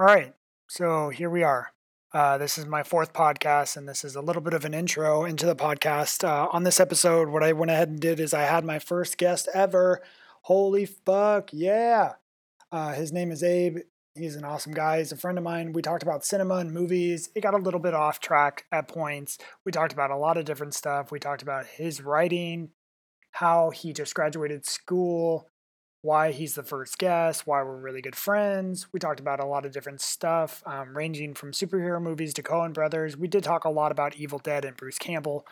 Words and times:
All 0.00 0.06
right, 0.06 0.32
so 0.66 1.10
here 1.10 1.28
we 1.28 1.42
are. 1.42 1.74
Uh, 2.14 2.38
this 2.38 2.56
is 2.56 2.64
my 2.64 2.82
fourth 2.82 3.12
podcast, 3.12 3.76
and 3.76 3.86
this 3.86 4.02
is 4.02 4.16
a 4.16 4.22
little 4.22 4.40
bit 4.40 4.54
of 4.54 4.64
an 4.64 4.72
intro 4.72 5.26
into 5.26 5.44
the 5.44 5.54
podcast. 5.54 6.24
Uh, 6.24 6.48
on 6.50 6.62
this 6.62 6.80
episode, 6.80 7.28
what 7.28 7.42
I 7.42 7.52
went 7.52 7.70
ahead 7.70 7.90
and 7.90 8.00
did 8.00 8.18
is 8.18 8.32
I 8.32 8.44
had 8.44 8.64
my 8.64 8.78
first 8.78 9.18
guest 9.18 9.46
ever. 9.52 10.00
Holy 10.44 10.86
fuck, 10.86 11.50
yeah! 11.52 12.14
Uh, 12.72 12.94
his 12.94 13.12
name 13.12 13.30
is 13.30 13.42
Abe. 13.42 13.80
He's 14.14 14.36
an 14.36 14.44
awesome 14.46 14.72
guy. 14.72 15.00
He's 15.00 15.12
a 15.12 15.18
friend 15.18 15.36
of 15.36 15.44
mine. 15.44 15.74
We 15.74 15.82
talked 15.82 16.02
about 16.02 16.24
cinema 16.24 16.54
and 16.54 16.72
movies. 16.72 17.28
It 17.34 17.42
got 17.42 17.52
a 17.52 17.58
little 17.58 17.78
bit 17.78 17.92
off 17.92 18.20
track 18.20 18.64
at 18.72 18.88
points. 18.88 19.36
We 19.66 19.72
talked 19.72 19.92
about 19.92 20.10
a 20.10 20.16
lot 20.16 20.38
of 20.38 20.46
different 20.46 20.72
stuff. 20.72 21.12
We 21.12 21.18
talked 21.18 21.42
about 21.42 21.66
his 21.66 22.00
writing, 22.00 22.70
how 23.32 23.68
he 23.68 23.92
just 23.92 24.14
graduated 24.14 24.64
school, 24.64 25.49
why 26.02 26.32
he's 26.32 26.54
the 26.54 26.62
first 26.62 26.98
guest, 26.98 27.46
why 27.46 27.62
we're 27.62 27.76
really 27.76 28.00
good 28.00 28.16
friends. 28.16 28.86
We 28.92 29.00
talked 29.00 29.20
about 29.20 29.40
a 29.40 29.46
lot 29.46 29.66
of 29.66 29.72
different 29.72 30.00
stuff, 30.00 30.62
um, 30.64 30.96
ranging 30.96 31.34
from 31.34 31.52
superhero 31.52 32.00
movies 32.00 32.32
to 32.34 32.42
Coen 32.42 32.72
Brothers. 32.72 33.16
We 33.16 33.28
did 33.28 33.44
talk 33.44 33.64
a 33.64 33.70
lot 33.70 33.92
about 33.92 34.16
Evil 34.16 34.38
Dead 34.38 34.64
and 34.64 34.76
Bruce 34.76 34.98
Campbell. 34.98 35.46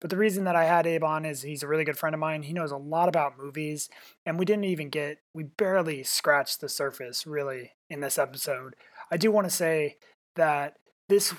But 0.00 0.10
the 0.10 0.16
reason 0.16 0.42
that 0.44 0.56
I 0.56 0.64
had 0.64 0.86
Abe 0.88 1.04
on 1.04 1.24
is 1.24 1.42
he's 1.42 1.62
a 1.62 1.68
really 1.68 1.84
good 1.84 1.96
friend 1.96 2.12
of 2.12 2.18
mine. 2.18 2.42
He 2.42 2.52
knows 2.52 2.72
a 2.72 2.76
lot 2.76 3.08
about 3.08 3.38
movies, 3.38 3.88
and 4.26 4.36
we 4.36 4.44
didn't 4.44 4.64
even 4.64 4.88
get, 4.88 5.18
we 5.32 5.44
barely 5.44 6.02
scratched 6.02 6.60
the 6.60 6.68
surface 6.68 7.24
really 7.24 7.74
in 7.88 8.00
this 8.00 8.18
episode. 8.18 8.74
I 9.12 9.16
do 9.16 9.30
want 9.30 9.46
to 9.46 9.54
say 9.54 9.98
that 10.34 10.78
this 11.08 11.32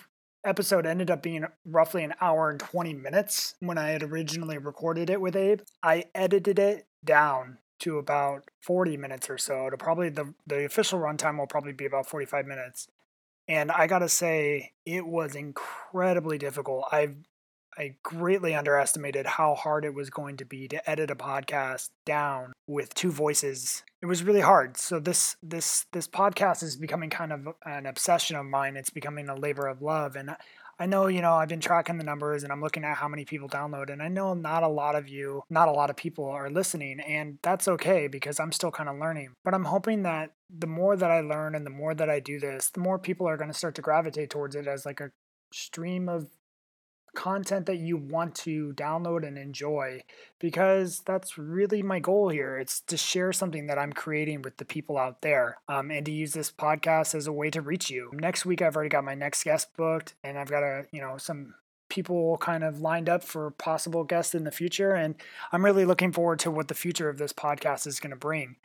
episode 0.45 0.85
ended 0.85 1.11
up 1.11 1.21
being 1.21 1.45
roughly 1.65 2.05
an 2.05 2.13
hour 2.21 2.49
and 2.49 2.59
20 2.59 2.93
minutes 2.93 3.55
when 3.59 3.77
I 3.77 3.89
had 3.89 4.03
originally 4.03 4.57
recorded 4.57 5.09
it 5.09 5.19
with 5.19 5.35
Abe. 5.35 5.61
I 5.81 6.05
edited 6.15 6.57
it 6.57 6.85
down 7.03 7.57
to 7.79 7.97
about 7.97 8.49
40 8.61 8.97
minutes 8.97 9.29
or 9.29 9.37
so. 9.37 9.69
To 9.69 9.77
probably 9.77 10.09
the 10.09 10.33
the 10.45 10.65
official 10.65 10.99
runtime 10.99 11.37
will 11.37 11.47
probably 11.47 11.73
be 11.73 11.85
about 11.85 12.07
45 12.07 12.45
minutes. 12.45 12.87
And 13.47 13.71
I 13.71 13.87
got 13.87 13.99
to 13.99 14.09
say 14.09 14.73
it 14.85 15.05
was 15.05 15.35
incredibly 15.35 16.37
difficult. 16.37 16.85
I 16.91 17.15
I 17.77 17.95
greatly 18.03 18.53
underestimated 18.53 19.25
how 19.25 19.55
hard 19.55 19.85
it 19.85 19.93
was 19.93 20.09
going 20.09 20.37
to 20.37 20.45
be 20.45 20.67
to 20.67 20.89
edit 20.89 21.11
a 21.11 21.15
podcast 21.15 21.89
down 22.05 22.53
with 22.67 22.93
two 22.93 23.11
voices. 23.11 23.83
It 24.01 24.05
was 24.05 24.23
really 24.23 24.41
hard. 24.41 24.77
So 24.77 24.99
this 24.99 25.37
this 25.41 25.85
this 25.91 26.07
podcast 26.07 26.63
is 26.63 26.75
becoming 26.75 27.09
kind 27.09 27.31
of 27.31 27.47
an 27.65 27.85
obsession 27.85 28.35
of 28.35 28.45
mine. 28.45 28.77
It's 28.77 28.89
becoming 28.89 29.29
a 29.29 29.35
labor 29.35 29.67
of 29.67 29.81
love 29.81 30.15
and 30.15 30.35
I 30.79 30.87
know, 30.87 31.05
you 31.07 31.21
know, 31.21 31.33
I've 31.33 31.49
been 31.49 31.59
tracking 31.59 31.97
the 31.97 32.03
numbers 32.03 32.43
and 32.43 32.51
I'm 32.51 32.61
looking 32.61 32.83
at 32.83 32.97
how 32.97 33.07
many 33.07 33.25
people 33.25 33.47
download, 33.47 33.91
and 33.91 34.01
I 34.01 34.07
know 34.07 34.33
not 34.33 34.63
a 34.63 34.67
lot 34.67 34.95
of 34.95 35.07
you, 35.07 35.43
not 35.49 35.67
a 35.67 35.71
lot 35.71 35.89
of 35.89 35.95
people 35.95 36.25
are 36.25 36.49
listening, 36.49 36.99
and 36.99 37.37
that's 37.43 37.67
okay 37.67 38.07
because 38.07 38.39
I'm 38.39 38.51
still 38.51 38.71
kind 38.71 38.89
of 38.89 38.97
learning. 38.97 39.33
But 39.43 39.53
I'm 39.53 39.65
hoping 39.65 40.01
that 40.03 40.31
the 40.49 40.67
more 40.67 40.95
that 40.95 41.11
I 41.11 41.21
learn 41.21 41.53
and 41.53 41.65
the 41.65 41.69
more 41.69 41.93
that 41.93 42.09
I 42.09 42.19
do 42.19 42.39
this, 42.39 42.69
the 42.71 42.79
more 42.79 42.97
people 42.97 43.27
are 43.27 43.37
going 43.37 43.51
to 43.51 43.57
start 43.57 43.75
to 43.75 43.81
gravitate 43.81 44.31
towards 44.31 44.55
it 44.55 44.67
as 44.67 44.85
like 44.85 44.99
a 44.99 45.11
stream 45.51 46.09
of 46.09 46.27
content 47.15 47.65
that 47.65 47.77
you 47.77 47.95
want 47.95 48.33
to 48.35 48.73
download 48.73 49.25
and 49.25 49.37
enjoy 49.37 50.01
because 50.39 50.99
that's 51.01 51.37
really 51.37 51.81
my 51.81 51.99
goal 51.99 52.29
here 52.29 52.57
it's 52.57 52.79
to 52.79 52.97
share 52.97 53.31
something 53.31 53.67
that 53.67 53.77
i'm 53.77 53.93
creating 53.93 54.41
with 54.41 54.57
the 54.57 54.65
people 54.65 54.97
out 54.97 55.21
there 55.21 55.57
um, 55.67 55.91
and 55.91 56.05
to 56.05 56.11
use 56.11 56.33
this 56.33 56.51
podcast 56.51 57.13
as 57.13 57.27
a 57.27 57.31
way 57.31 57.49
to 57.49 57.61
reach 57.61 57.89
you 57.89 58.09
next 58.13 58.45
week 58.45 58.61
i've 58.61 58.75
already 58.75 58.89
got 58.89 59.03
my 59.03 59.15
next 59.15 59.43
guest 59.43 59.75
booked 59.77 60.15
and 60.23 60.37
i've 60.37 60.49
got 60.49 60.63
a 60.63 60.85
you 60.91 61.01
know 61.01 61.17
some 61.17 61.53
people 61.89 62.37
kind 62.37 62.63
of 62.63 62.81
lined 62.81 63.07
up 63.07 63.23
for 63.23 63.51
possible 63.51 64.03
guests 64.03 64.33
in 64.33 64.43
the 64.43 64.51
future 64.51 64.93
and 64.93 65.15
i'm 65.51 65.63
really 65.63 65.85
looking 65.85 66.11
forward 66.11 66.39
to 66.39 66.49
what 66.49 66.67
the 66.67 66.73
future 66.73 67.09
of 67.09 67.17
this 67.17 67.33
podcast 67.33 67.85
is 67.85 67.99
going 67.99 68.09
to 68.09 68.15
bring 68.15 68.55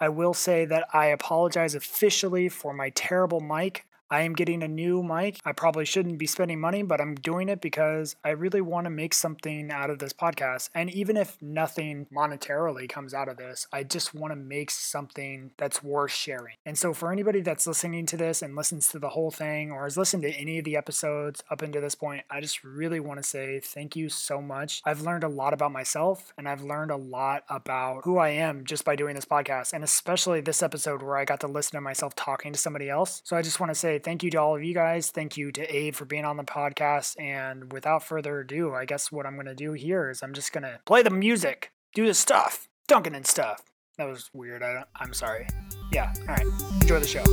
I 0.00 0.08
will 0.08 0.34
say 0.34 0.64
that 0.64 0.88
I 0.92 1.06
apologize 1.06 1.74
officially 1.74 2.48
for 2.48 2.72
my 2.72 2.90
terrible 2.90 3.40
mic. 3.40 3.84
I 4.10 4.22
am 4.22 4.32
getting 4.32 4.62
a 4.62 4.68
new 4.68 5.02
mic. 5.02 5.38
I 5.44 5.52
probably 5.52 5.84
shouldn't 5.84 6.16
be 6.16 6.26
spending 6.26 6.58
money, 6.58 6.82
but 6.82 6.98
I'm 6.98 7.14
doing 7.14 7.50
it 7.50 7.60
because 7.60 8.16
I 8.24 8.30
really 8.30 8.62
want 8.62 8.86
to 8.86 8.90
make 8.90 9.12
something 9.12 9.70
out 9.70 9.90
of 9.90 9.98
this 9.98 10.14
podcast. 10.14 10.70
And 10.74 10.88
even 10.90 11.18
if 11.18 11.36
nothing 11.42 12.06
monetarily 12.10 12.88
comes 12.88 13.12
out 13.12 13.28
of 13.28 13.36
this, 13.36 13.66
I 13.70 13.82
just 13.82 14.14
want 14.14 14.32
to 14.32 14.36
make 14.36 14.70
something 14.70 15.50
that's 15.58 15.82
worth 15.82 16.12
sharing. 16.12 16.54
And 16.64 16.78
so, 16.78 16.94
for 16.94 17.12
anybody 17.12 17.42
that's 17.42 17.66
listening 17.66 18.06
to 18.06 18.16
this 18.16 18.40
and 18.40 18.56
listens 18.56 18.88
to 18.88 18.98
the 18.98 19.10
whole 19.10 19.30
thing 19.30 19.70
or 19.72 19.84
has 19.84 19.98
listened 19.98 20.22
to 20.22 20.30
any 20.30 20.58
of 20.58 20.64
the 20.64 20.76
episodes 20.76 21.42
up 21.50 21.60
until 21.60 21.82
this 21.82 21.94
point, 21.94 22.24
I 22.30 22.40
just 22.40 22.64
really 22.64 23.00
want 23.00 23.22
to 23.22 23.28
say 23.28 23.60
thank 23.60 23.94
you 23.94 24.08
so 24.08 24.40
much. 24.40 24.80
I've 24.86 25.02
learned 25.02 25.24
a 25.24 25.28
lot 25.28 25.52
about 25.52 25.72
myself 25.72 26.32
and 26.38 26.48
I've 26.48 26.62
learned 26.62 26.90
a 26.90 26.96
lot 26.96 27.44
about 27.50 28.04
who 28.04 28.16
I 28.16 28.30
am 28.30 28.64
just 28.64 28.86
by 28.86 28.96
doing 28.96 29.16
this 29.16 29.26
podcast, 29.26 29.74
and 29.74 29.84
especially 29.84 30.40
this 30.40 30.62
episode 30.62 31.02
where 31.02 31.18
I 31.18 31.26
got 31.26 31.40
to 31.40 31.46
listen 31.46 31.72
to 31.72 31.82
myself 31.82 32.16
talking 32.16 32.54
to 32.54 32.58
somebody 32.58 32.88
else. 32.88 33.20
So, 33.26 33.36
I 33.36 33.42
just 33.42 33.60
want 33.60 33.68
to 33.68 33.74
say 33.74 33.97
thank 33.98 34.22
you 34.22 34.30
to 34.30 34.36
all 34.38 34.56
of 34.56 34.62
you 34.62 34.74
guys. 34.74 35.10
Thank 35.10 35.36
you 35.36 35.52
to 35.52 35.74
Abe 35.74 35.94
for 35.94 36.04
being 36.04 36.24
on 36.24 36.36
the 36.36 36.44
podcast. 36.44 37.20
And 37.20 37.72
without 37.72 38.02
further 38.02 38.40
ado, 38.40 38.74
I 38.74 38.84
guess 38.84 39.12
what 39.12 39.26
I'm 39.26 39.34
going 39.34 39.46
to 39.46 39.54
do 39.54 39.72
here 39.72 40.10
is 40.10 40.22
I'm 40.22 40.34
just 40.34 40.52
going 40.52 40.64
to 40.64 40.80
play 40.84 41.02
the 41.02 41.10
music, 41.10 41.72
do 41.94 42.06
the 42.06 42.14
stuff, 42.14 42.68
Duncan 42.86 43.14
and 43.14 43.26
stuff. 43.26 43.62
That 43.96 44.08
was 44.08 44.30
weird. 44.32 44.62
I 44.62 44.84
I'm 44.96 45.12
sorry. 45.12 45.46
Yeah. 45.92 46.12
All 46.20 46.26
right. 46.26 46.46
Enjoy 46.80 47.00
the 47.00 47.06
show. 47.06 47.24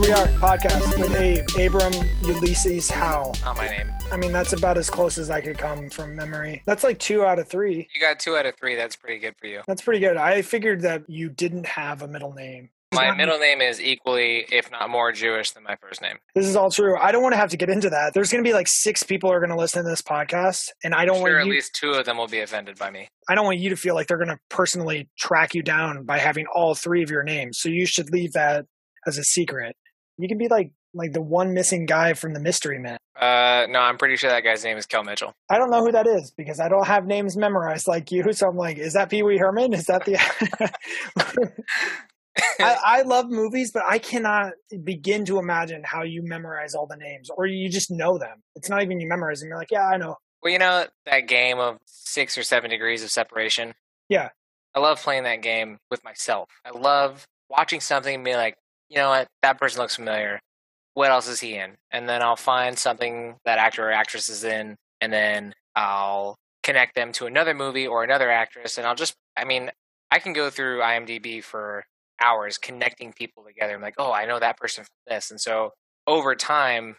Here 0.00 0.08
we 0.08 0.14
are, 0.14 0.28
podcast 0.38 0.98
with 0.98 1.14
Abe, 1.14 1.46
Abram 1.58 1.92
Ulysses 2.22 2.90
Howe. 2.90 3.34
Not 3.44 3.58
my 3.58 3.68
name. 3.68 3.92
I 4.10 4.16
mean, 4.16 4.32
that's 4.32 4.54
about 4.54 4.78
as 4.78 4.88
close 4.88 5.18
as 5.18 5.28
I 5.28 5.42
could 5.42 5.58
come 5.58 5.90
from 5.90 6.16
memory. 6.16 6.62
That's 6.64 6.82
like 6.82 6.98
two 6.98 7.22
out 7.22 7.38
of 7.38 7.48
three. 7.48 7.86
You 7.94 8.00
got 8.00 8.18
two 8.18 8.34
out 8.34 8.46
of 8.46 8.56
three. 8.56 8.76
That's 8.76 8.96
pretty 8.96 9.18
good 9.18 9.34
for 9.38 9.46
you. 9.46 9.60
That's 9.66 9.82
pretty 9.82 10.00
good. 10.00 10.16
I 10.16 10.40
figured 10.40 10.80
that 10.82 11.02
you 11.06 11.28
didn't 11.28 11.66
have 11.66 12.00
a 12.00 12.08
middle 12.08 12.32
name. 12.32 12.70
My 12.94 13.14
middle 13.14 13.38
name 13.38 13.60
is 13.60 13.78
equally, 13.78 14.46
if 14.50 14.70
not 14.70 14.88
more, 14.88 15.12
Jewish 15.12 15.50
than 15.50 15.64
my 15.64 15.76
first 15.82 16.00
name. 16.00 16.16
This 16.34 16.46
is 16.46 16.56
all 16.56 16.70
true. 16.70 16.96
I 16.96 17.12
don't 17.12 17.22
want 17.22 17.34
to 17.34 17.38
have 17.38 17.50
to 17.50 17.58
get 17.58 17.68
into 17.68 17.90
that. 17.90 18.14
There's 18.14 18.32
going 18.32 18.42
to 18.42 18.48
be 18.48 18.54
like 18.54 18.68
six 18.68 19.02
people 19.02 19.30
are 19.30 19.38
going 19.38 19.50
to 19.50 19.56
listen 19.56 19.84
to 19.84 19.90
this 19.90 20.00
podcast, 20.00 20.70
and 20.82 20.94
I 20.94 21.04
don't 21.04 21.16
I'm 21.16 21.20
want 21.20 21.32
sure 21.32 21.40
at 21.40 21.46
least 21.46 21.76
two 21.78 21.90
of 21.90 22.06
them 22.06 22.16
will 22.16 22.26
be 22.26 22.40
offended 22.40 22.78
by 22.78 22.90
me. 22.90 23.06
I 23.28 23.34
don't 23.34 23.44
want 23.44 23.58
you 23.58 23.68
to 23.68 23.76
feel 23.76 23.94
like 23.94 24.06
they're 24.06 24.16
going 24.16 24.28
to 24.28 24.40
personally 24.48 25.10
track 25.18 25.54
you 25.54 25.62
down 25.62 26.04
by 26.04 26.18
having 26.18 26.46
all 26.54 26.74
three 26.74 27.02
of 27.02 27.10
your 27.10 27.22
names. 27.22 27.58
So 27.58 27.68
you 27.68 27.84
should 27.84 28.10
leave 28.10 28.32
that 28.32 28.64
as 29.06 29.18
a 29.18 29.24
secret. 29.24 29.76
You 30.20 30.28
can 30.28 30.38
be 30.38 30.48
like 30.48 30.72
like 30.94 31.12
the 31.12 31.22
one 31.22 31.54
missing 31.54 31.86
guy 31.86 32.14
from 32.14 32.34
the 32.34 32.40
Mystery 32.40 32.78
Man. 32.78 32.98
Uh, 33.16 33.66
no, 33.68 33.80
I'm 33.80 33.98
pretty 33.98 34.16
sure 34.16 34.30
that 34.30 34.42
guy's 34.44 34.64
name 34.64 34.76
is 34.76 34.86
Kel 34.86 35.04
Mitchell. 35.04 35.32
I 35.50 35.58
don't 35.58 35.70
know 35.70 35.84
who 35.84 35.92
that 35.92 36.06
is 36.06 36.32
because 36.36 36.58
I 36.58 36.68
don't 36.68 36.86
have 36.86 37.06
names 37.06 37.36
memorized 37.36 37.86
like 37.86 38.10
you. 38.10 38.32
So 38.32 38.48
I'm 38.48 38.56
like, 38.56 38.78
is 38.78 38.94
that 38.94 39.10
Pee 39.10 39.22
Wee 39.22 39.38
Herman? 39.38 39.72
Is 39.74 39.86
that 39.86 40.04
the? 40.04 40.16
I, 42.58 42.76
I 42.84 43.02
love 43.02 43.26
movies, 43.28 43.72
but 43.72 43.82
I 43.84 43.98
cannot 43.98 44.52
begin 44.84 45.24
to 45.26 45.38
imagine 45.38 45.82
how 45.84 46.02
you 46.02 46.22
memorize 46.22 46.74
all 46.74 46.86
the 46.86 46.96
names, 46.96 47.28
or 47.36 47.46
you 47.46 47.68
just 47.68 47.90
know 47.90 48.18
them. 48.18 48.42
It's 48.56 48.68
not 48.68 48.82
even 48.82 49.00
you 49.00 49.08
memorize 49.08 49.40
them. 49.40 49.48
You're 49.48 49.58
like, 49.58 49.70
yeah, 49.70 49.86
I 49.86 49.96
know. 49.96 50.16
well, 50.42 50.52
you 50.52 50.58
know 50.58 50.86
that 51.06 51.28
game 51.28 51.58
of 51.58 51.78
six 51.86 52.38
or 52.38 52.42
seven 52.42 52.70
degrees 52.70 53.02
of 53.02 53.10
separation. 53.10 53.74
Yeah. 54.08 54.30
I 54.74 54.80
love 54.80 55.02
playing 55.02 55.24
that 55.24 55.42
game 55.42 55.78
with 55.90 56.04
myself. 56.04 56.48
I 56.64 56.70
love 56.70 57.26
watching 57.48 57.80
something 57.80 58.14
and 58.14 58.24
being 58.24 58.36
like, 58.36 58.56
you 58.90 58.96
know 58.96 59.08
what, 59.08 59.28
that 59.42 59.58
person 59.58 59.80
looks 59.80 59.96
familiar. 59.96 60.40
What 60.94 61.10
else 61.10 61.28
is 61.28 61.40
he 61.40 61.54
in? 61.54 61.76
And 61.90 62.08
then 62.08 62.22
I'll 62.22 62.36
find 62.36 62.78
something 62.78 63.36
that 63.44 63.58
actor 63.58 63.88
or 63.88 63.92
actress 63.92 64.28
is 64.28 64.44
in, 64.44 64.76
and 65.00 65.12
then 65.12 65.54
I'll 65.74 66.36
connect 66.62 66.94
them 66.94 67.12
to 67.12 67.26
another 67.26 67.54
movie 67.54 67.86
or 67.86 68.04
another 68.04 68.30
actress, 68.30 68.76
and 68.76 68.86
I'll 68.86 68.94
just, 68.94 69.14
I 69.36 69.44
mean, 69.44 69.70
I 70.10 70.18
can 70.18 70.32
go 70.32 70.50
through 70.50 70.80
IMDb 70.80 71.42
for 71.42 71.84
hours 72.20 72.58
connecting 72.58 73.12
people 73.12 73.44
together. 73.44 73.74
I'm 73.74 73.80
like, 73.80 73.94
oh, 73.96 74.12
I 74.12 74.26
know 74.26 74.38
that 74.38 74.58
person 74.58 74.84
from 74.84 75.14
this. 75.14 75.30
And 75.30 75.40
so 75.40 75.70
over 76.06 76.34
time, 76.34 76.96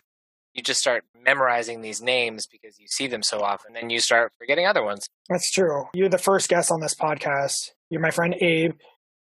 you 0.54 0.63
just 0.63 0.80
start 0.80 1.04
memorizing 1.24 1.81
these 1.81 2.01
names 2.01 2.48
because 2.48 2.80
you 2.80 2.88
see 2.88 3.07
them 3.07 3.21
so 3.21 3.42
often, 3.42 3.75
and 3.75 3.83
then 3.83 3.89
you 3.89 4.00
start 4.00 4.31
forgetting 4.39 4.66
other 4.66 4.83
ones. 4.83 5.07
That's 5.30 5.51
true. 5.51 5.86
You're 5.94 6.10
the 6.10 6.18
first 6.18 6.50
guest 6.50 6.71
on 6.71 6.80
this 6.80 6.95
podcast. 6.95 7.71
You're 7.89 8.01
my 8.01 8.12
friend 8.12 8.36
Abe. 8.42 8.74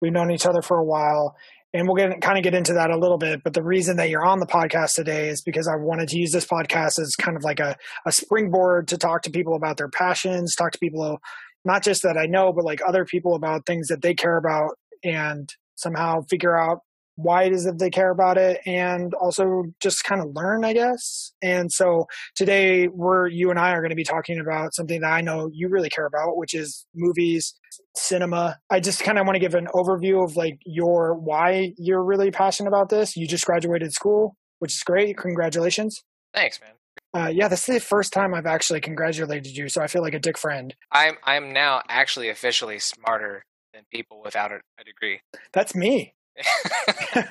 We've 0.01 0.13
known 0.13 0.31
each 0.31 0.47
other 0.47 0.63
for 0.63 0.79
a 0.79 0.85
while, 0.85 1.35
and 1.75 1.87
we'll 1.87 1.97
get 1.97 2.21
kind 2.21 2.39
of 2.39 2.45
get 2.45 2.55
into 2.55 2.73
that 2.75 2.91
a 2.91 2.99
little 2.99 3.19
bit. 3.19 3.43
But 3.43 3.55
the 3.55 3.63
reason 3.63 3.97
that 3.97 4.09
you're 4.09 4.25
on 4.25 4.41
the 4.41 4.47
podcast 4.47 4.95
today 4.95 5.29
is 5.29 5.43
because 5.43 5.69
I 5.69 5.77
wanted 5.77 6.09
to 6.09 6.19
use 6.19 6.33
this 6.33 6.47
podcast 6.47 6.99
as 6.99 7.15
kind 7.17 7.37
of 7.37 7.45
like 7.45 7.61
a, 7.61 7.77
a 8.07 8.13
springboard 8.13 8.89
to 8.89 8.99
talk 8.99 9.23
to 9.23 9.31
people 9.31 9.55
about 9.55 9.77
their 9.77 9.89
passions, 9.89 10.55
talk 10.55 10.73
to 10.73 10.79
people 10.79 11.21
not 11.65 11.83
just 11.83 12.03
that 12.03 12.17
I 12.17 12.27
know, 12.27 12.53
but 12.53 12.65
like 12.65 12.81
other 12.87 13.05
people 13.05 13.35
about 13.35 13.67
things 13.67 13.89
that 13.89 14.03
they 14.03 14.15
care 14.15 14.37
about, 14.37 14.79
and 15.05 15.53
somehow 15.77 16.23
figure 16.23 16.57
out 16.57 16.81
why 17.19 17.43
it 17.43 17.53
is 17.53 17.65
that 17.65 17.81
they 17.81 17.91
care 17.91 18.11
about 18.11 18.39
it 18.39 18.61
and 18.65 19.13
also 19.15 19.65
just 19.81 20.05
kind 20.05 20.21
of 20.21 20.29
learn, 20.37 20.65
I 20.65 20.73
guess. 20.73 21.33
And 21.43 21.71
so 21.71 22.07
today 22.37 22.87
we're 22.87 23.27
you 23.27 23.51
and 23.51 23.59
I 23.59 23.73
are 23.73 23.81
going 23.81 23.91
to 23.91 23.97
be 23.97 24.05
talking 24.05 24.39
about 24.39 24.73
something 24.73 25.01
that 25.01 25.13
I 25.13 25.21
know 25.21 25.51
you 25.53 25.69
really 25.69 25.91
care 25.91 26.07
about, 26.07 26.37
which 26.37 26.55
is 26.55 26.87
movies, 26.95 27.55
cinema. 27.97 28.59
I 28.71 28.79
just 28.79 29.03
kind 29.03 29.19
of 29.19 29.27
want 29.27 29.35
to 29.35 29.41
give 29.41 29.57
an 29.57 29.67
overview 29.75 30.23
of 30.23 30.37
like 30.37 30.61
your 30.65 31.15
why 31.15 31.73
you're 31.77 32.05
really 32.05 32.31
passionate 32.31 32.69
about 32.69 32.89
this. 32.89 33.17
You 33.17 33.27
just 33.27 33.45
graduated 33.45 33.93
school, 33.93 34.37
which 34.61 34.75
is 34.75 34.83
great. 34.85 35.17
Congratulations. 35.17 36.05
Thanks, 36.33 36.61
man. 36.61 36.71
Uh, 37.15 37.31
yeah, 37.35 37.49
this 37.49 37.69
is 37.69 37.75
the 37.75 37.81
first 37.81 38.13
time 38.13 38.33
I've 38.33 38.47
actually 38.47 38.81
congratulated 38.81 39.57
you, 39.57 39.69
so 39.69 39.83
I 39.83 39.89
feel 39.89 40.03
like 40.03 40.15
a 40.15 40.21
dick 40.21 40.39
friend. 40.39 40.73
I'm 40.93 41.17
I'm 41.25 41.53
now 41.53 41.83
actually 41.89 42.29
officially 42.29 42.79
smarter 42.79 43.43
than 43.75 43.83
people 43.93 44.23
without 44.25 44.53
a, 44.53 44.61
a 44.81 44.85
degree. 44.85 45.21
That's 45.53 45.75
me. 45.75 46.15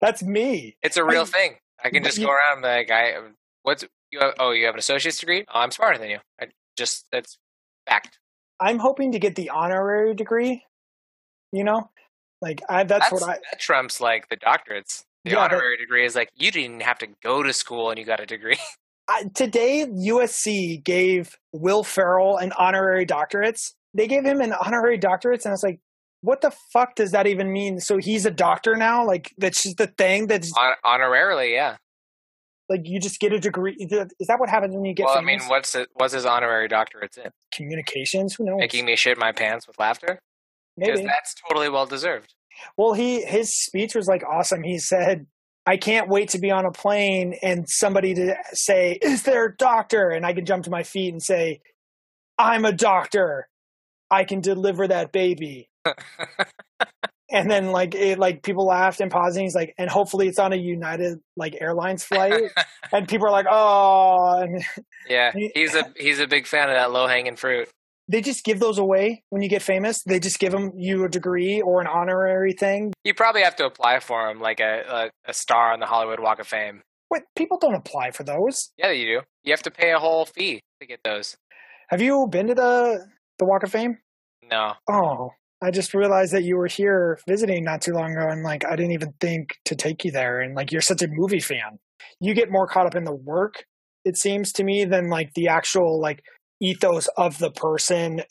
That's 0.00 0.22
me. 0.22 0.76
It's 0.82 0.96
a 0.96 1.04
real 1.04 1.22
I- 1.22 1.26
thing. 1.26 1.54
I 1.82 1.90
can 1.90 2.02
just 2.02 2.18
you- 2.18 2.26
go 2.26 2.32
around 2.32 2.62
like, 2.62 2.90
I 2.90 3.12
uh, 3.12 3.22
what's 3.62 3.84
you 4.10 4.20
have? 4.20 4.34
Oh, 4.38 4.52
you 4.52 4.64
have 4.66 4.74
an 4.74 4.78
associate's 4.78 5.18
degree? 5.18 5.44
Oh, 5.52 5.60
I'm 5.60 5.70
smarter 5.70 5.98
than 5.98 6.10
you. 6.10 6.18
I 6.40 6.46
just 6.76 7.06
that's 7.12 7.38
fact. 7.86 8.18
I'm 8.60 8.78
hoping 8.78 9.12
to 9.12 9.18
get 9.18 9.34
the 9.34 9.50
honorary 9.50 10.14
degree. 10.14 10.64
You 11.52 11.64
know, 11.64 11.90
like 12.40 12.62
I 12.68 12.84
that's, 12.84 13.12
what 13.12 13.22
I 13.22 13.38
that 13.50 13.60
trumps 13.60 14.00
like 14.00 14.28
the 14.28 14.36
doctorates. 14.36 15.04
The 15.24 15.32
Yeah, 15.32 15.38
honorary 15.38 15.76
degree 15.76 16.04
is 16.04 16.14
like 16.14 16.30
you 16.36 16.50
didn't 16.50 16.80
have 16.82 16.98
to 16.98 17.08
go 17.22 17.42
to 17.42 17.52
school 17.52 17.90
and 17.90 17.98
you 17.98 18.04
got 18.04 18.20
a 18.20 18.26
degree. 18.26 18.58
I, 19.08 19.24
today 19.34 19.84
USC 19.86 20.82
gave 20.82 21.36
Will 21.52 21.84
Ferrell 21.84 22.38
an 22.38 22.52
honorary 22.58 23.04
doctorates. 23.04 23.72
They 23.92 24.06
gave 24.08 24.24
him 24.24 24.40
an 24.40 24.52
honorary 24.54 24.98
doctorates, 24.98 25.44
and 25.44 25.48
I 25.48 25.50
was 25.52 25.62
like, 25.62 25.80
"What 26.24 26.40
the 26.40 26.52
fuck 26.72 26.94
does 26.96 27.10
that 27.12 27.26
even 27.26 27.52
mean?" 27.52 27.80
So 27.80 27.98
he's 27.98 28.24
a 28.26 28.30
doctor 28.30 28.74
now. 28.76 29.06
Like 29.06 29.32
that's 29.38 29.62
just 29.62 29.76
the 29.76 29.86
thing. 29.86 30.26
That's 30.26 30.52
Hon- 30.56 30.76
honorarily, 30.84 31.52
yeah. 31.52 31.76
like 32.68 32.80
you 32.84 32.98
just 32.98 33.20
get 33.20 33.32
a 33.32 33.38
degree. 33.38 33.76
Is 33.78 34.26
that 34.28 34.40
what 34.40 34.48
happens 34.48 34.74
when 34.74 34.84
you 34.84 34.94
get? 34.94 35.06
Well, 35.06 35.18
I 35.18 35.20
mean, 35.20 35.40
what's 35.48 35.74
it, 35.74 35.88
what's 35.94 36.14
his 36.14 36.24
honorary 36.26 36.68
doctorates 36.68 37.18
in? 37.18 37.30
communications. 37.54 38.34
Who 38.34 38.44
knows? 38.46 38.58
Making 38.58 38.86
me 38.86 38.96
shit 38.96 39.16
my 39.18 39.30
pants 39.32 39.66
with 39.68 39.78
laughter 39.78 40.18
Maybe. 40.76 41.04
that's 41.04 41.34
totally 41.48 41.68
well 41.68 41.86
deserved. 41.86 42.34
Well, 42.76 42.94
he 42.94 43.22
his 43.22 43.54
speech 43.54 43.94
was 43.94 44.06
like 44.08 44.22
awesome. 44.24 44.62
He 44.62 44.78
said, 44.78 45.26
"I 45.66 45.76
can't 45.76 46.08
wait 46.08 46.30
to 46.30 46.38
be 46.38 46.50
on 46.50 46.64
a 46.64 46.72
plane 46.72 47.36
and 47.42 47.68
somebody 47.68 48.14
to 48.14 48.34
say, 48.52 48.98
"Is 49.02 49.22
there 49.24 49.46
a 49.46 49.56
doctor?" 49.56 50.08
and 50.10 50.24
I 50.26 50.32
can 50.32 50.44
jump 50.46 50.64
to 50.64 50.70
my 50.70 50.82
feet 50.82 51.12
and 51.12 51.22
say, 51.22 51.60
"I'm 52.38 52.64
a 52.64 52.72
doctor. 52.72 53.48
I 54.10 54.24
can 54.24 54.40
deliver 54.40 54.88
that 54.88 55.12
baby." 55.12 55.68
And 57.30 57.50
then 57.50 57.72
like 57.72 57.94
it 57.94 58.18
like 58.18 58.42
people 58.42 58.66
laughed 58.66 59.00
and 59.00 59.10
paused 59.10 59.36
and 59.36 59.44
he's 59.44 59.54
like 59.54 59.74
and 59.78 59.88
hopefully 59.90 60.28
it's 60.28 60.38
on 60.38 60.52
a 60.52 60.56
united 60.56 61.18
like 61.36 61.56
airlines 61.60 62.04
flight 62.04 62.42
and 62.92 63.08
people 63.08 63.26
are 63.26 63.30
like 63.32 63.46
oh 63.50 64.38
and 64.42 64.62
yeah, 65.08 65.32
he's 65.54 65.74
a 65.74 65.92
he's 65.96 66.20
a 66.20 66.26
big 66.26 66.46
fan 66.46 66.68
of 66.68 66.74
that 66.74 66.92
low 66.92 67.06
hanging 67.06 67.36
fruit. 67.36 67.68
they 68.08 68.20
just 68.20 68.44
give 68.44 68.60
those 68.60 68.78
away 68.78 69.22
when 69.30 69.42
you 69.42 69.48
get 69.48 69.62
famous 69.62 70.02
they 70.04 70.18
just 70.20 70.38
give 70.38 70.52
them 70.52 70.70
you 70.76 71.04
a 71.04 71.08
degree 71.08 71.60
or 71.60 71.80
an 71.80 71.86
honorary 71.86 72.52
thing 72.52 72.92
You 73.04 73.14
probably 73.14 73.42
have 73.42 73.56
to 73.56 73.64
apply 73.66 74.00
for 74.00 74.28
them, 74.28 74.40
like 74.40 74.60
a, 74.60 74.82
a 75.26 75.30
a 75.30 75.34
star 75.34 75.72
on 75.72 75.80
the 75.80 75.86
Hollywood 75.86 76.20
Walk 76.20 76.38
of 76.40 76.46
Fame. 76.46 76.82
what 77.08 77.22
people 77.36 77.58
don't 77.58 77.74
apply 77.74 78.10
for 78.10 78.22
those 78.24 78.70
Yeah, 78.78 78.90
you 78.90 79.06
do. 79.06 79.20
You 79.42 79.52
have 79.52 79.62
to 79.62 79.70
pay 79.70 79.92
a 79.92 79.98
whole 79.98 80.24
fee 80.26 80.60
to 80.80 80.86
get 80.86 81.00
those. 81.04 81.36
have 81.88 82.00
you 82.02 82.26
been 82.30 82.46
to 82.48 82.54
the 82.54 83.06
the 83.38 83.44
walk 83.44 83.62
of 83.62 83.70
fame 83.72 83.98
No, 84.50 84.74
oh 84.90 85.30
i 85.64 85.70
just 85.70 85.94
realized 85.94 86.32
that 86.32 86.44
you 86.44 86.56
were 86.56 86.66
here 86.66 87.18
visiting 87.26 87.64
not 87.64 87.80
too 87.80 87.92
long 87.92 88.12
ago 88.12 88.28
and 88.28 88.42
like 88.42 88.64
i 88.64 88.76
didn't 88.76 88.92
even 88.92 89.12
think 89.20 89.56
to 89.64 89.74
take 89.74 90.04
you 90.04 90.10
there 90.10 90.40
and 90.40 90.54
like 90.54 90.72
you're 90.72 90.80
such 90.80 91.02
a 91.02 91.08
movie 91.08 91.40
fan. 91.40 91.78
You 92.20 92.34
get 92.34 92.50
more 92.50 92.66
caught 92.66 92.86
up 92.86 92.94
in 92.94 93.04
the 93.04 93.14
work 93.14 93.64
it 94.04 94.16
seems 94.16 94.52
to 94.52 94.64
me 94.64 94.84
than 94.84 95.08
like 95.08 95.32
the 95.34 95.48
actual 95.48 96.00
like 96.00 96.22
ethos 96.60 97.08
of 97.16 97.38
the 97.38 97.50
person 97.50 98.22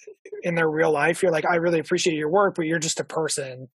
in 0.44 0.56
their 0.56 0.70
real 0.70 0.92
life. 0.92 1.22
You're 1.22 1.32
like 1.32 1.46
i 1.50 1.56
really 1.56 1.80
appreciate 1.80 2.16
your 2.16 2.30
work 2.30 2.56
but 2.56 2.66
you're 2.66 2.80
just 2.80 3.00
a 3.00 3.06
person. 3.06 3.70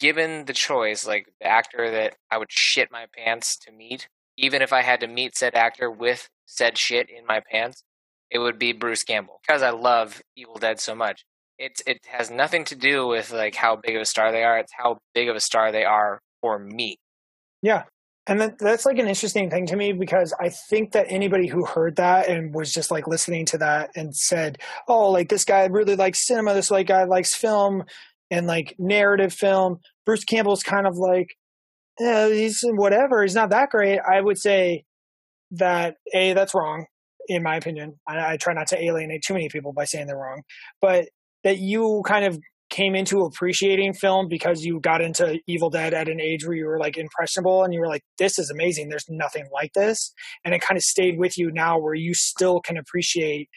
Given 0.00 0.46
the 0.46 0.52
choice, 0.52 1.06
like 1.06 1.26
the 1.40 1.46
actor 1.46 1.90
that 1.90 2.16
I 2.30 2.38
would 2.38 2.50
shit 2.50 2.90
my 2.90 3.06
pants 3.16 3.56
to 3.58 3.70
meet, 3.70 4.08
even 4.36 4.60
if 4.60 4.72
I 4.72 4.82
had 4.82 5.00
to 5.00 5.06
meet 5.06 5.36
said 5.36 5.54
actor 5.54 5.88
with 5.88 6.28
said 6.46 6.76
shit 6.76 7.08
in 7.08 7.24
my 7.26 7.40
pants, 7.50 7.84
it 8.30 8.38
would 8.38 8.58
be 8.58 8.72
Bruce 8.72 9.04
Campbell 9.04 9.40
because 9.46 9.62
I 9.62 9.70
love 9.70 10.20
Evil 10.36 10.56
Dead 10.56 10.80
so 10.80 10.94
much. 10.94 11.24
It 11.58 11.80
it 11.86 11.98
has 12.06 12.30
nothing 12.30 12.64
to 12.66 12.76
do 12.76 13.06
with 13.06 13.32
like 13.32 13.54
how 13.54 13.76
big 13.76 13.96
of 13.96 14.02
a 14.02 14.06
star 14.06 14.32
they 14.32 14.42
are. 14.42 14.58
It's 14.58 14.72
how 14.76 14.98
big 15.14 15.28
of 15.28 15.36
a 15.36 15.40
star 15.40 15.72
they 15.72 15.84
are 15.84 16.20
for 16.40 16.58
me. 16.58 16.98
Yeah. 17.62 17.84
And 18.26 18.40
that, 18.40 18.58
that's 18.58 18.86
like 18.86 18.98
an 18.98 19.08
interesting 19.08 19.50
thing 19.50 19.66
to 19.66 19.76
me 19.76 19.92
because 19.92 20.34
I 20.40 20.48
think 20.48 20.92
that 20.92 21.06
anybody 21.08 21.46
who 21.46 21.64
heard 21.64 21.96
that 21.96 22.28
and 22.28 22.54
was 22.54 22.72
just 22.72 22.90
like 22.90 23.06
listening 23.06 23.44
to 23.46 23.58
that 23.58 23.90
and 23.96 24.16
said, 24.16 24.58
oh, 24.88 25.10
like 25.10 25.28
this 25.28 25.44
guy 25.44 25.64
really 25.66 25.94
likes 25.94 26.26
cinema, 26.26 26.54
this 26.54 26.70
like 26.70 26.86
guy 26.86 27.04
likes 27.04 27.34
film 27.34 27.84
and 28.30 28.46
like 28.46 28.74
narrative 28.78 29.32
film. 29.32 29.78
Bruce 30.06 30.24
Campbell's 30.24 30.62
kind 30.62 30.86
of 30.86 30.96
like, 30.96 31.36
eh, 32.00 32.30
he's 32.30 32.60
whatever, 32.62 33.22
he's 33.22 33.34
not 33.34 33.50
that 33.50 33.68
great. 33.68 34.00
I 34.00 34.22
would 34.22 34.38
say 34.38 34.84
that, 35.50 35.96
A, 36.14 36.32
that's 36.32 36.54
wrong, 36.54 36.86
in 37.28 37.42
my 37.42 37.56
opinion. 37.56 38.00
I, 38.08 38.32
I 38.32 38.36
try 38.38 38.54
not 38.54 38.68
to 38.68 38.82
alienate 38.82 39.22
too 39.22 39.34
many 39.34 39.50
people 39.50 39.74
by 39.74 39.84
saying 39.84 40.06
they're 40.06 40.16
wrong, 40.16 40.42
but 40.80 41.08
that 41.44 41.58
you 41.58 42.02
kind 42.06 42.24
of 42.24 42.38
came 42.70 42.94
into 42.94 43.20
appreciating 43.20 43.92
film 43.92 44.26
because 44.28 44.64
you 44.64 44.80
got 44.80 45.00
into 45.00 45.38
Evil 45.46 45.70
Dead 45.70 45.94
at 45.94 46.08
an 46.08 46.20
age 46.20 46.44
where 46.44 46.56
you 46.56 46.66
were 46.66 46.78
like 46.78 46.96
impressionable 46.96 47.62
and 47.62 47.72
you 47.72 47.80
were 47.80 47.86
like, 47.86 48.02
this 48.18 48.38
is 48.38 48.50
amazing. 48.50 48.88
There's 48.88 49.06
nothing 49.08 49.46
like 49.52 49.72
this. 49.74 50.12
And 50.44 50.54
it 50.54 50.60
kind 50.60 50.76
of 50.76 50.82
stayed 50.82 51.18
with 51.18 51.38
you 51.38 51.52
now 51.52 51.78
where 51.78 51.94
you 51.94 52.14
still 52.14 52.60
can 52.60 52.76
appreciate 52.76 53.48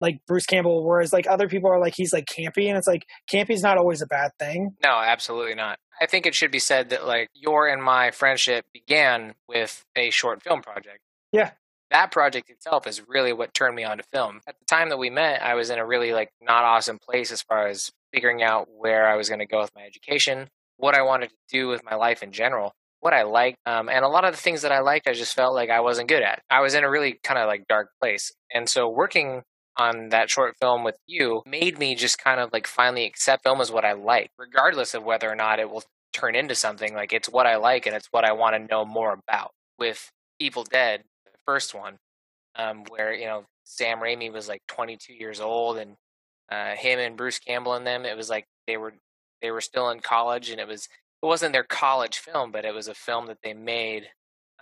like 0.00 0.18
Bruce 0.26 0.46
Campbell, 0.46 0.84
whereas 0.84 1.12
like 1.12 1.26
other 1.26 1.48
people 1.48 1.70
are 1.70 1.80
like, 1.80 1.94
he's 1.96 2.12
like 2.12 2.26
campy. 2.26 2.68
And 2.68 2.76
it's 2.76 2.88
like, 2.88 3.06
campy's 3.30 3.62
not 3.62 3.78
always 3.78 4.02
a 4.02 4.06
bad 4.06 4.32
thing. 4.38 4.70
No, 4.82 4.90
absolutely 4.90 5.54
not. 5.54 5.78
I 6.00 6.06
think 6.06 6.26
it 6.26 6.34
should 6.34 6.50
be 6.50 6.58
said 6.58 6.90
that 6.90 7.06
like 7.06 7.28
your 7.34 7.68
and 7.68 7.82
my 7.82 8.10
friendship 8.10 8.66
began 8.72 9.34
with 9.48 9.84
a 9.96 10.10
short 10.10 10.42
film 10.42 10.60
project. 10.60 10.98
Yeah. 11.32 11.52
That 11.90 12.10
project 12.10 12.50
itself 12.50 12.86
is 12.86 13.06
really 13.06 13.32
what 13.32 13.54
turned 13.54 13.76
me 13.76 13.84
on 13.84 13.98
to 13.98 14.04
film. 14.04 14.40
At 14.46 14.58
the 14.58 14.64
time 14.64 14.88
that 14.88 14.98
we 14.98 15.10
met, 15.10 15.42
I 15.42 15.54
was 15.54 15.70
in 15.70 15.78
a 15.78 15.86
really 15.86 16.12
like 16.12 16.30
not 16.40 16.64
awesome 16.64 16.98
place 16.98 17.30
as 17.30 17.42
far 17.42 17.68
as 17.68 17.90
figuring 18.12 18.42
out 18.42 18.68
where 18.76 19.08
I 19.08 19.16
was 19.16 19.28
going 19.28 19.40
to 19.40 19.46
go 19.46 19.60
with 19.60 19.74
my 19.74 19.82
education, 19.82 20.48
what 20.78 20.94
I 20.94 21.02
wanted 21.02 21.30
to 21.30 21.36
do 21.50 21.68
with 21.68 21.84
my 21.84 21.94
life 21.94 22.22
in 22.22 22.32
general, 22.32 22.72
what 23.00 23.12
I 23.12 23.22
liked, 23.22 23.58
um, 23.66 23.88
and 23.88 24.04
a 24.04 24.08
lot 24.08 24.24
of 24.24 24.32
the 24.32 24.40
things 24.40 24.62
that 24.62 24.72
I 24.72 24.80
liked, 24.80 25.06
I 25.06 25.12
just 25.12 25.34
felt 25.34 25.54
like 25.54 25.70
I 25.70 25.80
wasn't 25.80 26.08
good 26.08 26.22
at. 26.22 26.42
I 26.50 26.60
was 26.60 26.74
in 26.74 26.82
a 26.82 26.90
really 26.90 27.18
kind 27.22 27.38
of 27.38 27.46
like 27.46 27.68
dark 27.68 27.90
place, 28.00 28.32
and 28.52 28.68
so 28.68 28.88
working 28.88 29.42
on 29.76 30.08
that 30.08 30.30
short 30.30 30.56
film 30.60 30.84
with 30.84 30.96
you 31.06 31.42
made 31.46 31.78
me 31.78 31.94
just 31.94 32.18
kind 32.18 32.40
of 32.40 32.52
like 32.52 32.66
finally 32.66 33.04
accept 33.04 33.42
film 33.42 33.60
as 33.60 33.70
what 33.70 33.84
I 33.84 33.92
like, 33.92 34.30
regardless 34.38 34.94
of 34.94 35.04
whether 35.04 35.30
or 35.30 35.36
not 35.36 35.58
it 35.58 35.70
will 35.70 35.84
turn 36.12 36.34
into 36.34 36.54
something. 36.54 36.94
Like 36.94 37.12
it's 37.12 37.28
what 37.28 37.46
I 37.46 37.56
like 37.56 37.86
and 37.86 37.94
it's 37.94 38.08
what 38.10 38.24
I 38.24 38.32
want 38.32 38.56
to 38.56 38.74
know 38.74 38.84
more 38.84 39.12
about. 39.12 39.50
With 39.78 40.10
Evil 40.38 40.64
Dead, 40.64 41.02
first 41.46 41.74
one, 41.74 41.96
um, 42.56 42.84
where 42.88 43.14
you 43.14 43.26
know 43.26 43.44
Sam 43.64 43.98
Raimi 43.98 44.32
was 44.32 44.48
like 44.48 44.62
22 44.68 45.14
years 45.14 45.40
old, 45.40 45.78
and 45.78 45.94
uh, 46.50 46.74
him 46.74 46.98
and 46.98 47.16
Bruce 47.16 47.38
Campbell 47.38 47.74
and 47.74 47.86
them, 47.86 48.04
it 48.04 48.16
was 48.16 48.30
like 48.30 48.46
they 48.66 48.76
were 48.76 48.94
they 49.42 49.50
were 49.50 49.60
still 49.60 49.90
in 49.90 50.00
college, 50.00 50.50
and 50.50 50.60
it 50.60 50.68
was 50.68 50.88
it 51.22 51.26
wasn't 51.26 51.52
their 51.52 51.64
college 51.64 52.18
film, 52.18 52.52
but 52.52 52.64
it 52.64 52.74
was 52.74 52.88
a 52.88 52.94
film 52.94 53.26
that 53.26 53.38
they 53.42 53.54
made 53.54 54.08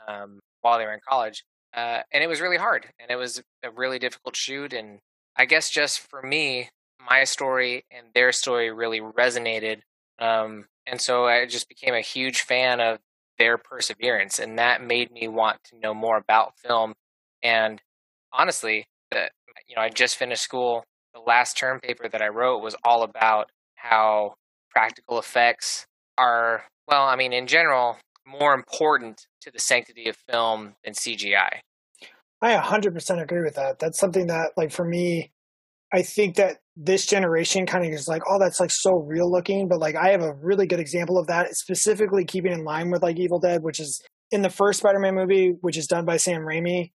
um, 0.09 0.41
while 0.63 0.79
they 0.79 0.85
were 0.85 0.95
in 0.95 1.01
college 1.09 1.45
uh, 1.75 2.01
and 2.13 2.23
it 2.23 2.29
was 2.29 2.41
really 2.41 2.57
hard 2.57 2.87
and 2.99 3.11
it 3.11 3.17
was 3.17 3.43
a 3.63 3.71
really 3.71 3.99
difficult 3.99 4.37
shoot 4.37 4.73
and 4.73 4.99
i 5.37 5.45
guess 5.45 5.71
just 5.71 6.01
for 6.09 6.23
me 6.23 6.69
my 7.11 7.25
story 7.25 7.85
and 7.91 8.07
their 8.15 8.33
story 8.33 8.71
really 8.71 9.01
resonated 9.01 9.81
um, 10.19 10.67
and 10.87 11.01
so 11.01 11.27
i 11.27 11.47
just 11.47 11.69
became 11.69 11.95
a 11.95 12.01
huge 12.01 12.41
fan 12.41 12.81
of 12.81 12.99
their 13.39 13.59
perseverance 13.59 14.39
and 14.39 14.59
that 14.59 14.83
made 14.83 15.11
me 15.11 15.29
want 15.29 15.59
to 15.65 15.79
know 15.79 15.95
more 15.95 16.17
about 16.17 16.59
film. 16.59 16.95
And 17.43 17.81
honestly 18.33 18.87
the, 19.11 19.29
you 19.69 19.77
know 19.77 19.83
i 19.83 19.89
just 19.89 20.17
finished 20.17 20.43
school. 20.43 20.85
The 21.15 21.21
last 21.21 21.57
term 21.57 21.81
paper 21.81 22.09
that 22.09 22.23
i 22.23 22.29
wrote 22.29 22.63
was 22.63 22.75
all 22.85 23.03
about 23.03 23.51
how 23.77 24.35
practical 24.71 25.19
effects 25.19 25.87
are 26.19 26.65
well 26.89 27.05
i 27.05 27.17
mean 27.17 27.33
in 27.33 27.47
general 27.47 27.99
more 28.27 28.55
important 28.55 29.27
to 29.43 29.51
the 29.51 29.59
sanctity 29.59 30.09
of 30.09 30.17
film 30.29 30.75
than 30.85 30.95
cgi 30.95 31.61
I. 32.43 32.57
100% 32.57 33.23
agree 33.23 33.41
with 33.41 33.55
that. 33.55 33.79
That's 33.79 33.99
something 33.99 34.27
that, 34.27 34.51
like, 34.57 34.71
for 34.71 34.85
me, 34.85 35.31
I 35.95 36.03
think 36.03 36.35
that 36.37 36.57
this 36.77 37.07
generation 37.07 37.67
kind 37.67 37.87
of 37.87 37.93
is 37.93 38.09
like, 38.09 38.23
oh, 38.29 38.41
that's 38.41 38.59
like 38.59 38.73
so 38.73 38.95
real 38.95 39.31
looking. 39.31 39.69
But 39.69 39.79
like, 39.79 39.95
I 39.95 40.09
have 40.09 40.23
a 40.23 40.35
really 40.35 40.67
good 40.67 40.81
example 40.81 41.19
of 41.19 41.29
that, 41.29 41.55
specifically 41.55 42.25
keeping 42.25 42.53
in 42.53 42.65
line 42.65 42.91
with 42.91 43.01
like 43.01 43.17
Evil 43.17 43.39
Dead, 43.39 43.63
which 43.63 43.79
is 43.79 44.03
in 44.33 44.43
the 44.43 44.51
first 44.51 44.81
Spider 44.81 44.99
Man 44.99 45.15
movie, 45.15 45.55
which 45.61 45.79
is 45.79 45.87
done 45.87 46.05
by 46.05 46.17
Sam 46.17 46.41
Raimi. 46.41 46.91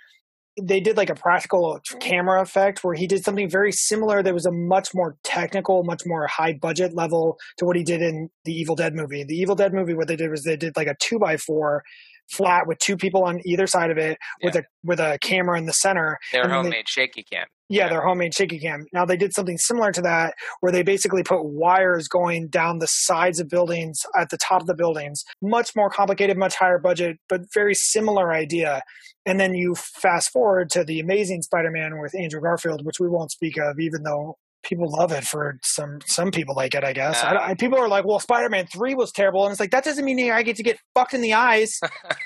they 0.62 0.80
did 0.80 0.96
like 0.96 1.10
a 1.10 1.14
practical 1.14 1.78
camera 2.00 2.40
effect 2.40 2.82
where 2.82 2.94
he 2.94 3.06
did 3.06 3.22
something 3.22 3.50
very 3.50 3.70
similar 3.70 4.22
that 4.22 4.32
was 4.32 4.46
a 4.46 4.50
much 4.50 4.88
more 4.94 5.18
technical, 5.22 5.84
much 5.84 6.04
more 6.06 6.26
high 6.26 6.54
budget 6.54 6.94
level 6.94 7.36
to 7.58 7.66
what 7.66 7.76
he 7.76 7.84
did 7.84 8.00
in 8.00 8.30
the 8.46 8.52
Evil 8.52 8.76
Dead 8.76 8.94
movie. 8.94 9.24
The 9.24 9.36
Evil 9.36 9.54
Dead 9.54 9.74
movie, 9.74 9.92
what 9.92 10.08
they 10.08 10.16
did 10.16 10.30
was 10.30 10.42
they 10.42 10.56
did 10.56 10.74
like 10.74 10.88
a 10.88 10.96
two 10.98 11.18
by 11.18 11.36
four 11.36 11.82
flat 12.30 12.66
with 12.66 12.78
two 12.78 12.96
people 12.96 13.24
on 13.24 13.40
either 13.44 13.66
side 13.66 13.90
of 13.90 13.98
it 13.98 14.18
with 14.42 14.56
a 14.56 14.64
with 14.84 15.00
a 15.00 15.18
camera 15.20 15.58
in 15.58 15.66
the 15.66 15.72
center. 15.72 16.18
Their 16.32 16.42
then 16.42 16.50
they- 16.50 16.56
homemade 16.56 16.88
shaky 16.88 17.22
cam. 17.24 17.46
Yeah, 17.68 17.84
Yeah. 17.84 17.88
their 17.88 18.02
homemade 18.02 18.32
shaky 18.34 18.60
cam. 18.60 18.86
Now 18.92 19.04
they 19.04 19.16
did 19.16 19.34
something 19.34 19.58
similar 19.58 19.90
to 19.92 20.00
that 20.02 20.34
where 20.60 20.70
they 20.70 20.82
basically 20.84 21.24
put 21.24 21.42
wires 21.44 22.06
going 22.06 22.46
down 22.48 22.78
the 22.78 22.86
sides 22.86 23.40
of 23.40 23.48
buildings 23.48 24.00
at 24.16 24.30
the 24.30 24.36
top 24.38 24.60
of 24.60 24.66
the 24.68 24.74
buildings. 24.74 25.24
Much 25.42 25.74
more 25.74 25.90
complicated, 25.90 26.36
much 26.38 26.54
higher 26.54 26.78
budget, 26.78 27.16
but 27.28 27.40
very 27.52 27.74
similar 27.74 28.32
idea. 28.32 28.82
And 29.24 29.40
then 29.40 29.54
you 29.54 29.74
fast 29.74 30.30
forward 30.30 30.70
to 30.70 30.84
the 30.84 31.00
amazing 31.00 31.42
Spider-Man 31.42 32.00
with 32.00 32.14
Andrew 32.14 32.40
Garfield, 32.40 32.84
which 32.86 33.00
we 33.00 33.08
won't 33.08 33.32
speak 33.32 33.56
of, 33.58 33.80
even 33.80 34.04
though 34.04 34.38
people 34.66 34.90
love 34.90 35.12
it 35.12 35.24
for 35.24 35.58
some 35.62 36.00
some 36.04 36.30
people 36.30 36.54
like 36.54 36.74
it. 36.74 36.84
I 36.84 36.92
guess 36.92 37.22
I, 37.22 37.34
Uh, 37.34 37.40
I, 37.48 37.54
people 37.54 37.78
are 37.78 37.88
like, 37.88 38.04
"Well, 38.04 38.20
Spider-Man 38.20 38.66
Three 38.66 38.94
was 38.94 39.12
terrible," 39.12 39.44
and 39.44 39.52
it's 39.52 39.60
like 39.60 39.70
that 39.70 39.84
doesn't 39.84 40.04
mean 40.04 40.30
I 40.30 40.42
get 40.42 40.56
to 40.56 40.62
get 40.62 40.78
fucked 40.94 41.14
in 41.14 41.20
the 41.20 41.34
eyes. 41.34 41.80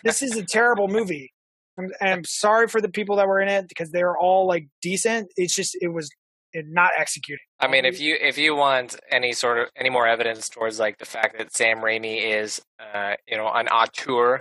this 0.05 0.23
is 0.23 0.37
a 0.37 0.45
terrible 0.45 0.89
movie. 0.89 1.33
I'm, 1.79 1.91
and 2.01 2.11
I'm 2.11 2.25
sorry 2.25 2.69
for 2.69 2.81
the 2.81 2.89
people 2.89 3.17
that 3.17 3.29
were 3.29 3.41
in 3.41 3.49
it 3.49 3.69
because 3.69 3.91
they 3.91 4.03
were 4.03 4.19
all 4.19 4.47
like 4.47 4.67
decent. 4.83 5.29
It's 5.37 5.55
just 5.55 5.77
it 5.81 5.89
was 5.89 6.11
it 6.53 6.67
not 6.69 6.91
executed. 6.99 7.41
I 7.61 7.69
mean, 7.69 7.85
if 7.85 8.01
you 8.01 8.17
if 8.21 8.39
you 8.39 8.55
want 8.57 8.99
any 9.11 9.33
sort 9.33 9.59
of 9.59 9.69
any 9.77 9.91
more 9.91 10.07
evidence 10.07 10.49
towards 10.49 10.79
like 10.79 10.99
the 10.99 11.05
fact 11.05 11.39
that 11.39 11.55
Sam 11.55 11.79
Raimi 11.79 12.23
is, 12.41 12.61
uh, 12.81 13.15
you 13.29 13.37
know, 13.37 13.49
an 13.49 13.69
auteur, 13.69 14.41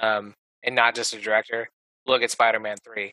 um, 0.00 0.34
and 0.62 0.74
not 0.74 0.94
just 0.94 1.14
a 1.14 1.20
director, 1.20 1.68
look 2.06 2.22
at 2.22 2.30
Spider-Man 2.30 2.76
Three. 2.84 3.12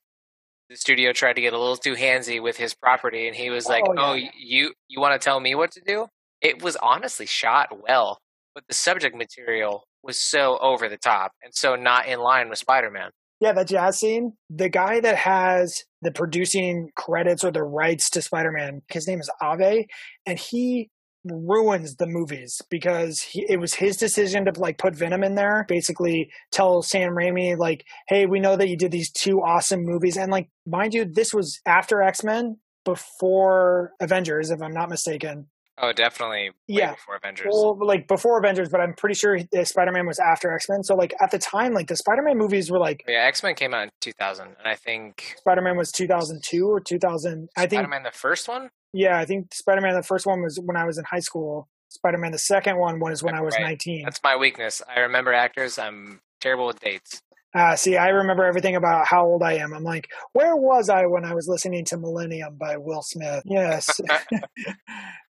The 0.70 0.76
studio 0.78 1.14
tried 1.14 1.34
to 1.34 1.42
get 1.42 1.54
a 1.54 1.60
little 1.60 1.78
too 1.78 1.94
handsy 1.96 2.42
with 2.42 2.58
his 2.58 2.74
property, 2.74 3.28
and 3.28 3.36
he 3.36 3.50
was 3.50 3.68
like, 3.68 3.84
Oh, 3.88 3.94
"Oh, 3.98 4.14
you 4.14 4.74
you 4.88 5.00
want 5.00 5.20
to 5.20 5.24
tell 5.24 5.40
me 5.40 5.54
what 5.56 5.72
to 5.72 5.82
do?" 5.82 6.08
It 6.42 6.62
was 6.62 6.76
honestly 6.78 7.26
shot 7.26 7.70
well, 7.88 8.20
but 8.54 8.64
the 8.68 8.74
subject 8.74 9.16
material 9.16 9.88
was 10.04 10.20
so 10.20 10.58
over 10.60 10.88
the 10.90 10.98
top 10.98 11.32
and 11.44 11.54
so 11.56 11.76
not 11.76 12.08
in 12.08 12.20
line 12.20 12.50
with 12.50 12.60
Spider-Man. 12.60 13.10
yeah, 13.40 13.52
that 13.54 13.68
jazz 13.68 14.00
scene. 14.00 14.34
The 14.50 14.70
guy 14.70 15.00
that 15.02 15.16
has 15.18 15.84
the 16.02 16.12
producing 16.12 16.90
credits 16.96 17.44
or 17.44 17.52
the 17.52 17.64
rights 17.64 18.10
to 18.12 18.22
Spider-Man, 18.22 18.82
his 18.90 19.08
name 19.08 19.20
is 19.20 19.30
Avi, 19.42 19.88
and 20.26 20.38
he 20.40 20.90
ruins 21.26 21.96
the 21.96 22.08
movies 22.08 22.62
because 22.70 23.22
he, 23.22 23.46
it 23.50 23.60
was 23.60 23.74
his 23.74 23.98
decision 23.98 24.46
to 24.46 24.60
like 24.60 24.78
put 24.78 24.96
Venom 24.96 25.24
in 25.24 25.36
there. 25.36 25.66
Basically, 25.68 26.30
tell 26.52 26.82
Sam 26.82 27.12
Raimi 27.12 27.58
like, 27.58 27.86
"Hey, 28.08 28.26
we 28.26 28.40
know 28.40 28.56
that 28.56 28.70
you 28.70 28.78
did 28.78 28.92
these 28.92 29.12
two 29.12 29.42
awesome 29.42 29.84
movies," 29.84 30.18
and 30.18 30.32
like, 30.32 30.50
mind 30.66 30.94
you, 30.94 31.06
this 31.06 31.34
was 31.34 31.60
after 31.66 32.02
X 32.02 32.24
Men, 32.24 32.58
before 32.86 33.92
Avengers, 34.00 34.52
if 34.52 34.62
I'm 34.62 34.74
not 34.74 34.90
mistaken. 34.90 35.48
Oh, 35.78 35.92
definitely. 35.92 36.52
Yeah. 36.68 36.92
before 36.92 37.18
Avengers. 37.18 37.48
Well, 37.50 37.78
like 37.86 38.08
before 38.08 38.38
Avengers, 38.40 38.70
but 38.70 38.80
I'm 38.80 38.94
pretty 38.94 39.16
sure 39.16 39.38
Spider 39.64 39.92
Man 39.92 40.06
was 40.06 40.20
after 40.20 40.54
X 40.54 40.68
Men. 40.70 40.84
So 40.84 40.96
like 40.96 41.14
at 41.22 41.32
the 41.32 41.40
time, 41.40 41.74
like 41.74 41.88
the 41.88 41.98
Spider 41.98 42.22
Man 42.22 42.38
movies 42.38 42.72
were 42.72 42.80
like 42.80 43.04
yeah, 43.08 43.26
X 43.26 43.44
Men 43.44 43.56
came 43.56 43.74
out 43.74 43.84
in 43.84 43.90
2000, 44.02 44.48
and 44.48 44.56
I 44.66 44.76
think 44.76 45.36
Spider 45.38 45.62
Man 45.62 45.78
was 45.78 45.92
2002 45.92 46.66
or 46.68 46.80
2000. 46.80 47.50
I 47.58 47.62
think 47.68 47.82
Spider-Man 47.82 48.04
the 48.04 48.12
first 48.12 48.48
one. 48.48 48.70
yeah, 48.94 49.18
I 49.20 49.26
think 49.26 49.54
Spider 49.54 49.82
Man 49.82 49.96
the 49.96 50.04
first 50.04 50.26
one 50.26 50.42
was 50.42 50.60
when 50.64 50.78
I 50.78 50.86
was 50.86 50.98
in 50.98 51.04
high 51.04 51.20
school. 51.20 51.68
Spider 51.90 52.18
Man 52.18 52.32
the 52.32 52.40
second 52.40 52.78
one 52.78 53.00
was 53.00 53.24
when 53.24 53.36
I 53.36 53.42
was 53.42 53.56
19. 53.60 54.04
That's 54.04 54.20
my 54.24 54.36
weakness. 54.36 54.82
I 54.94 55.02
remember 55.02 55.34
actors. 55.34 55.78
I'm 55.78 56.22
terrible 56.42 56.68
with 56.68 56.80
dates. 56.80 57.22
Uh, 57.56 57.76
see, 57.76 57.96
I 57.96 58.10
remember 58.10 58.44
everything 58.44 58.76
about 58.76 59.08
how 59.08 59.26
old 59.26 59.42
I 59.42 59.54
am. 59.54 59.74
I'm 59.74 59.84
like, 59.84 60.10
where 60.34 60.56
was 60.56 60.90
I 60.90 61.06
when 61.06 61.24
I 61.24 61.34
was 61.34 61.48
listening 61.48 61.86
to 61.86 61.98
Millennium 61.98 62.56
by 62.58 62.78
Will 62.78 63.02
Smith? 63.02 63.44
Yes. 63.46 63.90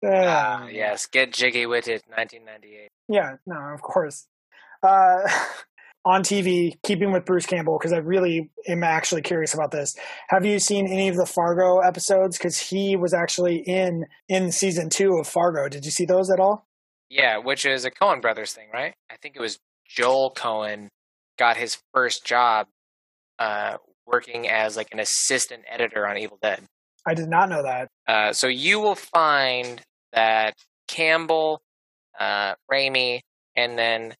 Ah, 0.06 0.64
Uh, 0.64 0.66
yes, 0.70 1.06
get 1.06 1.32
jiggy 1.32 1.66
with 1.66 1.88
it. 1.88 2.02
1998. 2.08 2.88
Yeah, 3.08 3.36
no, 3.46 3.56
of 3.74 3.80
course. 3.80 4.26
Uh, 4.82 5.20
on 6.04 6.22
TV, 6.22 6.72
keeping 6.82 7.12
with 7.12 7.24
Bruce 7.24 7.46
Campbell, 7.46 7.78
because 7.78 7.92
I 7.92 7.98
really 7.98 8.50
am 8.68 8.84
actually 8.84 9.22
curious 9.22 9.54
about 9.54 9.70
this. 9.70 9.96
Have 10.28 10.44
you 10.44 10.58
seen 10.58 10.86
any 10.86 11.08
of 11.08 11.16
the 11.16 11.24
Fargo 11.26 11.78
episodes? 11.78 12.36
Because 12.36 12.58
he 12.58 12.96
was 12.96 13.14
actually 13.14 13.56
in 13.66 14.04
in 14.28 14.52
season 14.52 14.90
two 14.90 15.16
of 15.18 15.26
Fargo. 15.26 15.68
Did 15.68 15.84
you 15.86 15.90
see 15.90 16.04
those 16.04 16.30
at 16.30 16.40
all? 16.40 16.66
Yeah, 17.08 17.38
which 17.38 17.64
is 17.64 17.84
a 17.86 17.90
Coen 17.90 18.20
Brothers 18.20 18.52
thing, 18.52 18.68
right? 18.72 18.94
I 19.10 19.16
think 19.16 19.36
it 19.36 19.40
was 19.40 19.58
Joel 19.88 20.34
Coen 20.36 20.88
got 21.38 21.56
his 21.56 21.78
first 21.92 22.24
job 22.24 22.66
uh, 23.38 23.76
working 24.06 24.48
as 24.48 24.76
like 24.76 24.88
an 24.92 25.00
assistant 25.00 25.62
editor 25.68 26.06
on 26.06 26.18
Evil 26.18 26.38
Dead. 26.40 26.62
I 27.06 27.14
did 27.14 27.28
not 27.28 27.48
know 27.48 27.62
that. 27.62 27.88
Uh, 28.06 28.32
so 28.32 28.46
you 28.46 28.80
will 28.80 28.94
find 28.94 29.82
that 30.12 30.54
Campbell, 30.88 31.60
uh, 32.18 32.54
Raimi, 32.70 33.20
and 33.56 33.78
then 33.78 34.14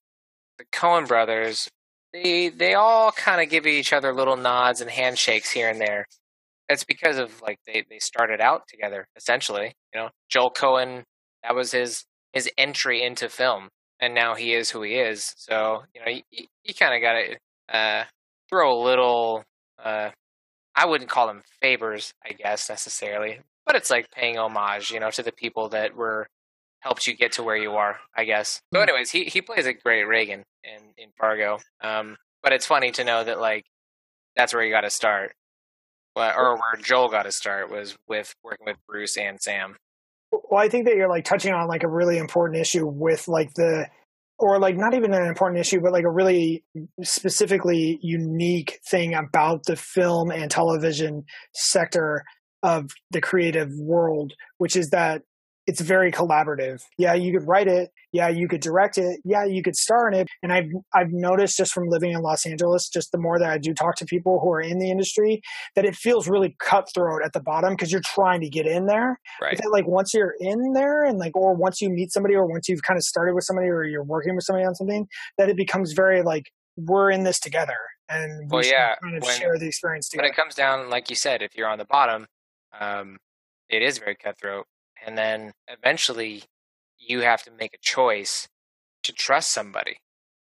the 0.59 0.65
Coen 0.73 1.09
brothers, 1.09 1.69
they 2.13 2.49
they 2.49 2.75
all 2.75 3.11
kind 3.13 3.43
of 3.43 3.49
give 3.49 3.67
each 3.67 3.93
other 3.93 4.13
little 4.13 4.37
nods 4.37 4.81
and 4.81 4.91
handshakes 4.91 5.51
here 5.51 5.69
and 5.69 5.81
there. 5.81 6.07
That's 6.69 6.85
because 6.85 7.19
of 7.19 7.41
like 7.43 7.59
they 7.67 7.85
they 7.89 7.99
started 7.99 8.41
out 8.41 8.63
together 8.69 9.09
essentially. 9.17 9.75
You 9.95 10.03
know, 10.03 10.09
Joel 10.29 10.53
Coen 10.53 11.05
that 11.43 11.55
was 11.55 11.73
his 11.73 12.05
his 12.33 12.51
entry 12.59 13.03
into 13.03 13.29
film, 13.29 13.69
and 14.05 14.15
now 14.15 14.35
he 14.35 14.53
is 14.53 14.71
who 14.71 14.83
he 14.83 14.95
is. 14.97 15.35
So 15.37 15.83
you 15.95 16.01
know, 16.05 16.21
you, 16.31 16.47
you, 16.65 16.75
kind 16.75 16.95
of 16.95 17.01
got 17.01 17.15
to 17.15 17.77
uh, 17.77 18.05
throw 18.51 18.79
a 18.79 18.83
little. 18.85 19.45
Uh, 19.83 20.11
I 20.75 20.87
wouldn't 20.87 21.11
call 21.11 21.27
them 21.27 21.43
favors, 21.63 22.13
I 22.25 22.33
guess 22.33 22.69
necessarily, 22.69 23.41
but 23.65 23.77
it's 23.77 23.91
like 23.91 24.11
paying 24.11 24.39
homage, 24.39 24.91
you 24.91 25.01
know, 25.01 25.11
to 25.11 25.23
the 25.23 25.33
people 25.33 25.69
that 25.71 25.95
were 25.97 26.27
helped 26.81 27.07
you 27.07 27.15
get 27.17 27.33
to 27.33 27.43
where 27.43 27.57
you 27.57 27.73
are, 27.73 27.99
I 28.15 28.25
guess. 28.25 28.61
So, 28.73 28.81
Hmm. 28.81 28.89
anyways, 28.89 29.11
he 29.11 29.25
he 29.25 29.41
plays 29.41 29.67
a 29.67 29.73
great 29.73 30.05
Reagan 30.05 30.45
in 30.65 30.81
in 30.99 31.11
Fargo. 31.19 31.59
Um, 31.81 32.17
but 32.43 32.53
it's 32.53 32.67
funny 32.67 32.91
to 32.93 33.05
know 33.05 33.25
that 33.25 33.41
like 33.41 33.65
that's 34.37 34.53
where 34.53 34.63
you 34.65 34.71
got 34.71 34.83
to 34.83 34.91
start, 34.91 35.33
well, 36.15 36.35
or 36.37 36.57
where 36.57 36.83
Joel 36.83 37.09
got 37.09 37.23
to 37.23 37.33
start 37.33 37.71
was 37.71 37.97
with 38.09 38.35
working 38.43 38.67
with 38.67 38.77
Bruce 38.87 39.17
and 39.17 39.41
Sam. 39.41 39.77
Well, 40.51 40.63
I 40.63 40.69
think 40.69 40.87
that 40.87 40.97
you're 40.97 41.09
like 41.09 41.25
touching 41.25 41.53
on 41.53 41.69
like 41.69 41.83
a 41.83 41.89
really 41.89 42.19
important 42.19 42.61
issue 42.61 42.87
with 42.87 43.29
like 43.29 43.53
the, 43.55 43.87
or 44.39 44.59
like 44.59 44.77
not 44.77 44.95
even 44.95 45.15
an 45.15 45.27
important 45.27 45.61
issue, 45.61 45.81
but 45.81 45.93
like 45.93 46.05
a 46.05 46.11
really 46.11 46.65
specifically 47.03 47.99
unique 48.03 48.81
thing 48.89 49.15
about 49.15 49.65
the 49.65 49.77
film 49.77 50.31
and 50.31 50.51
television 50.51 51.25
sector 51.55 52.25
of 52.63 52.91
the 53.11 53.21
creative 53.21 53.71
world, 53.79 54.33
which 54.59 54.75
is 54.75 54.91
that 54.91 55.23
it's 55.67 55.81
very 55.81 56.13
collaborative. 56.13 56.83
Yeah, 56.99 57.15
you 57.15 57.33
could 57.33 57.47
write 57.49 57.69
it. 57.69 57.91
Yeah, 58.13 58.29
you 58.29 58.49
could 58.49 58.61
direct 58.61 58.99
it. 58.99 59.21
Yeah, 59.25 59.45
you 59.45 59.63
could 59.63 59.75
star 59.77 60.09
in 60.09 60.15
it. 60.15 60.29
And 60.43 60.53
I've 60.53 60.69
I've 60.95 61.11
noticed 61.11 61.57
just 61.57 61.73
from 61.73 61.89
living 61.89 62.13
in 62.13 62.21
Los 62.21 62.45
Angeles, 62.47 62.89
just 62.89 63.11
the 63.13 63.19
more 63.19 63.39
that 63.39 63.51
I 63.51 63.59
do 63.59 63.73
talk 63.75 63.97
to 63.97 64.05
people 64.05 64.41
who 64.41 64.51
are 64.53 64.61
in 64.61 64.79
the 64.79 64.91
industry, 64.91 65.41
that 65.75 65.85
it 65.85 65.97
feels 65.97 66.29
really 66.29 66.55
cutthroat 66.61 67.23
at 67.25 67.33
the 67.33 67.41
bottom 67.41 67.73
because 67.75 67.91
you're 67.91 68.03
trying 68.05 68.41
to 68.43 68.49
get 68.49 68.67
in 68.67 68.87
there. 68.87 69.19
Right. 69.41 69.57
But 69.57 69.63
then, 69.63 69.73
like 69.73 69.87
once 69.87 70.13
you're 70.15 70.35
in 70.39 70.73
there 70.75 71.03
and 71.05 71.19
like 71.19 71.35
or 71.37 71.55
once 71.55 71.81
you 71.81 71.89
meet 71.91 72.13
somebody 72.13 72.35
or 72.35 72.47
once 72.47 72.69
you've 72.69 72.83
kind 72.83 72.97
of 72.99 73.03
started 73.03 73.35
with 73.35 73.45
somebody 73.45 73.69
or 73.69 73.85
you're 73.85 74.05
working 74.05 74.35
with 74.35 74.45
somebody 74.45 74.65
on 74.67 74.75
something, 74.75 75.07
that 75.39 75.49
it 75.49 75.57
becomes 75.57 75.93
very 75.93 76.23
like 76.23 76.45
we're 76.77 77.11
in 77.11 77.23
this 77.25 77.39
together 77.41 77.77
and 78.09 78.51
we 78.51 78.57
Well, 78.57 78.65
yeah, 78.65 78.95
kind 79.03 79.17
of 79.17 79.23
when- 79.23 79.39
share 79.39 79.57
the 79.59 79.67
experience 79.67 80.11
When 80.13 80.25
together. 80.25 80.33
it 80.33 80.37
comes 80.37 80.55
down, 80.55 80.91
like 80.91 81.09
you 81.09 81.17
said, 81.17 81.41
if 81.41 81.57
you're 81.57 81.69
on 81.69 81.79
the 81.79 81.85
bottom, 81.85 82.27
um, 82.79 83.17
it 83.71 83.81
is 83.83 83.99
very 83.99 84.15
cutthroat, 84.17 84.67
and 85.05 85.17
then 85.17 85.53
eventually 85.69 86.45
you 86.99 87.21
have 87.21 87.43
to 87.45 87.51
make 87.51 87.75
a 87.75 87.83
choice 87.83 88.49
to 89.03 89.13
trust 89.13 89.51
somebody 89.53 89.99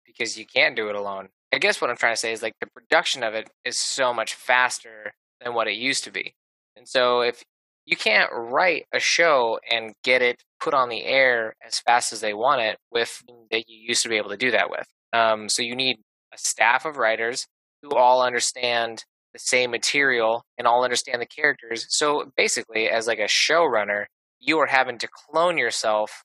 because 0.05 0.37
you 0.37 0.45
can't 0.45 0.75
do 0.75 0.89
it 0.89 0.95
alone. 0.95 1.29
I 1.53 1.57
guess 1.57 1.81
what 1.81 1.89
I'm 1.89 1.97
trying 1.97 2.13
to 2.13 2.19
say 2.19 2.31
is 2.31 2.41
like 2.41 2.55
the 2.59 2.67
production 2.67 3.23
of 3.23 3.33
it 3.33 3.49
is 3.65 3.77
so 3.77 4.13
much 4.13 4.33
faster 4.33 5.13
than 5.41 5.53
what 5.53 5.67
it 5.67 5.75
used 5.75 6.03
to 6.05 6.11
be. 6.11 6.33
And 6.75 6.87
so 6.87 7.21
if 7.21 7.43
you 7.85 7.95
can't 7.95 8.29
write 8.33 8.85
a 8.93 8.99
show 8.99 9.59
and 9.71 9.93
get 10.03 10.21
it 10.21 10.43
put 10.59 10.73
on 10.73 10.89
the 10.89 11.05
air 11.05 11.55
as 11.65 11.79
fast 11.79 12.11
as 12.11 12.21
they 12.21 12.33
want 12.33 12.61
it 12.61 12.77
with 12.91 13.21
that 13.51 13.63
you 13.67 13.79
used 13.87 14.03
to 14.03 14.09
be 14.09 14.17
able 14.17 14.29
to 14.29 14.37
do 14.37 14.51
that 14.51 14.69
with. 14.69 14.85
Um, 15.13 15.47
so 15.47 15.61
you 15.61 15.75
need 15.75 15.97
a 16.33 16.37
staff 16.37 16.85
of 16.85 16.97
writers 16.97 17.47
who 17.81 17.95
all 17.95 18.21
understand 18.21 19.03
the 19.33 19.39
same 19.39 19.71
material 19.71 20.43
and 20.57 20.67
all 20.67 20.83
understand 20.83 21.21
the 21.21 21.27
characters. 21.27 21.85
So 21.89 22.31
basically, 22.35 22.89
as 22.89 23.07
like 23.07 23.19
a 23.19 23.23
showrunner, 23.23 24.05
you 24.39 24.59
are 24.59 24.67
having 24.67 24.97
to 24.99 25.07
clone 25.07 25.57
yourself 25.57 26.23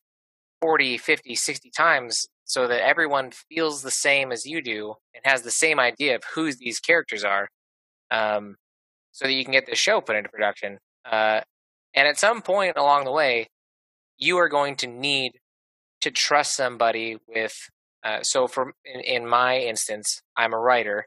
40, 0.60 0.98
50, 0.98 1.34
60 1.34 1.70
times 1.70 2.26
so 2.44 2.68
that 2.68 2.86
everyone 2.86 3.30
feels 3.50 3.82
the 3.82 3.90
same 3.90 4.32
as 4.32 4.46
you 4.46 4.62
do 4.62 4.94
and 5.14 5.22
has 5.24 5.42
the 5.42 5.50
same 5.50 5.80
idea 5.80 6.14
of 6.14 6.22
who 6.34 6.52
these 6.52 6.78
characters 6.78 7.24
are 7.24 7.48
um, 8.10 8.56
so 9.10 9.26
that 9.26 9.32
you 9.32 9.44
can 9.44 9.52
get 9.52 9.66
the 9.66 9.74
show 9.74 10.00
put 10.00 10.16
into 10.16 10.28
production. 10.28 10.78
Uh, 11.10 11.40
and 11.94 12.08
at 12.08 12.18
some 12.18 12.42
point 12.42 12.76
along 12.76 13.04
the 13.04 13.12
way, 13.12 13.48
you 14.18 14.38
are 14.38 14.48
going 14.48 14.76
to 14.76 14.86
need 14.86 15.32
to 16.00 16.10
trust 16.10 16.54
somebody 16.54 17.16
with. 17.26 17.54
Uh, 18.04 18.22
so, 18.22 18.46
for 18.46 18.72
in, 18.84 19.00
in 19.00 19.28
my 19.28 19.58
instance, 19.58 20.22
I'm 20.36 20.52
a 20.52 20.58
writer. 20.58 21.06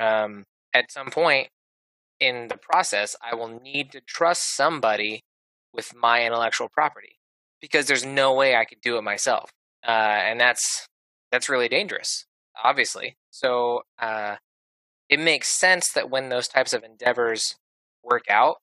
Um, 0.00 0.44
at 0.72 0.90
some 0.90 1.10
point, 1.10 1.48
in 2.20 2.48
the 2.48 2.56
process, 2.56 3.16
I 3.22 3.34
will 3.34 3.60
need 3.60 3.92
to 3.92 4.00
trust 4.00 4.56
somebody 4.56 5.22
with 5.72 5.94
my 5.94 6.24
intellectual 6.24 6.68
property 6.68 7.18
because 7.60 7.86
there's 7.86 8.04
no 8.04 8.34
way 8.34 8.56
I 8.56 8.64
could 8.64 8.80
do 8.80 8.96
it 8.96 9.02
myself, 9.02 9.50
uh, 9.86 9.90
and 9.90 10.40
that's 10.40 10.86
that's 11.30 11.48
really 11.48 11.68
dangerous, 11.68 12.26
obviously. 12.62 13.16
So 13.30 13.82
uh, 13.98 14.36
it 15.08 15.20
makes 15.20 15.48
sense 15.48 15.92
that 15.92 16.10
when 16.10 16.28
those 16.28 16.48
types 16.48 16.72
of 16.72 16.84
endeavors 16.84 17.56
work 18.02 18.24
out, 18.30 18.56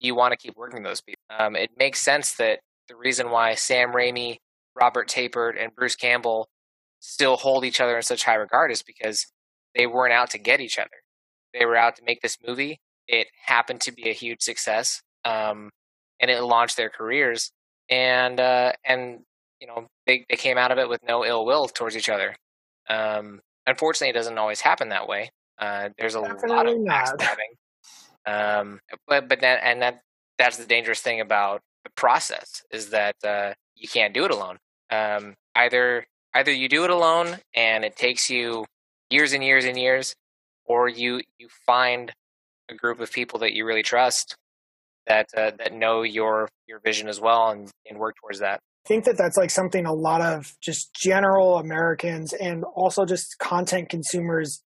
you 0.00 0.14
want 0.14 0.32
to 0.32 0.36
keep 0.36 0.56
working 0.56 0.82
those 0.82 1.00
people. 1.00 1.22
Um, 1.36 1.56
it 1.56 1.70
makes 1.78 2.00
sense 2.00 2.34
that 2.34 2.60
the 2.88 2.96
reason 2.96 3.30
why 3.30 3.54
Sam 3.54 3.92
Raimi, 3.92 4.38
Robert 4.78 5.08
Tapert, 5.08 5.62
and 5.62 5.74
Bruce 5.74 5.96
Campbell 5.96 6.48
still 7.00 7.36
hold 7.36 7.64
each 7.64 7.80
other 7.80 7.96
in 7.96 8.02
such 8.02 8.24
high 8.24 8.34
regard 8.34 8.70
is 8.70 8.82
because 8.82 9.26
they 9.74 9.86
weren't 9.86 10.12
out 10.12 10.30
to 10.30 10.38
get 10.38 10.60
each 10.60 10.78
other. 10.78 10.90
They 11.52 11.64
were 11.64 11.76
out 11.76 11.96
to 11.96 12.02
make 12.04 12.20
this 12.22 12.38
movie. 12.46 12.80
It 13.08 13.28
happened 13.46 13.80
to 13.82 13.92
be 13.92 14.08
a 14.08 14.14
huge 14.14 14.42
success, 14.42 15.02
um, 15.24 15.70
and 16.22 16.30
it 16.30 16.42
launched 16.42 16.76
their 16.76 16.88
careers. 16.88 17.50
And 17.90 18.40
uh, 18.40 18.72
and 18.84 19.20
you 19.60 19.66
know 19.66 19.88
they 20.06 20.24
they 20.30 20.36
came 20.36 20.56
out 20.56 20.70
of 20.70 20.78
it 20.78 20.88
with 20.88 21.00
no 21.06 21.24
ill 21.24 21.44
will 21.44 21.68
towards 21.68 21.96
each 21.96 22.08
other. 22.08 22.34
Um, 22.88 23.40
unfortunately, 23.66 24.10
it 24.10 24.14
doesn't 24.14 24.38
always 24.38 24.60
happen 24.60 24.88
that 24.88 25.08
way. 25.08 25.30
Uh, 25.58 25.90
there's 25.98 26.14
a 26.14 26.22
Definitely 26.22 26.48
lot 26.48 26.66
of 26.66 26.76
backstabbing. 26.78 27.52
Um, 28.24 28.80
but 29.08 29.28
but 29.28 29.40
that 29.40 29.60
and 29.64 29.82
that 29.82 30.00
that's 30.38 30.56
the 30.56 30.64
dangerous 30.64 31.00
thing 31.00 31.20
about 31.20 31.60
the 31.84 31.90
process 31.90 32.62
is 32.70 32.90
that 32.90 33.16
uh, 33.24 33.52
you 33.74 33.88
can't 33.88 34.14
do 34.14 34.24
it 34.24 34.30
alone. 34.30 34.58
Um, 34.90 35.34
either 35.56 36.06
either 36.34 36.52
you 36.52 36.68
do 36.68 36.84
it 36.84 36.90
alone 36.90 37.38
and 37.54 37.84
it 37.84 37.96
takes 37.96 38.30
you 38.30 38.64
years 39.10 39.32
and 39.32 39.42
years 39.42 39.64
and 39.64 39.78
years, 39.78 40.14
or 40.64 40.88
you 40.88 41.20
you 41.38 41.48
find 41.66 42.12
a 42.70 42.74
group 42.74 43.00
of 43.00 43.12
people 43.12 43.40
that 43.40 43.52
you 43.54 43.66
really 43.66 43.82
trust 43.82 44.36
that 45.06 45.26
uh, 45.36 45.52
that 45.58 45.72
know 45.72 46.02
your 46.02 46.48
your 46.66 46.80
vision 46.84 47.08
as 47.08 47.20
well 47.20 47.50
and, 47.50 47.70
and 47.88 47.98
work 47.98 48.16
towards 48.20 48.40
that. 48.40 48.60
I 48.84 48.88
think 48.88 49.04
that 49.04 49.16
that's 49.16 49.36
like 49.36 49.50
something 49.50 49.86
a 49.86 49.92
lot 49.92 50.20
of 50.20 50.54
just 50.60 50.92
general 50.94 51.58
Americans 51.58 52.32
and 52.32 52.64
also 52.74 53.04
just 53.04 53.38
content 53.38 53.88
consumers 53.88 54.62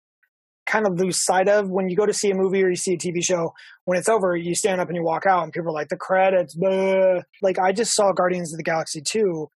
kind 0.71 0.85
of 0.88 0.97
lose 1.00 1.23
sight 1.23 1.50
of 1.50 1.69
when 1.69 1.89
you 1.89 1.95
go 1.95 2.05
to 2.05 2.13
see 2.13 2.31
a 2.31 2.35
movie 2.35 2.63
or 2.63 2.69
you 2.69 2.75
see 2.75 2.93
a 2.93 2.97
TV 2.97 3.23
show. 3.23 3.53
When 3.85 3.97
it's 3.97 4.07
over, 4.07 4.35
you 4.35 4.55
stand 4.55 4.79
up 4.79 4.88
and 4.88 4.95
you 4.95 5.03
walk 5.03 5.25
out, 5.25 5.43
and 5.43 5.51
people 5.51 5.69
are 5.69 5.73
like, 5.73 5.89
the 5.89 5.97
credits, 5.97 6.55
blah. 6.55 7.19
Like, 7.41 7.59
I 7.59 7.71
just 7.71 7.93
saw 7.93 8.11
Guardians 8.13 8.53
of 8.53 8.57
the 8.57 8.63
Galaxy 8.63 9.01
2, 9.01 9.50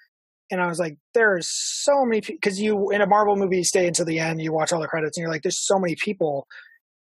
and 0.51 0.61
I 0.61 0.67
was 0.67 0.79
like, 0.79 0.97
there's 1.13 1.47
so 1.49 2.03
many, 2.05 2.21
because 2.21 2.59
you, 2.59 2.89
in 2.91 3.01
a 3.01 3.07
Marvel 3.07 3.35
movie, 3.35 3.57
you 3.57 3.63
stay 3.63 3.87
until 3.87 4.05
the 4.05 4.19
end, 4.19 4.41
you 4.41 4.51
watch 4.51 4.73
all 4.73 4.81
the 4.81 4.87
credits, 4.87 5.17
and 5.17 5.21
you're 5.21 5.31
like, 5.31 5.43
there's 5.43 5.65
so 5.65 5.79
many 5.79 5.95
people 6.03 6.47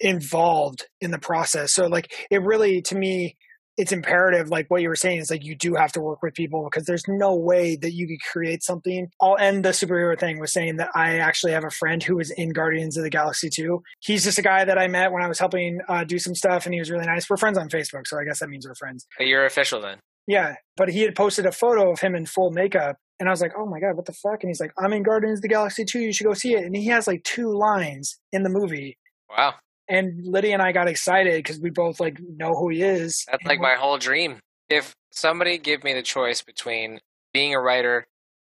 involved 0.00 0.86
in 1.00 1.10
the 1.10 1.18
process. 1.18 1.74
So, 1.74 1.86
like, 1.86 2.12
it 2.30 2.42
really, 2.42 2.80
to 2.82 2.96
me, 2.96 3.36
it's 3.78 3.92
imperative 3.92 4.48
like 4.50 4.66
what 4.68 4.82
you 4.82 4.88
were 4.88 4.96
saying 4.96 5.20
is 5.20 5.30
like 5.30 5.44
you 5.44 5.54
do 5.54 5.74
have 5.74 5.92
to 5.92 6.00
work 6.00 6.20
with 6.22 6.34
people 6.34 6.64
because 6.64 6.84
there's 6.84 7.04
no 7.08 7.34
way 7.34 7.76
that 7.76 7.92
you 7.92 8.06
could 8.08 8.20
create 8.30 8.62
something. 8.62 9.08
I'll 9.20 9.38
end 9.38 9.64
the 9.64 9.70
superhero 9.70 10.18
thing 10.18 10.38
with 10.40 10.50
saying 10.50 10.76
that 10.76 10.90
i 10.94 11.18
actually 11.18 11.52
have 11.52 11.64
a 11.64 11.70
friend 11.70 12.02
who 12.02 12.16
was 12.16 12.30
in 12.32 12.50
guardians 12.50 12.96
of 12.96 13.04
the 13.04 13.10
galaxy 13.10 13.48
2 13.48 13.82
he's 14.00 14.24
just 14.24 14.38
a 14.38 14.42
guy 14.42 14.64
that 14.64 14.78
i 14.78 14.88
met 14.88 15.12
when 15.12 15.22
i 15.22 15.28
was 15.28 15.38
helping 15.38 15.78
uh, 15.88 16.02
do 16.04 16.18
some 16.18 16.34
stuff 16.34 16.66
and 16.66 16.74
he 16.74 16.80
was 16.80 16.90
really 16.90 17.06
nice. 17.06 17.30
We're 17.30 17.36
friends 17.36 17.56
on 17.56 17.68
facebook 17.68 18.06
so 18.06 18.18
i 18.18 18.24
guess 18.24 18.40
that 18.40 18.48
means 18.48 18.66
we're 18.66 18.74
friends. 18.74 19.06
You're 19.20 19.46
official 19.46 19.80
then. 19.80 19.98
yeah 20.26 20.56
but 20.76 20.88
he 20.88 21.00
had 21.02 21.14
posted 21.14 21.46
a 21.46 21.52
photo 21.52 21.92
of 21.92 22.00
him 22.00 22.14
in 22.14 22.26
full 22.26 22.50
makeup 22.50 22.96
and 23.20 23.28
i 23.28 23.32
was 23.32 23.40
like 23.40 23.52
oh 23.56 23.66
my 23.66 23.78
god 23.80 23.94
what 23.96 24.06
the 24.06 24.12
fuck? 24.12 24.42
And 24.42 24.50
he's 24.50 24.60
like 24.60 24.72
i'm 24.78 24.92
in 24.92 25.02
guardians 25.04 25.38
of 25.38 25.42
the 25.42 25.48
galaxy 25.48 25.84
2 25.84 26.00
you 26.00 26.12
should 26.12 26.26
go 26.26 26.34
see 26.34 26.54
it. 26.54 26.64
And 26.64 26.74
he 26.76 26.86
has 26.86 27.06
like 27.06 27.22
two 27.22 27.52
lines 27.56 28.18
in 28.32 28.42
the 28.42 28.50
movie. 28.50 28.98
Wow, 29.30 29.54
and 29.88 30.24
lydia 30.26 30.52
and 30.52 30.62
i 30.62 30.70
got 30.72 30.88
excited 30.88 31.34
because 31.36 31.58
we 31.60 31.70
both 31.70 31.98
like 32.00 32.18
know 32.36 32.54
who 32.54 32.68
he 32.68 32.82
is 32.82 33.24
that's 33.30 33.44
like 33.46 33.60
my 33.60 33.74
whole 33.74 33.98
dream. 33.98 34.38
If 34.68 34.94
somebody 35.10 35.56
gave 35.58 35.82
me 35.82 35.94
the 35.94 36.02
choice 36.02 36.42
between 36.42 37.00
being 37.32 37.54
a 37.54 37.60
writer 37.60 38.06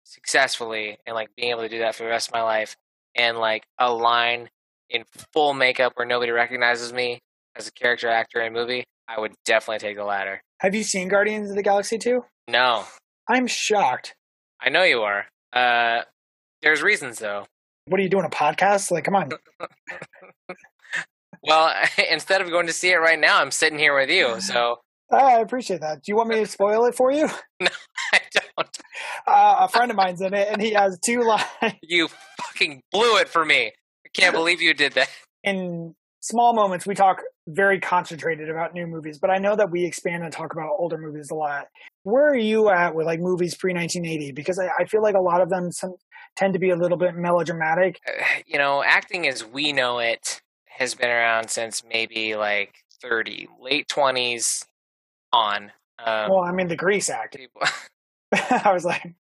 successfully 0.04 0.98
and 1.06 1.14
like 1.14 1.28
being 1.36 1.50
able 1.50 1.62
to 1.62 1.68
do 1.68 1.78
that 1.80 1.94
for 1.94 2.04
the 2.04 2.08
rest 2.08 2.28
of 2.28 2.34
my 2.34 2.42
life 2.42 2.76
and 3.16 3.38
like 3.38 3.64
a 3.78 3.92
line 3.92 4.48
in 4.90 5.04
full 5.32 5.54
makeup 5.54 5.92
where 5.96 6.06
nobody 6.06 6.30
recognizes 6.30 6.92
me 6.92 7.18
as 7.56 7.66
a 7.66 7.72
character 7.72 8.08
actor 8.08 8.40
in 8.40 8.48
a 8.48 8.50
movie, 8.50 8.84
I 9.08 9.18
would 9.18 9.32
definitely 9.44 9.78
take 9.78 9.96
the 9.96 10.04
latter. 10.04 10.40
have 10.60 10.74
you 10.74 10.82
seen 10.84 11.08
guardians 11.08 11.50
of 11.50 11.56
the 11.56 11.62
galaxy 11.62 11.98
2 11.98 12.24
No, 12.48 12.84
i'm 13.28 13.46
shocked 13.46 14.14
I 14.60 14.68
know 14.70 14.82
you 14.84 15.02
are. 15.02 15.26
Uh, 15.52 16.02
there's 16.62 16.80
reasons 16.82 17.18
though. 17.18 17.46
what 17.86 17.98
are 17.98 18.02
you 18.02 18.08
doing 18.08 18.24
a 18.24 18.30
podcast 18.30 18.90
like 18.90 19.04
come 19.04 19.16
on 19.16 19.30
Well, 21.46 21.72
instead 22.10 22.40
of 22.40 22.50
going 22.50 22.66
to 22.66 22.72
see 22.72 22.90
it 22.90 22.96
right 22.96 23.18
now, 23.18 23.40
I'm 23.40 23.50
sitting 23.50 23.78
here 23.78 23.94
with 23.98 24.10
you, 24.10 24.40
so 24.40 24.76
i 25.12 25.38
appreciate 25.40 25.80
that 25.82 26.02
do 26.02 26.10
you 26.10 26.16
want 26.16 26.28
me 26.30 26.36
to 26.36 26.46
spoil 26.46 26.86
it 26.86 26.94
for 26.94 27.12
you 27.12 27.28
no, 27.60 27.68
I 28.12 28.20
don't. 28.32 28.78
uh, 29.28 29.56
a 29.60 29.68
friend 29.68 29.90
of 29.90 29.96
mine's 29.98 30.20
in 30.22 30.32
it 30.34 30.48
and 30.50 30.60
he 30.60 30.72
has 30.72 30.98
two 31.04 31.20
lines 31.22 31.44
You 31.82 32.08
fucking 32.42 32.80
blew 32.90 33.18
it 33.18 33.28
for 33.28 33.44
me. 33.44 33.66
I 33.66 34.08
can't 34.14 34.34
believe 34.34 34.62
you 34.62 34.72
did 34.74 34.94
that. 34.94 35.08
in 35.44 35.94
small 36.20 36.54
moments 36.54 36.86
we 36.86 36.94
talk 36.94 37.20
very 37.46 37.78
concentrated 37.78 38.48
about 38.48 38.72
new 38.72 38.86
movies 38.86 39.18
but 39.20 39.28
i 39.30 39.36
know 39.36 39.54
that 39.54 39.70
we 39.70 39.84
expand 39.84 40.24
and 40.24 40.32
talk 40.32 40.52
about 40.54 40.70
older 40.78 40.96
movies 40.98 41.30
a 41.30 41.34
lot 41.34 41.66
where 42.04 42.26
are 42.26 42.36
you 42.36 42.70
at 42.70 42.94
with 42.94 43.04
like 43.06 43.20
movies 43.20 43.54
pre-1980 43.54 44.34
because 44.34 44.58
I, 44.58 44.68
I 44.80 44.84
feel 44.86 45.02
like 45.02 45.14
a 45.14 45.20
lot 45.20 45.42
of 45.42 45.50
them 45.50 45.70
some, 45.70 45.94
tend 46.34 46.54
to 46.54 46.58
be 46.58 46.70
a 46.70 46.76
little 46.76 46.96
bit 46.98 47.14
melodramatic 47.14 48.00
Uh, 48.08 48.24
You 48.46 48.58
know, 48.58 48.82
acting 48.82 49.28
as 49.28 49.44
we 49.44 49.72
know 49.72 49.98
it 49.98 50.40
has 50.76 50.94
been 50.94 51.10
around 51.10 51.50
since 51.50 51.82
maybe 51.84 52.36
like 52.36 52.74
30, 53.02 53.48
late 53.60 53.88
20s 53.88 54.66
on. 55.32 55.72
Um, 56.04 56.28
well 56.28 56.40
i 56.40 56.50
mean 56.50 56.66
the 56.66 56.74
grease 56.74 57.08
act 57.08 57.36
i 58.32 58.72
was 58.72 58.84
like 58.84 59.14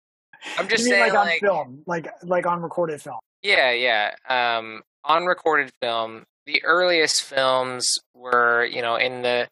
I'm 0.57 0.67
just 0.67 0.85
saying, 0.85 0.99
like 0.99 1.13
on 1.13 1.27
like, 1.27 1.39
film 1.39 1.83
like 1.85 2.07
like 2.23 2.47
on 2.47 2.63
recorded 2.63 2.99
film 2.99 3.19
yeah, 3.43 3.71
yeah. 3.71 4.15
Um, 4.27 4.81
on 5.03 5.25
recorded 5.25 5.71
film, 5.81 6.23
the 6.45 6.63
earliest 6.63 7.21
films 7.21 7.99
were, 8.15 8.65
you 8.65 8.81
know, 8.81 8.95
in 8.95 9.21
the, 9.21 9.49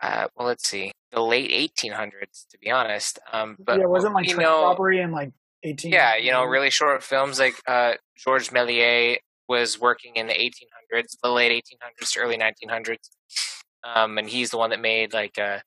uh, 0.00 0.28
well, 0.36 0.46
let's 0.46 0.68
see, 0.68 0.92
the 1.10 1.20
late 1.20 1.50
1800s, 1.50 2.46
to 2.50 2.58
be 2.58 2.70
honest. 2.70 3.18
Um, 3.32 3.56
but 3.58 3.78
yeah 3.78 3.84
it 3.84 3.90
wasn't 3.90 4.14
like 4.14 4.28
you 4.28 4.36
know, 4.36 4.62
robbery 4.62 5.00
and 5.00 5.12
like 5.12 5.32
18 5.64 5.92
Yeah, 5.92 6.16
you 6.16 6.30
know, 6.30 6.44
really 6.44 6.70
short 6.70 7.02
films 7.02 7.40
like 7.40 7.54
uh, 7.66 7.94
Georges 8.16 8.50
Méliès 8.50 9.18
was 9.52 9.78
working 9.80 10.16
in 10.16 10.26
the 10.26 10.34
1800s, 10.34 11.16
the 11.22 11.30
late 11.30 11.52
1800s 11.52 12.12
to 12.12 12.20
early 12.20 12.36
1900s, 12.38 12.96
um, 13.84 14.18
and 14.18 14.28
he's 14.28 14.50
the 14.50 14.56
one 14.58 14.70
that 14.70 14.80
made 14.80 15.12
like 15.12 15.38
a 15.38 15.62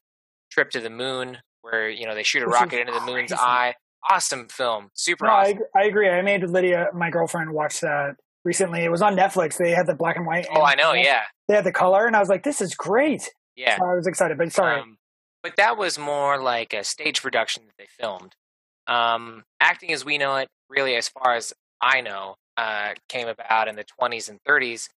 Trip 0.52 0.69
to 0.71 0.80
the 0.80 0.89
Moon, 0.89 1.38
where 1.62 1.89
you 1.89 2.06
know 2.06 2.15
they 2.15 2.24
shoot 2.24 2.43
a 2.43 2.45
Which 2.45 2.54
rocket 2.56 2.80
into 2.82 2.93
the 2.93 3.00
moon's 3.02 3.30
crazy. 3.32 3.36
eye. 3.41 3.74
Awesome 4.10 4.48
film, 4.48 4.89
super 4.93 5.26
No, 5.26 5.32
I, 5.32 5.41
awesome. 5.41 5.58
ag- 5.58 5.63
I 5.76 5.84
agree. 5.86 6.10
I 6.10 6.21
made 6.21 6.43
Lydia, 6.43 6.89
my 6.93 7.10
girlfriend, 7.10 7.52
watch 7.52 7.80
that 7.82 8.15
recently. 8.43 8.84
It 8.84 8.89
was 8.91 9.02
on 9.02 9.15
Netflix. 9.15 9.58
They 9.58 9.71
had 9.71 9.88
the 9.88 9.95
black 9.95 10.15
and 10.15 10.26
white. 10.28 10.45
Oh, 10.52 10.63
and 10.63 10.63
I 10.63 10.76
know, 10.76 10.93
yeah, 10.93 11.24
They 11.48 11.56
had 11.56 11.63
the 11.63 11.71
color, 11.71 12.06
and 12.06 12.15
I 12.15 12.19
was 12.19 12.30
like, 12.30 12.43
"This 12.43 12.62
is 12.62 12.76
great." 12.76 13.30
yeah. 13.56 13.78
So 13.78 13.86
I 13.86 13.95
was 13.95 14.06
excited, 14.08 14.38
but 14.38 14.52
sorry. 14.52 14.80
Um, 14.82 14.98
but 15.43 15.56
that 15.58 15.78
was 15.78 15.98
more 16.00 16.39
like 16.41 16.74
a 16.74 16.84
stage 16.84 17.21
production 17.21 17.63
that 17.67 17.74
they 17.78 17.88
filmed. 18.00 18.34
Um, 18.88 19.43
acting 19.60 19.91
as 19.91 20.06
we 20.06 20.17
know 20.17 20.36
it, 20.38 20.48
really, 20.69 20.95
as 20.95 21.10
far 21.10 21.36
as 21.36 21.54
I 21.82 22.02
know, 22.02 22.36
uh, 22.57 22.93
came 23.09 23.27
about 23.27 23.67
in 23.67 23.75
the 23.75 23.85
20s 23.99 24.29
and 24.29 24.39
30s. 24.47 24.89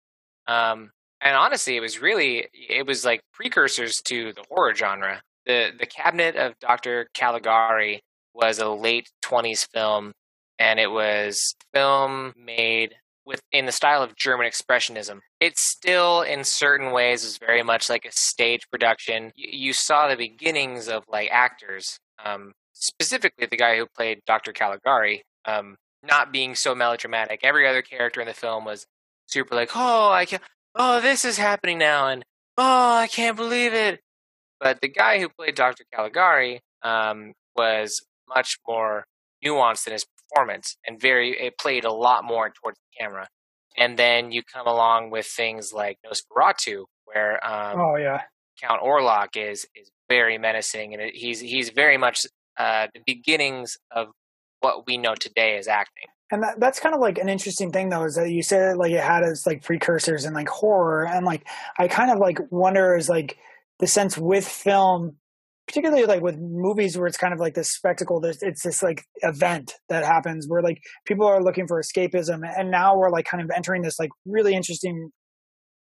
Um, 0.46 0.90
and 1.20 1.36
honestly, 1.36 1.76
it 1.76 1.80
was 1.80 2.00
really 2.00 2.48
it 2.52 2.86
was 2.86 3.04
like 3.04 3.20
precursors 3.32 3.96
to 4.04 4.32
the 4.32 4.44
horror 4.48 4.74
genre. 4.74 5.22
The 5.46 5.70
The 5.78 5.86
Cabinet 5.86 6.36
of 6.36 6.58
Dr. 6.60 7.08
Caligari 7.14 8.02
was 8.34 8.58
a 8.58 8.68
late 8.68 9.10
20s 9.24 9.66
film, 9.72 10.12
and 10.58 10.78
it 10.78 10.90
was 10.90 11.54
film 11.74 12.32
made 12.36 12.94
with 13.26 13.42
in 13.52 13.66
the 13.66 13.72
style 13.72 14.02
of 14.02 14.16
German 14.16 14.46
expressionism. 14.46 15.18
It 15.40 15.58
still, 15.58 16.22
in 16.22 16.44
certain 16.44 16.92
ways, 16.92 17.24
is 17.24 17.38
very 17.38 17.62
much 17.62 17.90
like 17.90 18.04
a 18.04 18.12
stage 18.12 18.62
production. 18.70 19.32
You, 19.36 19.48
you 19.52 19.72
saw 19.72 20.08
the 20.08 20.16
beginnings 20.16 20.88
of 20.88 21.04
like 21.08 21.28
actors, 21.32 21.98
um, 22.24 22.52
specifically 22.72 23.46
the 23.46 23.56
guy 23.56 23.76
who 23.76 23.86
played 23.96 24.20
Dr. 24.26 24.52
Caligari, 24.52 25.22
um, 25.44 25.76
not 26.02 26.32
being 26.32 26.54
so 26.54 26.74
melodramatic. 26.74 27.40
Every 27.42 27.66
other 27.66 27.82
character 27.82 28.20
in 28.20 28.26
the 28.26 28.34
film 28.34 28.64
was 28.64 28.86
super 29.26 29.54
like, 29.54 29.70
oh, 29.74 30.10
I 30.10 30.24
can't, 30.24 30.42
oh, 30.74 31.00
this 31.00 31.24
is 31.24 31.38
happening 31.38 31.78
now, 31.78 32.08
and 32.08 32.24
oh, 32.56 32.96
I 32.96 33.06
can't 33.08 33.36
believe 33.36 33.74
it. 33.74 34.00
But 34.60 34.80
the 34.80 34.88
guy 34.88 35.20
who 35.20 35.28
played 35.28 35.54
Dr. 35.54 35.84
Caligari 35.94 36.60
um, 36.82 37.32
was 37.56 38.04
much 38.28 38.58
more 38.66 39.04
nuanced 39.44 39.86
in 39.86 39.92
his 39.92 40.04
performance 40.04 40.76
and 40.86 41.00
very 41.00 41.30
it 41.38 41.58
played 41.58 41.84
a 41.84 41.92
lot 41.92 42.24
more 42.24 42.50
towards 42.50 42.78
the 42.78 43.04
camera. 43.04 43.28
And 43.76 43.96
then 43.96 44.32
you 44.32 44.42
come 44.42 44.66
along 44.66 45.10
with 45.10 45.26
things 45.26 45.72
like 45.72 45.98
Nosferatu, 46.04 46.84
where 47.04 47.44
um, 47.46 47.80
oh 47.80 47.96
yeah, 47.96 48.22
Count 48.60 48.82
Orlok 48.82 49.36
is 49.36 49.66
is 49.76 49.90
very 50.08 50.36
menacing, 50.36 50.94
and 50.94 51.02
it, 51.02 51.14
he's 51.14 51.38
he's 51.38 51.70
very 51.70 51.96
much 51.96 52.26
uh, 52.56 52.88
the 52.92 53.00
beginnings 53.06 53.78
of 53.92 54.08
what 54.60 54.86
we 54.86 54.96
know 54.96 55.14
today 55.14 55.56
as 55.56 55.68
acting. 55.68 56.06
and 56.30 56.42
that, 56.42 56.60
that's 56.60 56.80
kind 56.80 56.94
of 56.94 57.00
like 57.00 57.18
an 57.18 57.28
interesting 57.28 57.70
thing 57.70 57.88
though 57.88 58.04
is 58.04 58.16
that 58.16 58.30
you 58.30 58.42
said 58.42 58.76
like 58.76 58.92
it 58.92 59.00
had 59.02 59.22
its 59.22 59.46
like 59.46 59.62
precursors 59.62 60.24
and 60.24 60.34
like 60.34 60.48
horror 60.48 61.06
and 61.06 61.24
like 61.24 61.46
i 61.78 61.88
kind 61.88 62.10
of 62.10 62.18
like 62.18 62.38
wonder 62.50 62.96
is 62.96 63.08
like 63.08 63.38
the 63.78 63.86
sense 63.86 64.18
with 64.18 64.46
film 64.46 65.16
particularly 65.68 66.06
like 66.06 66.22
with 66.22 66.38
movies 66.38 66.96
where 66.96 67.06
it's 67.06 67.18
kind 67.18 67.34
of 67.34 67.38
like 67.38 67.54
this 67.54 67.70
spectacle 67.70 68.20
there's 68.20 68.42
it's 68.42 68.62
this 68.62 68.82
like 68.82 69.04
event 69.22 69.74
that 69.88 70.04
happens 70.04 70.46
where 70.48 70.62
like 70.62 70.80
people 71.06 71.26
are 71.26 71.42
looking 71.42 71.66
for 71.66 71.80
escapism 71.80 72.40
and 72.58 72.70
now 72.70 72.96
we're 72.96 73.10
like 73.10 73.26
kind 73.26 73.42
of 73.42 73.50
entering 73.54 73.82
this 73.82 73.98
like 73.98 74.10
really 74.26 74.54
interesting 74.54 75.10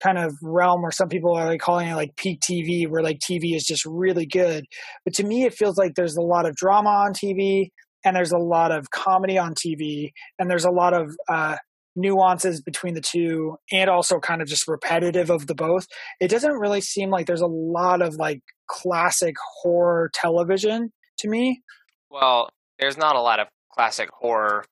kind 0.01 0.17
of 0.17 0.33
realm 0.41 0.81
where 0.81 0.91
some 0.91 1.07
people 1.07 1.33
are 1.33 1.45
like 1.45 1.61
calling 1.61 1.88
it 1.88 1.95
like 1.95 2.15
peak 2.17 2.41
tv 2.41 2.89
where 2.89 3.03
like 3.03 3.19
tv 3.19 3.55
is 3.55 3.63
just 3.63 3.85
really 3.85 4.25
good 4.25 4.65
but 5.05 5.13
to 5.13 5.23
me 5.23 5.43
it 5.43 5.53
feels 5.53 5.77
like 5.77 5.93
there's 5.95 6.17
a 6.17 6.21
lot 6.21 6.45
of 6.45 6.55
drama 6.55 6.89
on 6.89 7.13
tv 7.13 7.69
and 8.06 8.15
there's 8.15 8.32
a 8.32 8.38
lot 8.38 8.72
of 8.72 8.89
comedy 8.91 9.38
on 9.38 9.54
tv 9.54 10.12
and 10.39 10.50
there's 10.50 10.65
a 10.65 10.72
lot 10.72 10.94
of 10.94 11.15
uh 11.28 11.58
nuances 11.96 12.62
between 12.62 12.94
the 12.94 13.02
two 13.02 13.58
and 13.72 13.89
also 13.89 14.20
kind 14.20 14.41
of 14.41 14.48
just 14.48 14.68
repetitive 14.68 15.30
of 15.30 15.48
the 15.48 15.56
both. 15.56 15.88
It 16.20 16.30
doesn't 16.30 16.54
really 16.54 16.82
seem 16.82 17.10
like 17.10 17.26
there's 17.26 17.41
a 17.41 17.48
lot 17.48 18.02
of 18.02 18.15
like 18.15 18.41
classic 18.68 19.36
horror 19.62 20.12
television 20.13 20.91
to 21.20 21.30
me. 21.30 21.62
Well, 22.10 22.50
there's 22.80 22.98
not 22.98 23.15
a 23.15 23.22
lot 23.22 23.39
of 23.39 23.48
classic 23.72 24.10
horror 24.12 24.65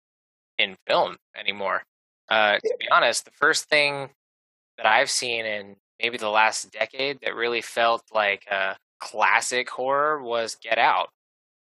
in 0.57 0.75
film 0.87 1.17
anymore. 1.37 1.83
Uh, 2.29 2.53
to 2.53 2.75
be 2.79 2.87
honest, 2.91 3.25
the 3.25 3.31
first 3.31 3.69
thing 3.69 4.09
that 4.77 4.85
I've 4.85 5.09
seen 5.09 5.45
in 5.45 5.75
maybe 6.01 6.17
the 6.17 6.29
last 6.29 6.71
decade 6.71 7.19
that 7.21 7.35
really 7.35 7.61
felt 7.61 8.03
like 8.13 8.45
a 8.49 8.75
classic 8.99 9.69
horror 9.69 10.21
was 10.21 10.55
Get 10.55 10.77
Out, 10.77 11.09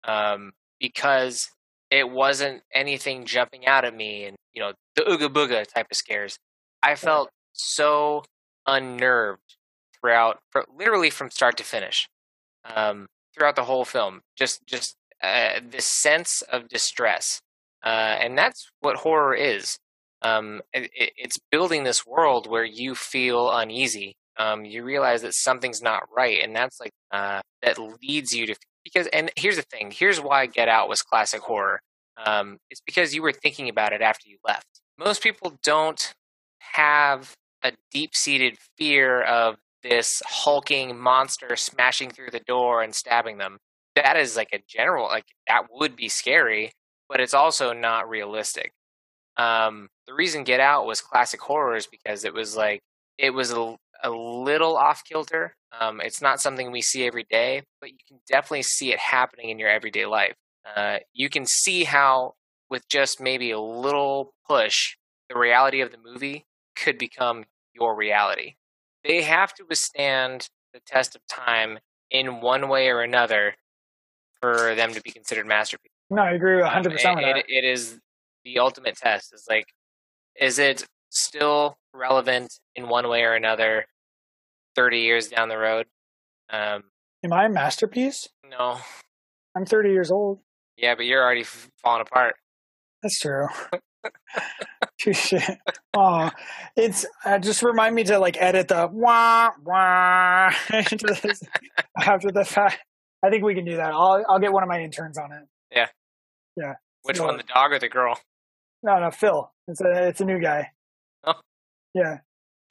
um, 0.05 0.53
because 0.83 1.51
it 1.91 2.11
wasn't 2.11 2.63
anything 2.75 3.27
jumping 3.27 3.67
out 3.67 3.87
at 3.87 3.97
me 3.97 4.27
and 4.27 4.37
you 4.55 4.63
know 4.63 4.75
the 4.97 5.03
ooga 5.05 5.29
booga 5.33 5.67
type 5.67 5.89
of 5.91 5.97
scares. 5.97 6.39
I 6.83 6.97
felt 6.97 7.31
so 7.55 8.25
unnerved 8.67 9.57
throughout, 10.01 10.41
literally 10.77 11.11
from 11.11 11.31
start 11.31 11.57
to 11.59 11.65
finish, 11.65 12.09
um, 12.65 13.07
throughout 13.35 13.57
the 13.57 13.65
whole 13.65 13.85
film. 13.85 14.21
Just, 14.37 14.67
just 14.67 14.97
uh, 15.23 15.61
this 15.71 15.87
sense 15.87 16.43
of 16.43 16.69
distress, 16.69 17.41
uh, 17.85 17.89
and 18.21 18.37
that's 18.39 18.71
what 18.81 18.97
horror 18.97 19.35
is. 19.35 19.79
Um, 20.23 20.63
it- 20.73 20.91
it's 21.17 21.39
building 21.51 21.85
this 21.85 22.07
world 22.07 22.49
where 22.51 22.65
you 22.65 22.95
feel 22.97 23.51
uneasy. 23.53 24.15
Um, 24.39 24.65
you 24.65 24.85
realize 24.85 25.23
that 25.23 25.35
something's 25.35 25.83
not 25.83 26.05
right, 26.17 26.43
and 26.43 26.55
that's 26.57 26.81
like 26.81 26.93
uh, 27.13 27.43
that 27.63 27.79
leads 28.03 28.35
you 28.35 28.47
to 28.47 28.57
because. 28.85 29.07
And 29.09 29.31
here's 29.37 29.57
the 29.57 29.63
thing: 29.63 29.93
here's 29.93 30.21
why 30.21 30.47
Get 30.47 30.69
Out 30.69 30.89
was 30.89 31.03
classic 31.03 31.41
horror. 31.41 31.81
Um, 32.25 32.59
it's 32.71 32.83
because 32.85 33.15
you 33.15 33.23
were 33.23 33.33
thinking 33.33 33.69
about 33.69 33.93
it 33.93 34.03
after 34.03 34.29
you 34.29 34.39
left. 34.47 34.67
Most 34.99 35.23
people 35.23 35.59
don't 35.63 36.15
have 36.59 37.35
a 37.65 37.73
deep-seated 37.91 38.59
fear 38.77 39.23
of 39.23 39.57
this 39.83 40.23
hulking 40.27 40.99
monster 40.99 41.57
smashing 41.57 42.11
through 42.11 42.31
the 42.31 42.41
door 42.41 42.83
and 42.83 42.95
stabbing 42.95 43.39
them. 43.39 43.59
That 43.97 44.17
is 44.17 44.37
like 44.37 44.51
a 44.53 44.63
general 44.69 45.07
like 45.07 45.27
that 45.49 45.67
would 45.73 45.97
be 45.97 46.09
scary, 46.09 46.73
but 47.09 47.21
it's 47.21 47.35
also 47.35 47.73
not 47.73 48.09
realistic. 48.09 48.73
Um, 49.37 49.89
the 50.07 50.15
reason 50.15 50.45
Get 50.45 50.61
Out 50.61 50.87
was 50.87 51.01
classic 51.01 51.41
horror 51.41 51.77
is 51.77 51.87
because 51.87 52.25
it 52.25 52.35
was 52.35 52.57
like 52.57 52.81
it 53.19 53.31
was 53.31 53.53
a, 53.53 53.77
a 54.03 54.11
little 54.11 54.77
off 54.77 55.03
kilter. 55.05 55.55
Um, 55.81 56.01
it's 56.01 56.21
not 56.21 56.41
something 56.41 56.71
we 56.71 56.83
see 56.83 57.07
every 57.07 57.25
day, 57.31 57.63
but 57.81 57.91
you 57.91 57.97
can 58.07 58.19
definitely 58.29 58.63
see 58.63 58.93
it 58.93 58.99
happening 58.99 59.49
in 59.51 59.59
your 59.59 59.71
everyday 59.71 60.07
life. 60.07 60.35
Uh, 60.77 60.99
you 61.13 61.29
can 61.29 61.47
see 61.47 61.85
how, 61.85 62.35
with 62.71 62.87
just 62.89 63.21
maybe 63.21 63.51
a 63.51 63.61
little 63.61 64.35
push, 64.47 64.97
the 65.29 65.39
reality 65.39 65.81
of 65.81 65.91
the 65.91 65.99
movie 65.99 66.45
could 66.77 66.99
become 66.99 67.45
your 67.75 67.95
reality. 67.97 68.55
They 69.05 69.23
have 69.23 69.55
to 69.55 69.65
withstand 69.69 70.49
the 70.75 70.81
test 70.81 71.17
of 71.17 71.23
time 71.27 71.79
in 72.11 72.41
one 72.41 72.69
way 72.69 72.89
or 72.89 73.01
another 73.01 73.55
for 74.41 74.75
them 74.75 74.93
to 74.93 75.01
be 75.01 75.11
considered 75.11 75.47
masterpieces. 75.47 75.89
no 76.11 76.23
i 76.23 76.33
agree 76.33 76.61
100% 76.61 77.07
Um, 77.07 77.17
with 77.17 77.25
it- 77.25 77.27
that 77.27 77.37
it- 77.39 77.47
it 77.49 77.65
is 77.65 77.99
the 78.45 78.59
ultimate 78.59 78.97
test. 78.97 79.33
Is 79.33 79.47
like, 79.49 79.67
is 80.37 80.59
it 80.59 80.87
still 81.11 81.79
relevant 81.95 82.59
in 82.75 82.89
one 82.89 83.09
way 83.09 83.23
or 83.25 83.35
another, 83.35 83.87
thirty 84.77 85.01
years 85.01 85.29
down 85.29 85.49
the 85.49 85.59
road? 85.59 85.87
Um, 86.51 86.85
am 87.25 87.33
i 87.33 87.47
a 87.47 87.49
masterpiece 87.49 88.29
no, 88.51 88.79
i'm 89.57 89.65
30 89.65 89.91
years 89.91 90.11
old 90.11 90.41
yeah, 90.77 90.95
but 90.95 91.05
you're 91.05 91.23
already 91.23 91.45
falling 91.83 92.01
apart. 92.01 92.35
That's 93.03 93.21
true. 93.21 93.47
Oh, 95.95 96.31
it's 96.77 97.05
uh, 97.25 97.39
just 97.39 97.63
remind 97.63 97.95
me 97.95 98.05
to 98.05 98.19
like 98.19 98.41
edit 98.41 98.69
the 98.69 98.89
wah 98.91 99.51
wah 99.65 100.51
after 100.71 100.97
the 102.33 102.45
fact. 102.47 102.79
I 103.23 103.31
think 103.31 103.45
we 103.45 103.55
can 103.55 103.65
do 103.65 103.77
that. 103.77 103.93
I'll 103.93 104.25
I'll 104.29 104.39
get 104.39 104.53
one 104.53 104.63
of 104.63 104.69
my 104.69 104.81
interns 104.81 105.19
on 105.19 105.33
it. 105.33 105.43
Yeah, 105.71 105.89
yeah. 106.57 106.75
Which 107.03 107.19
So- 107.19 107.27
one, 107.27 107.37
the 107.37 107.43
dog 107.43 107.73
or 107.73 107.79
the 107.79 107.89
girl? 107.89 108.19
No, 108.83 108.99
no, 108.99 109.11
Phil. 109.11 109.51
It's 109.69 109.81
a 109.81 110.09
it's 110.09 110.21
a 110.21 110.25
new 110.25 110.41
guy. 110.41 110.71
Oh. 111.25 111.35
Yeah, 111.95 112.19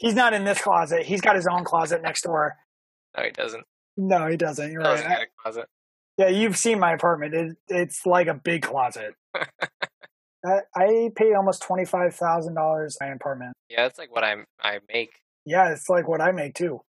he's 0.01 0.15
not 0.15 0.33
in 0.33 0.43
this 0.43 0.59
closet. 0.59 1.05
He's 1.05 1.21
got 1.21 1.35
his 1.35 1.47
own 1.47 1.63
closet 1.63 2.01
next 2.01 2.23
door. 2.23 2.57
No, 3.15 3.23
he 3.23 3.31
doesn't. 3.31 3.63
No, 3.95 4.27
he 4.27 4.35
doesn't. 4.35 4.71
You're 4.71 4.81
right. 4.81 4.97
he's 4.97 5.07
got 5.07 5.21
a 5.21 5.25
closet. 5.41 5.65
Yeah, 6.17 6.27
you've 6.27 6.57
seen 6.57 6.79
my 6.79 6.93
apartment. 6.93 7.33
It, 7.33 7.57
it's 7.67 8.05
like 8.05 8.27
a 8.27 8.33
big 8.33 8.63
closet. 8.63 9.13
I, 10.43 10.59
I 10.75 11.09
pay 11.15 11.33
almost 11.33 11.61
twenty 11.61 11.85
five 11.85 12.15
thousand 12.15 12.55
dollars 12.55 12.97
my 12.99 13.07
apartment. 13.07 13.53
Yeah, 13.69 13.83
that's 13.83 13.99
like 13.99 14.13
what 14.13 14.23
I 14.23 14.35
I 14.61 14.79
make. 14.91 15.11
Yeah, 15.45 15.71
it's 15.71 15.87
like 15.87 16.07
what 16.07 16.19
I 16.19 16.31
make 16.31 16.55
too. 16.55 16.81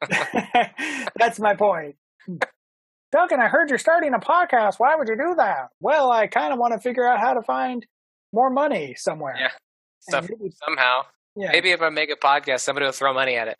That's 1.16 1.38
my 1.38 1.54
point. 1.54 1.96
Duncan, 3.12 3.40
I 3.40 3.48
heard 3.48 3.70
you're 3.70 3.78
starting 3.78 4.12
a 4.12 4.18
podcast. 4.18 4.74
Why 4.78 4.94
would 4.96 5.08
you 5.08 5.16
do 5.16 5.34
that? 5.36 5.68
Well, 5.80 6.10
I 6.10 6.26
kind 6.26 6.52
of 6.52 6.58
want 6.58 6.74
to 6.74 6.80
figure 6.80 7.06
out 7.06 7.18
how 7.18 7.34
to 7.34 7.42
find 7.42 7.86
more 8.32 8.50
money 8.50 8.94
somewhere. 8.98 9.36
Yeah. 9.38 9.50
Stuff 10.00 10.28
somehow. 10.64 11.02
Yeah, 11.36 11.50
Maybe 11.52 11.70
if 11.70 11.82
I 11.82 11.90
make 11.90 12.10
a 12.10 12.16
podcast, 12.16 12.60
somebody 12.60 12.86
will 12.86 12.92
throw 12.92 13.12
money 13.14 13.36
at 13.36 13.48
it. 13.48 13.56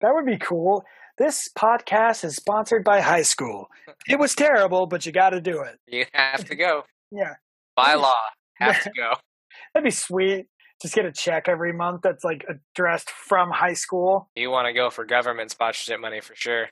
that 0.00 0.14
would 0.14 0.26
be 0.26 0.38
cool. 0.38 0.84
This 1.18 1.48
podcast 1.58 2.22
is 2.24 2.36
sponsored 2.36 2.84
by 2.84 3.00
high 3.00 3.22
school. 3.22 3.66
It 4.08 4.18
was 4.20 4.34
terrible, 4.36 4.86
but 4.86 5.04
you 5.04 5.10
got 5.10 5.30
to 5.30 5.40
do 5.40 5.62
it. 5.62 5.76
You 5.88 6.04
have 6.12 6.44
to 6.44 6.54
go 6.54 6.84
Yeah, 7.10 7.34
by 7.74 7.94
law. 7.94 8.12
Have 8.60 8.82
to 8.84 8.90
go. 8.96 9.14
that'd 9.74 9.84
be 9.84 9.90
sweet. 9.90 10.46
Just 10.80 10.94
get 10.94 11.04
a 11.06 11.10
check 11.12 11.48
every 11.48 11.72
month 11.72 12.02
that's 12.02 12.22
like 12.22 12.44
addressed 12.48 13.10
from 13.10 13.50
high 13.50 13.72
school. 13.72 14.30
You 14.36 14.50
want 14.50 14.66
to 14.66 14.72
go 14.72 14.90
for 14.90 15.04
government 15.04 15.50
sponsorship 15.50 15.98
money 16.00 16.20
for 16.20 16.36
sure. 16.36 16.66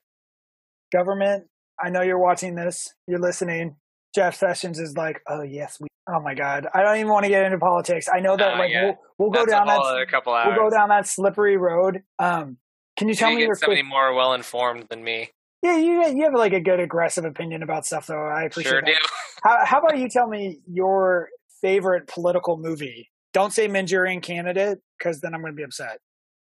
Government, 0.93 1.47
I 1.85 1.91
know 1.91 2.03
you're 2.03 2.19
watching 2.21 2.55
this. 2.55 2.95
You're 3.09 3.19
listening. 3.21 3.77
Jeff 4.17 4.35
Sessions 4.35 4.81
is 4.81 4.97
like, 4.97 5.21
oh 5.29 5.43
yes, 5.43 5.79
we. 5.81 5.87
Oh 6.09 6.21
my 6.21 6.35
God, 6.35 6.67
I 6.73 6.83
don't 6.83 6.97
even 6.99 7.11
want 7.13 7.25
to 7.25 7.29
get 7.29 7.45
into 7.45 7.59
politics. 7.59 8.07
I 8.13 8.21
know 8.21 8.37
that 8.37 8.55
Uh, 8.55 8.59
like 8.59 8.71
yeah. 8.71 8.85
we'll, 8.85 8.97
we'll 9.19 9.31
go 9.31 9.45
down 9.45 9.67
that 9.67 10.07
couple 10.11 10.33
hours. 10.33 10.55
we'll 10.57 10.71
go 10.71 10.75
down 10.75 10.89
that 10.89 11.07
slippery 11.07 11.57
road. 11.57 12.03
Um, 12.21 12.59
can 12.97 13.09
you 13.09 13.15
tell 13.15 13.31
you 13.31 13.37
me 13.39 13.43
your 13.43 13.57
somebody 13.57 13.83
fa- 13.83 13.89
more 13.89 14.15
well 14.15 14.33
informed 14.33 14.87
than 14.89 15.03
me. 15.05 15.31
yeah 15.63 15.77
you 15.77 16.07
you 16.17 16.23
have 16.25 16.33
like 16.33 16.53
a 16.53 16.61
good 16.61 16.79
aggressive 16.81 17.25
opinion 17.25 17.63
about 17.65 17.85
stuff 17.85 18.07
though. 18.07 18.15
I 18.25 18.45
appreciate 18.45 18.71
Sure 18.71 18.81
that. 18.83 18.87
do. 18.87 19.07
How, 19.43 19.65
how 19.67 19.79
about 19.81 19.99
you 19.99 20.09
tell 20.09 20.29
me 20.29 20.61
your 20.73 21.29
favorite 21.61 22.07
political 22.07 22.57
movie? 22.57 23.11
Don't 23.33 23.53
say 23.53 23.67
Manchurian 23.69 24.21
Candidate 24.21 24.79
because 24.99 25.21
then 25.21 25.35
I'm 25.35 25.41
going 25.41 25.53
to 25.53 25.57
be 25.57 25.65
upset. 25.65 25.99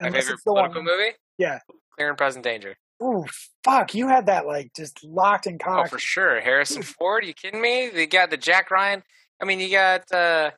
My 0.02 0.10
favorite 0.10 0.40
political 0.44 0.82
one- 0.82 0.84
movie? 0.84 1.12
Yeah. 1.38 1.60
Clear 1.96 2.08
and 2.08 2.18
Present 2.18 2.42
Danger. 2.44 2.74
Ooh, 3.02 3.24
fuck! 3.64 3.94
You 3.94 4.08
had 4.08 4.26
that 4.26 4.46
like 4.46 4.72
just 4.74 5.02
locked 5.04 5.46
and 5.46 5.60
Oh, 5.66 5.84
for 5.86 5.98
sure. 5.98 6.40
Harrison 6.40 6.82
Ford, 6.82 7.24
you 7.24 7.34
kidding 7.34 7.60
me? 7.60 7.88
They 7.88 8.06
got 8.06 8.30
the 8.30 8.36
Jack 8.36 8.70
Ryan. 8.70 9.02
I 9.42 9.44
mean, 9.44 9.58
you 9.60 9.70
got 9.70 10.10
uh, 10.12 10.50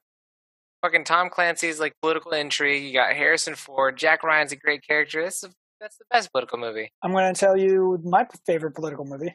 fucking 0.83 1.05
Tom 1.05 1.31
Clancy's 1.31 1.81
like 1.81 1.95
political 2.03 2.33
intrigue. 2.33 2.85
You 2.85 2.93
got 2.93 3.15
Harrison 3.15 3.55
Ford. 3.55 3.97
Jack 3.97 4.23
Ryan's 4.23 4.53
a 4.53 4.57
great 4.57 4.87
character. 4.87 5.23
That's 5.23 5.41
the, 5.41 5.51
that's 5.81 5.97
the 5.97 6.05
best 6.11 6.31
political 6.31 6.59
movie. 6.59 6.91
I'm 7.03 7.13
going 7.13 7.33
to 7.33 7.39
tell 7.39 7.57
you 7.57 8.01
my 8.05 8.27
favorite 8.47 8.73
political 8.73 9.05
movie, 9.07 9.35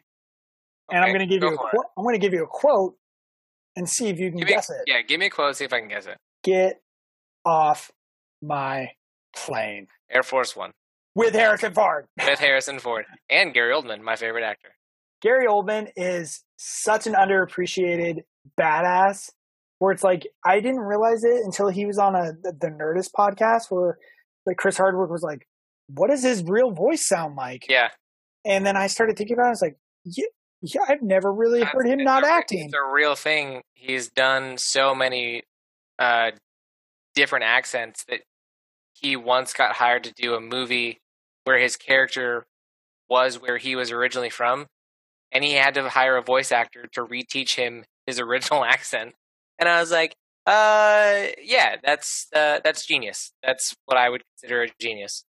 and 0.91 1.03
I'm 1.03 1.09
going 1.09 1.19
to 1.19 1.25
give 1.25 1.41
go 1.41 1.49
you 1.49 1.55
a 1.55 1.57
quote. 1.57 1.85
I'm 1.97 2.03
going 2.03 2.15
to 2.15 2.19
give 2.19 2.33
you 2.33 2.43
a 2.43 2.47
quote 2.47 2.95
and 3.75 3.89
see 3.89 4.07
if 4.09 4.19
you 4.19 4.29
can 4.29 4.37
Give 4.39 4.47
me, 4.47 4.53
guess 4.53 4.69
it. 4.69 4.77
yeah, 4.85 5.01
give 5.01 5.19
me 5.19 5.25
a 5.25 5.29
quote. 5.29 5.55
See 5.55 5.65
if 5.65 5.73
I 5.73 5.79
can 5.79 5.89
guess 5.89 6.05
it. 6.05 6.17
Get 6.43 6.81
off 7.45 7.91
my 8.43 8.91
plane 9.35 9.87
Air 10.11 10.23
Force 10.23 10.55
One 10.55 10.71
with 11.15 11.33
Harrison 11.33 11.73
Ford. 11.73 12.07
with 12.25 12.39
Harrison 12.39 12.79
Ford 12.79 13.05
and 13.29 13.53
Gary 13.53 13.73
Oldman, 13.73 14.01
my 14.01 14.15
favorite 14.15 14.43
actor. 14.43 14.69
Gary 15.21 15.47
Oldman 15.47 15.89
is 15.95 16.43
such 16.57 17.07
an 17.07 17.13
underappreciated 17.13 18.23
badass. 18.59 19.31
Where 19.79 19.91
it's 19.91 20.03
like 20.03 20.27
I 20.45 20.59
didn't 20.59 20.81
realize 20.81 21.23
it 21.23 21.43
until 21.43 21.69
he 21.69 21.87
was 21.87 21.97
on 21.97 22.15
a 22.15 22.33
the, 22.33 22.67
Nerdist 22.67 23.09
podcast 23.17 23.71
where 23.71 23.97
like 24.45 24.57
Chris 24.57 24.77
Hardwick 24.77 25.09
was 25.09 25.23
like, 25.23 25.47
"What 25.87 26.11
does 26.11 26.21
his 26.21 26.43
real 26.43 26.69
voice 26.69 27.07
sound 27.07 27.35
like?" 27.35 27.65
Yeah, 27.67 27.89
And 28.45 28.63
then 28.63 28.77
I 28.77 28.85
started 28.85 29.17
thinking 29.17 29.35
about 29.35 29.45
it. 29.45 29.47
I 29.47 29.49
was 29.49 29.61
like, 29.63 29.77
"Yeah, 30.05 30.25
yeah 30.61 30.81
I've 30.87 31.01
never 31.01 31.33
really 31.33 31.63
heard 31.63 31.87
him 31.87 31.99
it's 31.99 32.05
not 32.05 32.23
a, 32.23 32.27
acting." 32.27 32.65
It's 32.65 32.75
a 32.75 32.93
real 32.93 33.15
thing. 33.15 33.63
He's 33.73 34.07
done 34.09 34.59
so 34.59 34.93
many 34.93 35.41
uh, 35.97 36.29
different 37.15 37.45
accents 37.45 38.03
that 38.07 38.21
he 38.93 39.15
once 39.15 39.51
got 39.51 39.77
hired 39.77 40.03
to 40.03 40.13
do 40.13 40.35
a 40.35 40.39
movie 40.39 41.00
where 41.43 41.59
his 41.59 41.77
character 41.77 42.45
was 43.09 43.39
where 43.39 43.57
he 43.57 43.75
was 43.75 43.91
originally 43.91 44.29
from, 44.29 44.67
and 45.31 45.43
he 45.43 45.53
had 45.53 45.73
to 45.75 45.89
hire 45.89 46.17
a 46.17 46.21
voice 46.21 46.51
actor 46.51 46.87
to 46.93 47.05
reteach 47.05 47.55
him 47.55 47.83
his 48.05 48.19
original 48.19 48.63
accent. 48.63 49.13
And 49.59 49.69
I 49.69 49.79
was 49.79 49.91
like, 49.91 50.15
uh, 50.45 51.27
yeah, 51.43 51.75
that's 51.83 52.27
uh, 52.33 52.59
that's 52.63 52.85
genius. 52.85 53.31
That's 53.43 53.75
what 53.85 53.97
I 53.97 54.09
would 54.09 54.23
consider 54.33 54.63
a 54.63 54.67
genius. 54.79 55.23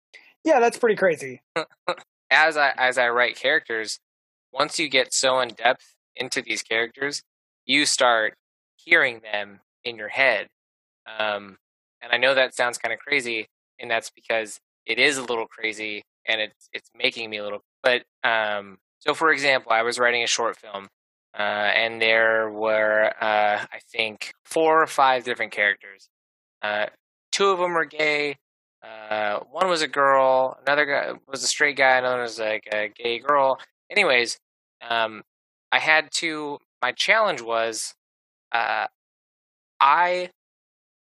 Yeah, 0.43 0.59
that's 0.59 0.77
pretty 0.77 0.95
crazy. 0.95 1.41
as 2.31 2.57
I 2.57 2.73
as 2.77 2.97
I 2.97 3.09
write 3.09 3.35
characters, 3.35 3.99
once 4.53 4.77
you 4.77 4.87
get 4.87 5.13
so 5.13 5.39
in 5.39 5.49
depth 5.49 5.95
into 6.15 6.41
these 6.41 6.61
characters, 6.61 7.23
you 7.65 7.85
start 7.85 8.35
hearing 8.75 9.21
them 9.21 9.61
in 9.83 9.95
your 9.95 10.09
head. 10.09 10.47
Um, 11.07 11.57
and 12.01 12.11
I 12.11 12.17
know 12.17 12.35
that 12.35 12.55
sounds 12.55 12.77
kind 12.77 12.93
of 12.93 12.99
crazy, 12.99 13.47
and 13.79 13.89
that's 13.89 14.11
because 14.11 14.59
it 14.89 14.99
is 14.99 15.17
a 15.17 15.21
little 15.23 15.45
crazy, 15.45 16.03
and 16.27 16.41
it's 16.41 16.67
it's 16.73 16.89
making 16.95 17.29
me 17.29 17.37
a 17.37 17.43
little. 17.43 17.63
But 17.83 18.03
um, 18.23 18.79
so, 18.99 19.13
for 19.13 19.31
example, 19.31 19.71
I 19.71 19.83
was 19.83 19.99
writing 19.99 20.23
a 20.23 20.27
short 20.27 20.57
film, 20.57 20.89
uh, 21.37 21.41
and 21.41 22.01
there 22.01 22.49
were 22.51 23.13
uh, 23.21 23.65
I 23.71 23.79
think 23.91 24.33
four 24.43 24.81
or 24.81 24.87
five 24.87 25.23
different 25.23 25.51
characters. 25.53 26.09
Uh, 26.61 26.87
two 27.31 27.49
of 27.49 27.59
them 27.59 27.73
were 27.73 27.85
gay. 27.85 28.37
Uh, 28.83 29.39
one 29.51 29.69
was 29.69 29.81
a 29.81 29.87
girl. 29.87 30.57
Another 30.65 30.85
guy 30.85 31.13
was 31.27 31.43
a 31.43 31.47
straight 31.47 31.77
guy. 31.77 31.97
Another 31.97 32.21
was 32.21 32.39
like 32.39 32.67
a 32.73 32.89
gay 32.89 33.19
girl. 33.19 33.59
Anyways, 33.91 34.39
um, 34.87 35.23
I 35.71 35.79
had 35.79 36.11
to. 36.13 36.57
My 36.81 36.93
challenge 36.93 37.41
was, 37.41 37.93
uh, 38.53 38.87
I 39.81 40.29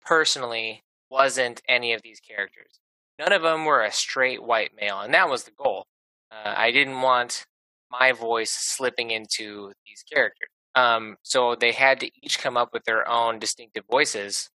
personally 0.04 0.82
wasn't 1.08 1.62
any 1.68 1.92
of 1.92 2.02
these 2.02 2.20
characters. 2.20 2.80
None 3.18 3.32
of 3.32 3.42
them 3.42 3.64
were 3.64 3.82
a 3.82 3.90
straight 3.90 4.42
white 4.42 4.72
male, 4.80 5.00
and 5.00 5.12
that 5.14 5.28
was 5.28 5.44
the 5.44 5.50
goal. 5.50 5.86
Uh, 6.30 6.54
I 6.56 6.70
didn't 6.70 7.00
want 7.00 7.44
my 7.90 8.12
voice 8.12 8.52
slipping 8.52 9.10
into 9.10 9.72
these 9.86 10.04
characters. 10.12 10.48
Um, 10.74 11.16
so 11.22 11.56
they 11.56 11.72
had 11.72 12.00
to 12.00 12.10
each 12.22 12.38
come 12.38 12.56
up 12.56 12.72
with 12.72 12.84
their 12.84 13.08
own 13.08 13.38
distinctive 13.38 13.84
voices 13.90 14.50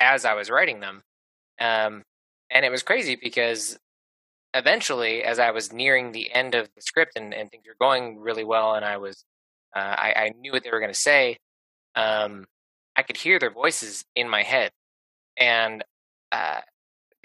as 0.00 0.24
I 0.24 0.34
was 0.34 0.50
writing 0.50 0.80
them. 0.80 1.02
Um, 1.60 2.02
and 2.50 2.64
it 2.64 2.70
was 2.70 2.82
crazy 2.82 3.16
because 3.16 3.78
eventually, 4.54 5.22
as 5.22 5.38
I 5.38 5.50
was 5.50 5.72
nearing 5.72 6.12
the 6.12 6.32
end 6.32 6.54
of 6.54 6.68
the 6.74 6.82
script 6.82 7.12
and, 7.16 7.32
and 7.32 7.50
things 7.50 7.64
were 7.66 7.76
going 7.80 8.18
really 8.18 8.44
well, 8.44 8.74
and 8.74 8.84
I 8.84 8.98
was, 8.98 9.24
uh, 9.74 9.78
I, 9.78 10.14
I, 10.16 10.32
knew 10.38 10.52
what 10.52 10.64
they 10.64 10.70
were 10.70 10.80
going 10.80 10.92
to 10.92 10.98
say, 10.98 11.36
um, 11.94 12.46
I 12.96 13.02
could 13.02 13.16
hear 13.16 13.38
their 13.38 13.50
voices 13.50 14.04
in 14.14 14.28
my 14.28 14.42
head. 14.42 14.70
And 15.36 15.84
uh, 16.32 16.60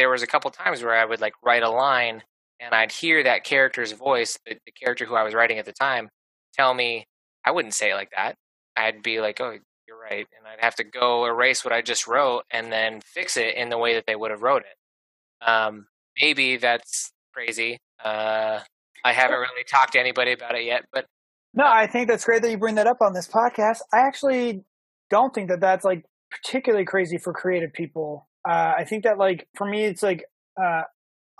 there 0.02 0.10
was 0.10 0.24
a 0.24 0.28
couple 0.28 0.50
times 0.50 0.82
where 0.82 0.96
I 0.96 1.06
would 1.06 1.22
like 1.22 1.36
write 1.46 1.62
a 1.62 1.70
line 1.70 2.24
and 2.60 2.74
I'd 2.74 2.92
hear 2.92 3.24
that 3.24 3.44
character's 3.44 3.92
voice, 3.92 4.36
the, 4.48 4.56
the 4.66 4.72
character 4.72 5.06
who 5.06 5.14
I 5.14 5.22
was 5.22 5.36
writing 5.36 5.60
at 5.60 5.66
the 5.66 5.74
time, 5.74 6.10
tell 6.56 6.74
me 6.74 7.06
I 7.46 7.52
wouldn't 7.52 7.76
say 7.76 7.92
it 7.92 7.96
like 7.96 8.10
that. 8.18 8.34
I'd 8.76 9.04
be 9.04 9.22
like, 9.22 9.40
"Oh, 9.40 9.58
you're 9.88 10.00
right," 10.00 10.26
and 10.36 10.48
I'd 10.48 10.64
have 10.64 10.74
to 10.78 10.84
go 10.84 11.26
erase 11.26 11.64
what 11.64 11.72
I 11.72 11.84
just 11.84 12.08
wrote 12.08 12.46
and 12.50 12.72
then 12.72 13.02
fix 13.06 13.38
it 13.38 13.54
in 13.54 13.70
the 13.70 13.78
way 13.78 13.94
that 13.94 14.06
they 14.08 14.16
would 14.16 14.32
have 14.32 14.42
wrote 14.42 14.64
it. 14.64 15.48
Um, 15.48 15.86
maybe 16.20 16.58
that's 16.58 17.12
crazy. 17.32 17.78
Uh, 18.04 18.62
I 19.06 19.14
haven't 19.14 19.38
really 19.38 19.64
talked 19.70 19.94
to 19.94 20.00
anybody 20.00 20.32
about 20.32 20.56
it 20.56 20.66
yet, 20.66 20.86
but 20.92 21.06
no, 21.54 21.66
I 21.68 21.86
think 21.86 22.08
that's 22.08 22.26
great 22.26 22.42
that 22.42 22.50
you 22.50 22.58
bring 22.58 22.76
that 22.76 22.88
up 22.88 23.02
on 23.02 23.14
this 23.14 23.28
podcast. 23.28 23.82
I 23.94 24.00
actually 24.00 24.64
don't 25.12 25.32
think 25.32 25.50
that 25.50 25.62
that's 25.62 25.86
like 25.86 26.06
particularly 26.32 26.86
crazy 26.86 27.20
for 27.20 27.34
creative 27.34 27.72
people. 27.72 28.28
Uh, 28.48 28.74
I 28.78 28.86
think 28.86 29.04
that 29.04 29.18
like 29.18 29.48
for 29.56 29.66
me, 29.66 29.86
it's 29.86 30.04
like 30.04 30.26
uh, 30.62 30.84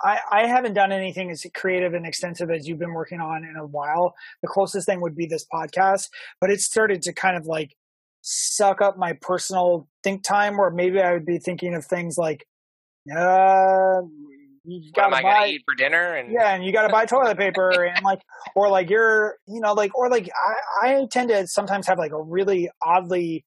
I, 0.04 0.20
I 0.32 0.48
haven't 0.48 0.74
done 0.74 0.92
anything 0.92 1.32
as 1.32 1.46
creative 1.54 1.94
and 1.94 2.06
extensive 2.06 2.50
as 2.50 2.68
you've 2.68 2.80
been 2.80 2.94
working 2.94 3.20
on 3.20 3.44
in 3.44 3.56
a 3.56 3.66
while. 3.66 4.16
The 4.42 4.48
closest 4.48 4.86
thing 4.86 5.02
would 5.02 5.16
be 5.16 5.26
this 5.26 5.46
podcast, 5.52 6.10
but 6.40 6.50
it 6.50 6.60
started 6.60 7.02
to 7.04 7.14
kind 7.14 7.38
of 7.38 7.46
like 7.46 7.76
suck 8.22 8.82
up 8.82 8.98
my 8.98 9.14
personal 9.14 9.88
think 10.04 10.24
time 10.24 10.58
where 10.58 10.70
maybe 10.70 11.00
I 11.00 11.14
would 11.14 11.26
be 11.26 11.40
thinking 11.40 11.76
of 11.76 11.86
things 11.86 12.18
like, 12.18 12.46
uh, 13.12 14.02
you 14.64 14.92
got 14.94 15.10
to 15.10 15.24
buy 15.24 15.48
eat 15.48 15.64
for 15.66 15.74
dinner 15.74 16.16
and 16.16 16.32
yeah, 16.32 16.54
and 16.54 16.64
you 16.64 16.72
got 16.72 16.84
to 16.84 16.90
buy 16.90 17.06
toilet 17.06 17.38
paper 17.38 17.72
and 17.84 18.04
like, 18.04 18.22
or 18.56 18.70
like 18.70 18.92
you're, 18.92 19.38
you 19.48 19.60
know, 19.60 19.74
like, 19.74 19.98
or 19.98 20.10
like 20.10 20.30
I, 20.84 20.88
I 20.88 21.08
tend 21.12 21.30
to 21.30 21.48
sometimes 21.48 21.88
have 21.88 21.98
like 21.98 22.12
a 22.12 22.22
really 22.22 22.70
oddly 22.84 23.44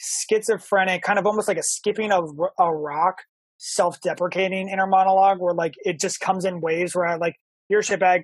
schizophrenic, 0.00 1.02
kind 1.02 1.18
of 1.18 1.26
almost 1.26 1.46
like 1.46 1.58
a 1.58 1.62
skipping 1.62 2.10
of 2.10 2.30
a 2.58 2.74
rock 2.74 3.18
self-deprecating 3.58 4.68
inner 4.68 4.86
monologue 4.86 5.38
where 5.38 5.54
like 5.54 5.74
it 5.84 6.00
just 6.00 6.18
comes 6.18 6.46
in 6.46 6.60
waves 6.60 6.94
where 6.94 7.06
I 7.06 7.16
like 7.16 7.34
you're 7.68 7.80
a 7.80 7.82
shitbag, 7.82 8.22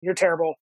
you're 0.00 0.14
terrible, 0.14 0.54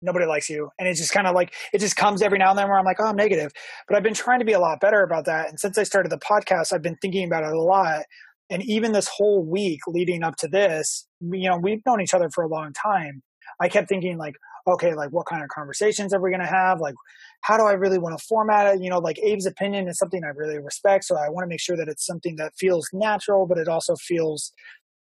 nobody 0.00 0.26
likes 0.26 0.48
you, 0.48 0.70
and 0.78 0.88
it 0.88 0.94
just 0.94 1.12
kind 1.12 1.26
of 1.26 1.34
like 1.34 1.52
it 1.72 1.78
just 1.78 1.96
comes 1.96 2.22
every 2.22 2.38
now 2.38 2.50
and 2.50 2.58
then 2.58 2.68
where 2.68 2.78
I'm 2.78 2.84
like, 2.84 2.98
oh, 3.00 3.06
I'm 3.06 3.16
negative. 3.16 3.50
But 3.88 3.96
I've 3.96 4.02
been 4.04 4.14
trying 4.14 4.38
to 4.38 4.44
be 4.44 4.52
a 4.52 4.60
lot 4.60 4.80
better 4.80 5.02
about 5.02 5.24
that, 5.26 5.48
and 5.48 5.58
since 5.58 5.76
I 5.76 5.82
started 5.82 6.12
the 6.12 6.18
podcast, 6.18 6.72
I've 6.72 6.82
been 6.82 6.98
thinking 7.02 7.26
about 7.26 7.42
it 7.42 7.52
a 7.52 7.60
lot. 7.60 8.04
And 8.50 8.62
even 8.64 8.92
this 8.92 9.08
whole 9.08 9.44
week 9.44 9.80
leading 9.86 10.22
up 10.22 10.36
to 10.36 10.48
this, 10.48 11.06
you 11.20 11.48
know, 11.48 11.56
we've 11.56 11.80
known 11.86 12.02
each 12.02 12.12
other 12.12 12.28
for 12.34 12.44
a 12.44 12.48
long 12.48 12.72
time. 12.74 13.22
I 13.60 13.68
kept 13.68 13.88
thinking 13.88 14.18
like, 14.18 14.34
okay, 14.66 14.94
like 14.94 15.10
what 15.10 15.26
kind 15.26 15.42
of 15.42 15.48
conversations 15.48 16.14
are 16.14 16.20
we 16.20 16.30
going 16.30 16.40
to 16.40 16.46
have? 16.46 16.80
Like, 16.80 16.94
how 17.42 17.56
do 17.56 17.64
I 17.64 17.72
really 17.72 17.98
want 17.98 18.18
to 18.18 18.24
format 18.28 18.74
it? 18.74 18.82
You 18.82 18.90
know, 18.90 18.98
like 18.98 19.18
Abe's 19.18 19.46
opinion 19.46 19.88
is 19.88 19.98
something 19.98 20.22
I 20.24 20.28
really 20.28 20.58
respect. 20.58 21.04
So 21.04 21.16
I 21.16 21.28
want 21.28 21.44
to 21.44 21.48
make 21.48 21.60
sure 21.60 21.76
that 21.76 21.88
it's 21.88 22.06
something 22.06 22.36
that 22.36 22.52
feels 22.58 22.88
natural, 22.92 23.46
but 23.46 23.58
it 23.58 23.68
also 23.68 23.94
feels 23.96 24.52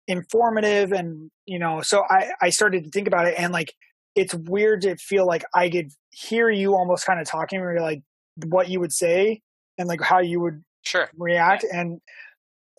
informative. 0.09 0.93
And, 0.93 1.31
you 1.47 1.59
know, 1.59 1.81
so 1.83 2.03
I, 2.11 2.31
I 2.41 2.51
started 2.51 2.85
to 2.85 2.91
think 2.91 3.07
about 3.09 3.27
it 3.27 3.35
and 3.39 3.53
like, 3.53 3.73
it's 4.15 4.35
weird 4.35 4.83
to 4.83 4.97
feel 4.97 5.27
like 5.27 5.45
I 5.55 5.69
could 5.69 5.91
hear 6.11 6.49
you 6.49 6.75
almost 6.75 7.05
kind 7.05 7.21
of 7.21 7.27
talking 7.27 7.59
or 7.59 7.81
like 7.81 8.01
what 8.47 8.69
you 8.69 8.79
would 8.79 8.93
say 8.93 9.41
and 9.77 9.89
like 9.89 10.01
how 10.01 10.21
you 10.21 10.41
would 10.41 10.63
sure 10.83 11.11
react. 11.19 11.65
Yeah. 11.65 11.81
And 11.81 12.01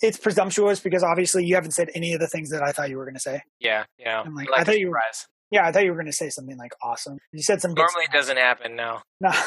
it's 0.01 0.17
presumptuous 0.17 0.79
because 0.79 1.03
obviously 1.03 1.45
you 1.45 1.55
haven't 1.55 1.71
said 1.71 1.89
any 1.93 2.13
of 2.13 2.21
the 2.21 2.27
things 2.27 2.51
that 2.51 2.63
I 2.63 2.71
thought 2.71 2.89
you 2.89 2.97
were 2.97 3.03
going 3.03 3.15
to 3.15 3.19
say. 3.19 3.41
Yeah. 3.59 3.83
Yeah. 3.97 4.21
Like, 4.21 4.49
like 4.49 4.61
I 4.61 4.63
thought 4.63 4.79
you 4.79 4.89
were, 4.89 5.01
yeah, 5.51 5.65
I 5.65 5.71
thought 5.71 5.83
you 5.83 5.91
were 5.91 5.97
going 5.97 6.07
to 6.07 6.13
say 6.13 6.29
something 6.29 6.57
like 6.57 6.71
awesome. 6.81 7.17
You 7.31 7.43
said 7.43 7.61
some. 7.61 7.73
Normally, 7.73 8.05
it 8.05 8.11
doesn't 8.11 8.37
happen. 8.37 8.75
No. 8.75 8.99
No. 9.21 9.31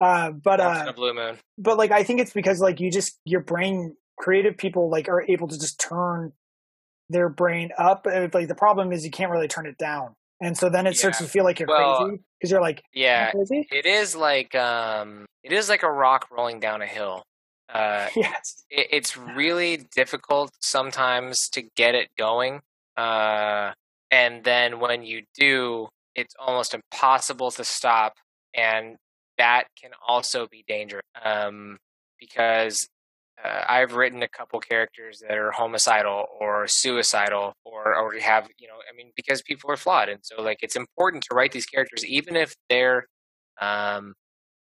Uh, 0.00 0.30
but 0.30 0.60
uh, 0.60 0.84
a 0.86 0.92
blue 0.92 1.12
moon. 1.12 1.36
But 1.58 1.76
like, 1.76 1.90
I 1.90 2.04
think 2.04 2.20
it's 2.20 2.32
because 2.32 2.60
like 2.60 2.78
you 2.78 2.88
just 2.88 3.18
your 3.24 3.40
brain, 3.40 3.96
creative 4.16 4.56
people 4.56 4.88
like 4.88 5.08
are 5.08 5.24
able 5.28 5.48
to 5.48 5.58
just 5.58 5.80
turn 5.80 6.32
their 7.10 7.28
brain 7.28 7.70
up. 7.76 8.06
Like 8.06 8.46
the 8.46 8.54
problem 8.54 8.92
is 8.92 9.04
you 9.04 9.10
can't 9.10 9.32
really 9.32 9.48
turn 9.48 9.66
it 9.66 9.76
down, 9.76 10.14
and 10.40 10.56
so 10.56 10.68
then 10.70 10.86
it 10.86 10.90
yeah. 10.90 10.98
starts 10.98 11.18
to 11.18 11.24
feel 11.24 11.42
like 11.42 11.58
you're 11.58 11.68
well, 11.68 12.04
crazy 12.04 12.22
because 12.38 12.52
you're 12.52 12.60
like, 12.60 12.80
yeah, 12.94 13.32
it 13.34 13.86
is 13.86 14.14
like 14.14 14.54
um, 14.54 15.26
it 15.42 15.52
is 15.52 15.68
like 15.68 15.82
a 15.82 15.90
rock 15.90 16.28
rolling 16.30 16.60
down 16.60 16.80
a 16.80 16.86
hill. 16.86 17.24
Uh, 17.68 18.08
yes, 18.16 18.64
it, 18.70 18.86
it's 18.92 19.16
really 19.16 19.88
difficult 19.96 20.52
sometimes 20.60 21.48
to 21.48 21.62
get 21.76 21.96
it 21.96 22.08
going. 22.16 22.60
Uh, 22.96 23.72
and 24.10 24.44
then 24.44 24.80
when 24.80 25.02
you 25.02 25.22
do 25.38 25.88
it's 26.14 26.34
almost 26.38 26.74
impossible 26.74 27.50
to 27.50 27.64
stop 27.64 28.14
and 28.54 28.96
that 29.36 29.64
can 29.80 29.90
also 30.06 30.46
be 30.50 30.64
dangerous 30.66 31.04
um, 31.24 31.76
because 32.18 32.88
uh, 33.44 33.62
I've 33.68 33.92
written 33.92 34.22
a 34.24 34.28
couple 34.28 34.58
characters 34.58 35.20
that 35.20 35.38
are 35.38 35.52
homicidal 35.52 36.26
or 36.40 36.66
suicidal 36.66 37.52
or 37.64 37.94
or 37.94 38.18
have 38.18 38.48
you 38.58 38.66
know 38.66 38.74
I 38.90 38.96
mean 38.96 39.12
because 39.14 39.42
people 39.42 39.70
are 39.70 39.76
flawed 39.76 40.08
and 40.08 40.20
so 40.22 40.42
like 40.42 40.58
it's 40.62 40.76
important 40.76 41.22
to 41.24 41.36
write 41.36 41.52
these 41.52 41.66
characters 41.66 42.04
even 42.04 42.34
if 42.34 42.54
their 42.68 43.06
um, 43.60 44.14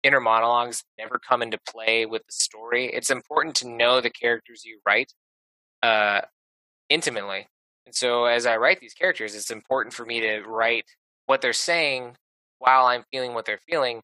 inner 0.04 0.20
monologues 0.20 0.84
never 0.98 1.20
come 1.20 1.42
into 1.42 1.58
play 1.70 2.06
with 2.06 2.22
the 2.26 2.34
story. 2.34 2.88
It's 2.88 3.10
important 3.10 3.56
to 3.58 3.70
know 3.70 4.02
the 4.02 4.10
characters 4.10 4.64
you 4.66 4.80
write 4.86 5.14
uh, 5.84 6.22
intimately 6.90 7.48
and 7.86 7.96
so 7.96 8.26
as 8.26 8.46
I 8.46 8.58
write 8.58 8.80
these 8.80 8.94
characters, 8.94 9.36
it's 9.36 9.52
important 9.52 9.94
for 9.94 10.06
me 10.06 10.22
to 10.22 10.42
write 10.42 10.86
what 11.26 11.42
they're 11.42 11.54
saying 11.54 12.16
while 12.60 12.86
I'm 12.86 13.04
feeling 13.12 13.34
what 13.34 13.46
they're 13.46 13.60
feeling. 13.68 14.02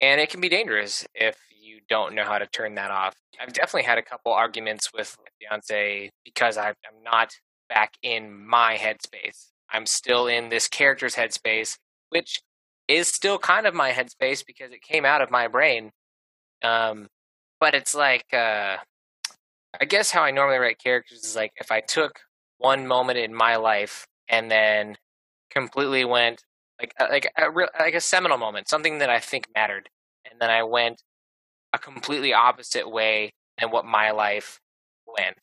And 0.00 0.20
it 0.20 0.30
can 0.30 0.40
be 0.40 0.48
dangerous 0.48 1.06
if 1.14 1.36
you 1.50 1.80
don't 1.88 2.14
know 2.14 2.24
how 2.24 2.38
to 2.38 2.46
turn 2.46 2.74
that 2.76 2.90
off. 2.90 3.14
I've 3.40 3.52
definitely 3.52 3.84
had 3.84 3.98
a 3.98 4.02
couple 4.02 4.32
arguments 4.32 4.92
with 4.92 5.16
my 5.18 5.26
fiance 5.38 6.10
because 6.24 6.56
I'm 6.56 6.74
not 7.04 7.32
back 7.68 7.94
in 8.02 8.46
my 8.46 8.76
headspace. 8.76 9.48
I'm 9.70 9.86
still 9.86 10.26
in 10.26 10.48
this 10.48 10.68
character's 10.68 11.14
headspace, 11.14 11.76
which 12.10 12.40
is 12.88 13.08
still 13.08 13.38
kind 13.38 13.66
of 13.66 13.74
my 13.74 13.92
headspace 13.92 14.44
because 14.46 14.72
it 14.72 14.82
came 14.82 15.04
out 15.04 15.20
of 15.20 15.30
my 15.30 15.46
brain. 15.46 15.90
Um, 16.62 17.08
but 17.60 17.74
it's 17.74 17.94
like, 17.94 18.24
uh, 18.32 18.78
I 19.80 19.84
guess 19.86 20.10
how 20.10 20.22
I 20.22 20.30
normally 20.30 20.58
write 20.58 20.78
characters 20.78 21.24
is 21.24 21.36
like 21.36 21.52
if 21.56 21.70
I 21.70 21.80
took 21.80 22.20
one 22.58 22.86
moment 22.86 23.18
in 23.18 23.34
my 23.34 23.56
life 23.56 24.06
and 24.28 24.50
then 24.50 24.96
completely 25.50 26.04
went 26.04 26.42
like 26.80 26.94
uh, 27.00 27.06
like 27.10 27.30
a 27.36 27.50
real 27.50 27.68
like 27.78 27.94
a 27.94 28.00
seminal 28.00 28.38
moment, 28.38 28.68
something 28.68 28.98
that 28.98 29.10
I 29.10 29.18
think 29.18 29.46
mattered, 29.54 29.88
and 30.30 30.40
then 30.40 30.50
I 30.50 30.62
went 30.62 31.02
a 31.72 31.78
completely 31.78 32.32
opposite 32.32 32.90
way 32.90 33.32
than 33.58 33.70
what 33.70 33.84
my 33.84 34.10
life 34.10 34.60
went. 35.06 35.38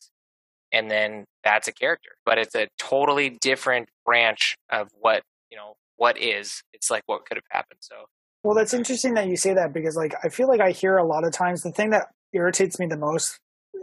And 0.71 0.89
then 0.89 1.25
that's 1.43 1.67
a 1.67 1.71
character, 1.71 2.11
but 2.25 2.37
it's 2.37 2.55
a 2.55 2.67
totally 2.77 3.29
different 3.29 3.89
branch 4.05 4.55
of 4.69 4.89
what, 4.99 5.23
you 5.49 5.57
know, 5.57 5.75
what 5.95 6.19
is. 6.21 6.61
It's 6.73 6.89
like 6.89 7.03
what 7.05 7.25
could 7.25 7.37
have 7.37 7.45
happened. 7.49 7.79
So, 7.81 7.95
well, 8.43 8.55
that's 8.55 8.73
interesting 8.73 9.13
that 9.13 9.27
you 9.27 9.37
say 9.37 9.53
that 9.53 9.73
because, 9.73 9.95
like, 9.95 10.15
I 10.23 10.29
feel 10.29 10.47
like 10.47 10.61
I 10.61 10.71
hear 10.71 10.97
a 10.97 11.05
lot 11.05 11.23
of 11.23 11.31
times 11.31 11.61
the 11.61 11.71
thing 11.71 11.91
that 11.91 12.07
irritates 12.33 12.79
me 12.79 12.87
the 12.87 12.97
most 12.97 13.39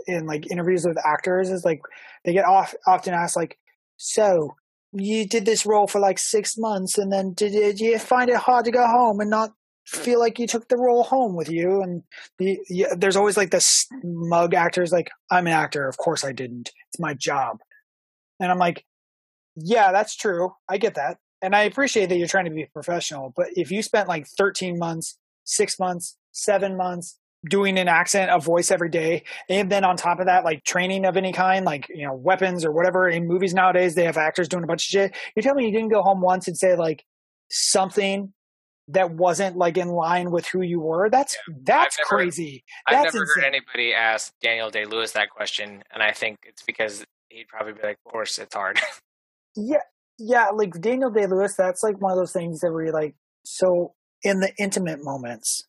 in 0.07 0.27
like 0.27 0.51
interviews 0.51 0.87
with 0.87 1.05
actors 1.05 1.51
is 1.51 1.65
like 1.65 1.81
they 2.25 2.33
get 2.33 2.45
off 2.45 2.75
often 2.87 3.15
asked 3.15 3.37
like, 3.37 3.59
"So 3.97 4.57
you 4.93 5.27
did 5.27 5.45
this 5.47 5.67
role 5.67 5.87
for 5.87 6.01
like 6.01 6.19
six 6.19 6.57
months, 6.59 6.99
and 6.99 7.13
then 7.13 7.33
did, 7.35 7.53
did 7.53 7.81
you 7.81 7.99
find 7.99 8.31
it 8.31 8.37
hard 8.37 8.65
to 8.67 8.71
go 8.71 8.87
home 8.87 9.21
and 9.21 9.31
not 9.31 9.53
feel 9.87 10.21
like 10.21 10.39
you 10.39 10.47
took 10.47 10.69
the 10.69 10.77
role 10.77 11.05
home 11.05 11.35
with 11.37 11.51
you?" 11.51 11.83
And 11.83 12.03
the, 12.39 12.59
the, 12.69 12.87
there's 12.97 13.17
always 13.17 13.37
like 13.37 13.51
this 13.51 13.87
mug 14.03 14.55
actors 14.55 14.93
like, 14.93 15.11
"I'm 15.31 15.47
an 15.47 15.53
actor, 15.53 15.89
of 15.89 15.97
course 15.97 16.25
I 16.25 16.33
didn't. 16.33 16.71
It's 16.89 17.01
my 17.01 17.15
job," 17.15 17.59
and 18.41 18.51
I'm 18.51 18.59
like, 18.59 18.85
"Yeah, 19.57 19.93
that's 19.93 20.17
true. 20.17 20.55
I 20.69 20.79
get 20.79 20.95
that." 20.97 21.19
And 21.43 21.57
I 21.57 21.63
appreciate 21.63 22.09
that 22.09 22.19
you're 22.19 22.29
trying 22.29 22.45
to 22.45 22.53
be 22.53 22.67
professional, 22.73 23.33
but 23.37 23.49
if 23.55 23.71
you 23.73 23.83
spent 23.83 24.09
like 24.09 24.27
13 24.39 24.79
months, 24.79 25.19
six 25.45 25.79
months, 25.79 26.17
seven 26.31 26.77
months, 26.77 27.19
doing 27.49 27.79
an 27.79 27.89
accent, 27.89 28.31
a 28.31 28.39
voice 28.39 28.71
every 28.71 28.89
day. 28.89 29.25
And 29.49 29.71
then 29.71 29.85
on 29.85 29.97
top 29.97 30.21
of 30.21 30.27
that, 30.27 30.45
like 30.45 30.65
training 30.65 31.05
of 31.05 31.17
any 31.17 31.33
kind, 31.33 31.65
like, 31.65 31.89
you 31.89 32.07
know, 32.07 32.15
weapons 32.15 32.65
or 32.65 32.73
whatever 32.73 33.09
in 33.09 33.27
movies 33.27 33.55
nowadays, 33.55 33.95
they 33.95 34.05
have 34.05 34.17
actors 34.17 34.49
doing 34.49 34.65
a 34.65 34.67
bunch 34.67 34.87
of 34.87 34.91
shit. 34.91 35.17
You 35.35 35.43
tell 35.43 35.55
me 35.55 35.67
you 35.67 35.73
didn't 35.73 35.91
go 35.91 36.03
home 36.03 36.21
once 36.21 36.47
and 36.47 36.57
say 36.57 36.77
like 36.77 37.05
something 37.51 38.33
that 38.89 39.13
wasn't 39.13 39.57
like 39.57 39.77
in 39.77 39.89
line 39.89 40.31
with 40.31 40.47
who 40.47 40.63
you 40.63 40.81
were. 40.81 41.09
That's 41.11 41.37
yeah. 41.49 41.55
that's 41.65 41.99
never, 41.99 42.09
crazy. 42.09 42.65
I've 42.87 43.05
never 43.05 43.23
insane. 43.23 43.27
heard 43.35 43.45
anybody 43.45 43.95
ask 43.95 44.33
Daniel 44.41 44.71
Day 44.71 44.85
Lewis 44.85 45.13
that 45.13 45.31
question, 45.31 45.83
and 45.93 46.03
I 46.03 46.13
think 46.13 46.39
it's 46.45 46.63
because 46.63 47.05
he'd 47.29 47.49
probably 47.49 47.75
be 47.75 47.81
like, 47.83 47.99
"Of 48.05 48.13
course, 48.13 48.39
it's 48.39 48.55
hard." 48.55 48.81
yeah, 49.57 49.79
yeah. 50.19 50.49
Like 50.49 50.81
Daniel 50.81 51.11
Day 51.11 51.27
Lewis, 51.27 51.55
that's 51.57 51.83
like 51.83 52.01
one 52.01 52.13
of 52.13 52.19
those 52.19 52.33
things 52.33 52.61
that 52.61 52.73
we 52.73 52.91
like. 52.91 53.15
So 53.45 53.95
in 54.23 54.41
the 54.41 54.53
intimate 54.59 55.03
moments, 55.03 55.65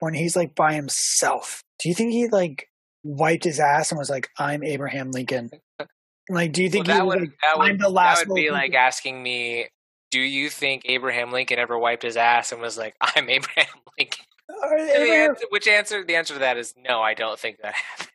when 0.00 0.14
he's 0.14 0.36
like 0.36 0.54
by 0.54 0.74
himself. 0.74 1.62
Do 1.80 1.88
you 1.88 1.94
think 1.94 2.12
he 2.12 2.28
like 2.28 2.68
wiped 3.02 3.44
his 3.44 3.60
ass 3.60 3.90
and 3.90 3.98
was 3.98 4.10
like, 4.10 4.28
"I'm 4.38 4.62
Abraham 4.62 5.10
Lincoln"? 5.10 5.50
Like, 6.30 6.52
do 6.52 6.62
you 6.62 6.68
think 6.68 6.86
well, 6.86 6.98
that 6.98 7.06
would 7.06 7.20
like, 7.20 7.30
that 7.40 7.58
would, 7.58 7.80
the 7.80 7.88
last 7.88 8.18
that 8.18 8.28
would 8.28 8.34
be 8.34 8.50
like 8.50 8.74
asking 8.74 9.22
me, 9.22 9.68
"Do 10.10 10.20
you 10.20 10.50
think 10.50 10.82
Abraham 10.84 11.32
Lincoln 11.32 11.58
ever 11.58 11.78
wiped 11.78 12.02
his 12.02 12.18
ass 12.18 12.52
and 12.52 12.60
was 12.60 12.76
like, 12.76 12.94
I'm 13.00 13.30
Abraham 13.30 13.64
Lincoln"? 13.98 14.26
Abraham... 14.62 15.30
Answer, 15.30 15.46
which 15.48 15.66
answer? 15.66 16.04
The 16.04 16.16
answer 16.16 16.34
to 16.34 16.40
that 16.40 16.58
is 16.58 16.74
no. 16.76 17.00
I 17.00 17.14
don't 17.14 17.38
think 17.38 17.60
that 17.62 17.72
happened. 17.72 18.10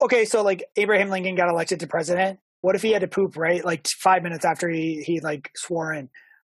Okay, 0.00 0.24
so 0.26 0.42
like 0.42 0.62
Abraham 0.76 1.08
Lincoln 1.10 1.34
got 1.34 1.48
elected 1.48 1.80
to 1.80 1.88
president. 1.88 2.38
What 2.60 2.76
if 2.76 2.82
he 2.82 2.92
had 2.92 3.00
to 3.00 3.08
poop 3.08 3.36
right 3.36 3.64
like 3.64 3.88
five 3.88 4.22
minutes 4.22 4.44
after 4.44 4.68
he 4.68 5.02
he 5.04 5.18
like 5.18 5.50
swore 5.56 5.92
in? 5.92 6.10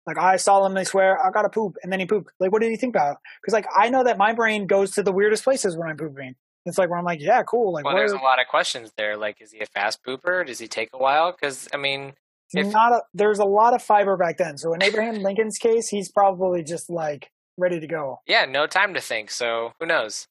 Like 0.06 0.18
I 0.18 0.36
solemnly 0.36 0.84
swear 0.84 1.24
I 1.24 1.30
gotta 1.30 1.48
poop, 1.48 1.76
and 1.82 1.92
then 1.92 2.00
he 2.00 2.06
pooped. 2.06 2.32
Like, 2.40 2.52
what 2.52 2.62
did 2.62 2.70
he 2.70 2.76
think 2.76 2.94
about? 2.94 3.18
Because 3.40 3.52
like 3.52 3.66
I 3.76 3.90
know 3.90 4.04
that 4.04 4.18
my 4.18 4.32
brain 4.32 4.66
goes 4.66 4.92
to 4.92 5.02
the 5.02 5.12
weirdest 5.12 5.44
places 5.44 5.76
when 5.76 5.88
I'm 5.88 5.96
pooping. 5.96 6.34
It's 6.66 6.78
like 6.78 6.90
where 6.90 6.98
I'm 6.98 7.04
like, 7.04 7.20
yeah, 7.20 7.42
cool. 7.42 7.72
Like, 7.72 7.84
well, 7.84 7.94
there's 7.94 8.12
a 8.12 8.16
lot 8.16 8.40
of 8.40 8.46
questions 8.48 8.92
there. 8.96 9.16
Like, 9.16 9.40
is 9.40 9.52
he 9.52 9.60
a 9.60 9.66
fast 9.66 10.04
pooper? 10.04 10.46
Does 10.46 10.58
he 10.58 10.68
take 10.68 10.90
a 10.92 10.98
while? 10.98 11.32
Because 11.32 11.68
I 11.72 11.78
mean, 11.78 12.12
if... 12.52 12.66
not 12.72 12.92
a, 12.92 13.02
there's 13.14 13.38
a 13.38 13.44
lot 13.44 13.74
of 13.74 13.82
fiber 13.82 14.16
back 14.16 14.36
then. 14.36 14.58
So 14.58 14.74
in 14.74 14.82
Abraham 14.82 15.22
Lincoln's 15.22 15.58
case, 15.58 15.88
he's 15.88 16.10
probably 16.10 16.62
just 16.62 16.90
like 16.90 17.30
ready 17.56 17.80
to 17.80 17.86
go. 17.86 18.20
Yeah, 18.26 18.44
no 18.44 18.66
time 18.66 18.94
to 18.94 19.00
think. 19.00 19.30
So 19.30 19.72
who 19.80 19.86
knows? 19.86 20.26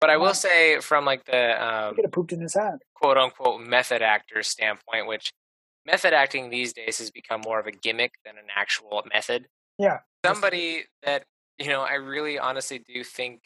But 0.00 0.10
I 0.10 0.16
will 0.16 0.34
say, 0.34 0.80
from 0.80 1.04
like 1.04 1.24
the 1.26 1.64
um, 1.64 1.90
he 1.90 1.96
could 1.96 2.04
have 2.06 2.12
pooped 2.12 2.32
in 2.32 2.40
his 2.40 2.54
hat, 2.54 2.80
quote 2.94 3.16
unquote, 3.16 3.60
method 3.60 4.02
actor 4.02 4.42
standpoint, 4.42 5.06
which 5.06 5.32
method 5.86 6.12
acting 6.12 6.50
these 6.50 6.72
days 6.72 6.98
has 6.98 7.10
become 7.10 7.40
more 7.44 7.58
of 7.58 7.66
a 7.66 7.72
gimmick 7.72 8.12
than 8.24 8.36
an 8.36 8.46
actual 8.54 9.02
method. 9.12 9.46
Yeah. 9.78 9.98
Somebody 10.24 10.84
that, 11.04 11.24
you 11.58 11.68
know, 11.68 11.80
I 11.82 11.94
really 11.94 12.38
honestly 12.38 12.78
do 12.78 13.02
think 13.02 13.40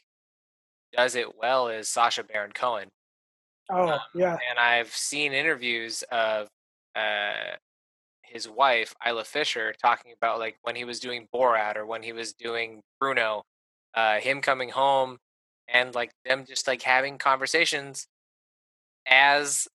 does 0.93 1.15
it 1.15 1.37
well 1.39 1.69
is 1.69 1.89
Sacha 1.89 2.25
Baron 2.25 2.53
Cohen. 2.53 2.89
Oh, 3.71 3.89
um, 3.89 3.99
yeah. 4.15 4.39
And 4.51 4.59
I've 4.59 4.93
seen 4.93 5.33
interviews 5.33 6.05
of 6.11 6.49
uh, 6.95 7.57
his 8.23 8.49
wife, 8.49 8.95
Isla 9.07 9.25
Fisher, 9.25 9.75
talking 9.83 10.13
about 10.17 10.39
like 10.39 10.57
when 10.63 10.77
he 10.77 10.85
was 10.85 11.01
doing 11.01 11.27
Borat 11.35 11.77
or 11.77 11.87
when 11.87 12.03
he 12.03 12.13
was 12.13 12.33
doing 12.33 12.81
Bruno, 13.01 13.43
uh, 13.95 14.19
him 14.19 14.41
coming 14.41 14.69
home 14.69 15.19
and 15.69 15.95
like 15.95 16.13
them 16.25 16.45
just 16.47 16.67
like 16.67 16.83
having 16.83 17.19
conversations 17.19 18.07
as 19.09 19.69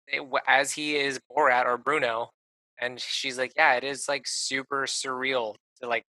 as 0.46 0.72
he 0.72 0.96
is 0.96 1.20
Borat 1.30 1.64
or 1.64 1.76
Bruno 1.76 2.30
and 2.80 3.00
she's 3.00 3.38
like 3.38 3.52
yeah 3.56 3.74
it 3.74 3.84
is 3.84 4.08
like 4.08 4.26
super 4.26 4.84
surreal 4.86 5.54
to 5.80 5.88
like 5.88 6.04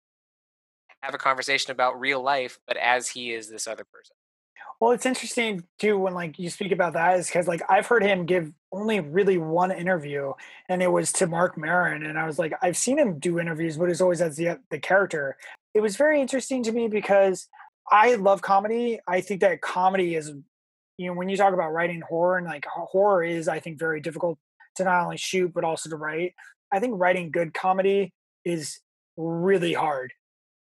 have 1.02 1.14
a 1.14 1.18
conversation 1.18 1.70
about 1.70 1.98
real 1.98 2.22
life 2.22 2.58
but 2.66 2.76
as 2.76 3.08
he 3.08 3.32
is 3.32 3.48
this 3.48 3.66
other 3.66 3.84
person. 3.92 4.14
Well 4.80 4.92
it's 4.92 5.06
interesting 5.06 5.64
too 5.78 5.98
when 5.98 6.14
like 6.14 6.38
you 6.38 6.48
speak 6.48 6.72
about 6.72 6.94
that 6.94 7.18
is 7.18 7.26
because 7.26 7.46
like 7.46 7.62
i've 7.68 7.86
heard 7.86 8.02
him 8.02 8.24
give 8.24 8.52
only 8.72 9.00
really 9.00 9.36
one 9.36 9.72
interview 9.72 10.32
and 10.68 10.82
it 10.82 10.88
was 10.88 11.12
to 11.14 11.26
Marc 11.26 11.58
Maron 11.58 12.04
and 12.04 12.18
i 12.18 12.26
was 12.26 12.38
like 12.38 12.52
i've 12.62 12.76
seen 12.76 12.98
him 12.98 13.18
do 13.18 13.38
interviews 13.38 13.76
but 13.76 13.90
it's 13.90 14.00
always 14.00 14.20
as 14.20 14.36
the 14.36 14.50
uh, 14.50 14.56
the 14.70 14.78
character. 14.78 15.36
It 15.74 15.80
was 15.80 15.96
very 15.96 16.20
interesting 16.20 16.62
to 16.64 16.72
me 16.72 16.88
because 16.88 17.48
i 17.90 18.14
love 18.14 18.42
comedy. 18.42 19.00
I 19.06 19.20
think 19.20 19.40
that 19.42 19.60
comedy 19.60 20.14
is 20.14 20.32
you 21.00 21.06
know 21.06 21.14
when 21.14 21.30
you 21.30 21.36
talk 21.36 21.54
about 21.54 21.72
writing 21.72 22.02
horror 22.02 22.36
and 22.36 22.46
like 22.46 22.66
horror 22.66 23.24
is 23.24 23.48
i 23.48 23.58
think 23.58 23.78
very 23.78 24.00
difficult 24.00 24.38
to 24.76 24.84
not 24.84 25.04
only 25.04 25.16
shoot 25.16 25.52
but 25.54 25.64
also 25.64 25.88
to 25.88 25.96
write 25.96 26.34
I 26.72 26.80
think 26.80 26.94
writing 26.96 27.30
good 27.30 27.54
comedy 27.54 28.12
is 28.44 28.80
really 29.16 29.72
hard. 29.72 30.12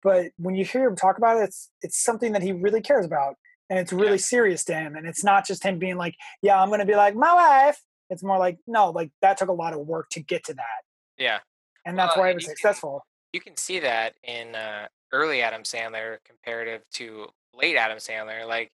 But 0.01 0.31
when 0.37 0.55
you 0.55 0.63
hear 0.63 0.87
him 0.87 0.95
talk 0.95 1.17
about 1.17 1.37
it, 1.37 1.43
it's 1.43 1.69
it's 1.81 2.01
something 2.01 2.31
that 2.31 2.41
he 2.41 2.51
really 2.51 2.81
cares 2.81 3.05
about, 3.05 3.35
and 3.69 3.79
it's 3.79 3.91
really 3.91 4.11
yeah. 4.11 4.17
serious 4.17 4.63
to 4.65 4.73
him. 4.73 4.95
And 4.95 5.05
it's 5.05 5.23
not 5.23 5.45
just 5.45 5.63
him 5.63 5.77
being 5.77 5.97
like, 5.97 6.15
"Yeah, 6.41 6.61
I'm 6.61 6.69
going 6.69 6.79
to 6.79 6.85
be 6.85 6.95
like 6.95 7.15
my 7.15 7.33
wife." 7.33 7.81
It's 8.09 8.23
more 8.23 8.39
like, 8.39 8.57
no, 8.65 8.89
like 8.89 9.11
that 9.21 9.37
took 9.37 9.49
a 9.49 9.53
lot 9.53 9.73
of 9.73 9.81
work 9.81 10.09
to 10.11 10.21
get 10.21 10.45
to 10.45 10.53
that. 10.53 10.81
Yeah, 11.17 11.39
and 11.85 11.97
that's 11.97 12.15
well, 12.15 12.25
why 12.25 12.31
it 12.31 12.35
was 12.35 12.45
successful. 12.45 13.03
Can, 13.33 13.39
you 13.39 13.41
can 13.41 13.57
see 13.57 13.79
that 13.79 14.15
in 14.23 14.55
uh, 14.55 14.87
early 15.11 15.41
Adam 15.41 15.63
Sandler 15.63 16.17
comparative 16.25 16.81
to 16.93 17.27
late 17.53 17.75
Adam 17.75 17.97
Sandler. 17.97 18.47
Like, 18.47 18.71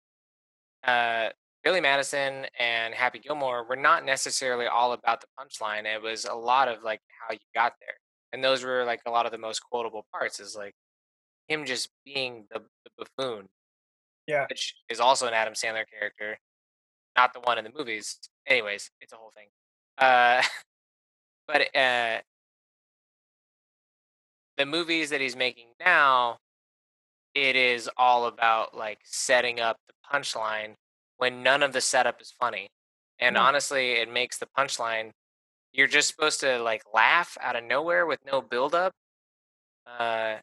uh, 0.86 1.30
Billy 1.64 1.80
Madison 1.80 2.44
and 2.60 2.92
Happy 2.92 3.18
Gilmore 3.18 3.64
were 3.64 3.76
not 3.76 4.04
necessarily 4.04 4.66
all 4.66 4.92
about 4.92 5.22
the 5.22 5.26
punchline. 5.38 5.86
It 5.86 6.02
was 6.02 6.26
a 6.26 6.34
lot 6.34 6.68
of 6.68 6.82
like 6.82 7.00
how 7.26 7.32
you 7.32 7.40
got 7.54 7.72
there. 7.80 7.96
And 8.32 8.44
those 8.44 8.62
were 8.62 8.84
like 8.84 9.00
a 9.06 9.10
lot 9.10 9.24
of 9.24 9.32
the 9.32 9.38
most 9.38 9.60
quotable 9.60 10.04
parts 10.12 10.40
is 10.40 10.54
like 10.54 10.74
him 11.48 11.64
just 11.64 11.88
being 12.04 12.44
the, 12.52 12.60
the 12.84 13.06
buffoon. 13.16 13.48
Yeah. 14.26 14.46
Which 14.50 14.74
is 14.90 15.00
also 15.00 15.26
an 15.26 15.32
Adam 15.32 15.54
Sandler 15.54 15.84
character, 15.90 16.38
not 17.16 17.32
the 17.32 17.40
one 17.40 17.56
in 17.56 17.64
the 17.64 17.72
movies. 17.74 18.18
Anyways, 18.46 18.90
it's 19.00 19.14
a 19.14 19.16
whole 19.16 19.32
thing. 19.34 19.48
Uh, 19.96 20.42
but 21.48 21.74
uh, 21.74 22.20
the 24.58 24.66
movies 24.66 25.10
that 25.10 25.20
he's 25.22 25.36
making 25.36 25.68
now, 25.80 26.38
it 27.34 27.56
is 27.56 27.88
all 27.96 28.26
about 28.26 28.76
like 28.76 28.98
setting 29.04 29.60
up 29.60 29.78
the 29.88 29.94
punchline 30.12 30.74
when 31.24 31.42
none 31.42 31.62
of 31.62 31.72
the 31.72 31.80
setup 31.80 32.20
is 32.20 32.34
funny. 32.38 32.68
And 33.18 33.36
mm-hmm. 33.36 33.46
honestly, 33.46 33.92
it 33.92 34.12
makes 34.12 34.36
the 34.36 34.46
punchline 34.58 35.12
you're 35.72 35.86
just 35.88 36.08
supposed 36.08 36.40
to 36.40 36.58
like 36.58 36.82
laugh 36.92 37.38
out 37.40 37.56
of 37.56 37.64
nowhere 37.64 38.04
with 38.04 38.20
no 38.26 38.42
build 38.42 38.74
up. 38.74 38.92
Uh 39.86 40.36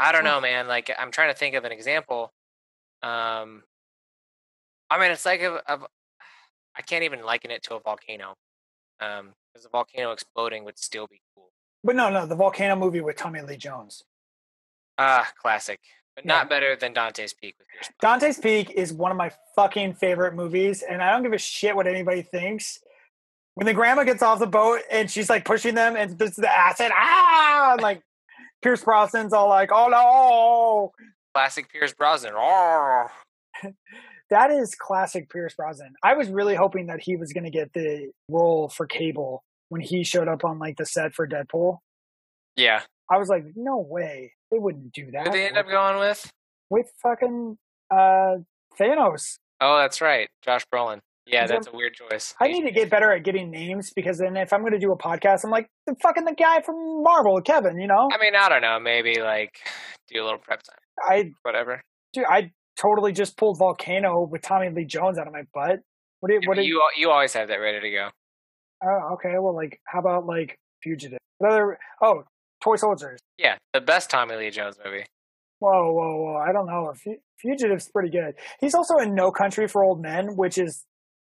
I 0.00 0.10
don't 0.10 0.24
know, 0.24 0.40
man. 0.40 0.66
Like 0.68 0.90
I'm 0.98 1.10
trying 1.10 1.30
to 1.30 1.38
think 1.38 1.54
of 1.54 1.64
an 1.64 1.70
example. 1.70 2.32
Um 3.02 3.62
I 4.88 4.98
mean, 4.98 5.10
it's 5.10 5.26
like 5.26 5.42
a, 5.42 5.60
a 5.66 5.80
I 6.74 6.80
can't 6.80 7.04
even 7.04 7.22
liken 7.22 7.50
it 7.50 7.62
to 7.64 7.74
a 7.74 7.80
volcano. 7.80 8.36
Um 9.00 9.34
because 9.52 9.64
the 9.64 9.70
volcano 9.70 10.12
exploding 10.12 10.64
would 10.64 10.78
still 10.78 11.06
be 11.06 11.20
cool. 11.34 11.50
But 11.84 11.94
no, 11.94 12.08
no, 12.08 12.24
the 12.24 12.36
volcano 12.36 12.74
movie 12.74 13.02
with 13.02 13.16
Tommy 13.16 13.42
Lee 13.42 13.58
Jones. 13.58 14.02
Ah, 14.96 15.30
classic 15.42 15.80
but 16.14 16.24
not 16.24 16.44
yeah. 16.44 16.48
better 16.48 16.76
than 16.76 16.92
Dante's 16.92 17.32
Peak 17.32 17.56
with 17.58 17.66
Dante's 18.00 18.38
Peak 18.38 18.70
is 18.70 18.92
one 18.92 19.10
of 19.10 19.16
my 19.16 19.30
fucking 19.56 19.94
favorite 19.94 20.34
movies, 20.34 20.82
and 20.82 21.02
I 21.02 21.10
don't 21.10 21.22
give 21.22 21.32
a 21.32 21.38
shit 21.38 21.74
what 21.74 21.86
anybody 21.86 22.22
thinks. 22.22 22.78
When 23.54 23.66
the 23.66 23.74
grandma 23.74 24.04
gets 24.04 24.22
off 24.22 24.40
the 24.40 24.46
boat 24.46 24.80
and 24.90 25.08
she's 25.10 25.30
like 25.30 25.44
pushing 25.44 25.74
them 25.74 25.96
and 25.96 26.18
there's 26.18 26.36
the 26.36 26.50
acid, 26.50 26.90
ah, 26.92 27.72
and 27.72 27.80
like 27.80 28.02
Pierce 28.62 28.82
Brosnan's 28.82 29.32
all 29.32 29.48
like, 29.48 29.70
"Oh 29.72 29.88
no!" 29.88 30.92
Classic 31.34 31.70
Pierce 31.70 31.92
Brosnan. 31.92 32.32
Oh. 32.36 33.06
that 34.30 34.50
is 34.50 34.74
classic 34.74 35.30
Pierce 35.30 35.54
Brosnan. 35.54 35.94
I 36.02 36.14
was 36.14 36.28
really 36.28 36.54
hoping 36.54 36.86
that 36.86 37.00
he 37.00 37.16
was 37.16 37.32
going 37.32 37.44
to 37.44 37.50
get 37.50 37.72
the 37.72 38.10
role 38.28 38.68
for 38.68 38.86
Cable 38.86 39.44
when 39.68 39.80
he 39.80 40.04
showed 40.04 40.28
up 40.28 40.44
on 40.44 40.58
like 40.58 40.76
the 40.76 40.86
set 40.86 41.14
for 41.14 41.26
Deadpool. 41.26 41.78
Yeah. 42.56 42.82
I 43.10 43.18
was 43.18 43.28
like, 43.28 43.44
no 43.56 43.78
way. 43.78 44.32
They 44.50 44.58
wouldn't 44.58 44.92
do 44.92 45.10
that. 45.12 45.26
Who 45.26 45.32
they 45.32 45.46
end 45.46 45.56
up 45.56 45.66
going 45.68 45.98
with? 45.98 46.30
With 46.70 46.86
fucking 47.02 47.58
uh 47.90 48.36
Thanos. 48.78 49.38
Oh, 49.60 49.78
that's 49.78 50.00
right, 50.00 50.28
Josh 50.42 50.66
Brolin. 50.72 51.00
Yeah, 51.26 51.46
that's 51.46 51.68
a 51.68 51.72
weird 51.72 51.94
choice. 51.94 52.34
I 52.38 52.48
need 52.48 52.64
to 52.64 52.70
get 52.70 52.90
better 52.90 53.10
at 53.10 53.24
getting 53.24 53.50
names 53.50 53.92
because 53.96 54.18
then 54.18 54.36
if 54.36 54.52
I'm 54.52 54.60
going 54.60 54.72
to 54.72 54.78
do 54.78 54.92
a 54.92 54.98
podcast, 54.98 55.42
I'm 55.44 55.50
like 55.50 55.68
the 55.86 55.94
fucking 56.02 56.24
the 56.24 56.34
guy 56.34 56.60
from 56.60 57.02
Marvel, 57.02 57.40
Kevin. 57.40 57.80
You 57.80 57.86
know, 57.86 58.10
I 58.12 58.18
mean, 58.20 58.34
I 58.36 58.48
don't 58.50 58.60
know. 58.60 58.78
Maybe 58.78 59.20
like 59.20 59.58
do 60.12 60.22
a 60.22 60.24
little 60.24 60.38
prep 60.38 60.62
time, 60.62 60.76
I 61.02 61.32
whatever. 61.42 61.80
dude, 62.12 62.24
I 62.28 62.50
totally 62.78 63.12
just 63.12 63.38
pulled 63.38 63.58
Volcano 63.58 64.22
with 64.30 64.42
Tommy 64.42 64.68
Lee 64.68 64.84
Jones 64.84 65.18
out 65.18 65.26
of 65.26 65.32
my 65.32 65.44
butt. 65.54 65.80
What 66.20 66.28
do 66.28 66.34
you? 66.34 66.40
What 66.46 66.56
do 66.56 66.62
you? 66.62 66.74
you 66.74 66.82
you 66.98 67.10
always 67.10 67.32
have 67.32 67.48
that 67.48 67.56
ready 67.56 67.80
to 67.80 67.90
go. 67.90 68.08
Oh, 68.84 69.14
okay. 69.14 69.38
Well, 69.38 69.56
like, 69.56 69.80
how 69.86 70.00
about 70.00 70.26
like 70.26 70.58
Fugitive? 70.82 71.18
What 71.38 71.52
other? 71.52 71.78
Oh, 72.02 72.24
Toy 72.64 72.76
Soldiers. 72.76 73.20
Yeah, 73.38 73.56
the 73.74 73.80
best 73.80 74.08
Tommy 74.10 74.34
Lee 74.36 74.50
Jones 74.50 74.76
movie. 74.84 75.04
Whoa, 75.60 75.92
whoa, 75.92 76.16
whoa! 76.16 76.36
I 76.36 76.52
don't 76.52 76.66
know. 76.66 76.92
Fu- 77.02 77.18
Fugitive's 77.38 77.88
pretty 77.88 78.10
good. 78.10 78.34
He's 78.60 78.74
also 78.74 78.96
in 78.96 79.14
No 79.14 79.30
Country 79.30 79.68
for 79.68 79.84
Old 79.84 80.00
Men, 80.02 80.36
which 80.36 80.58
is 80.58 80.84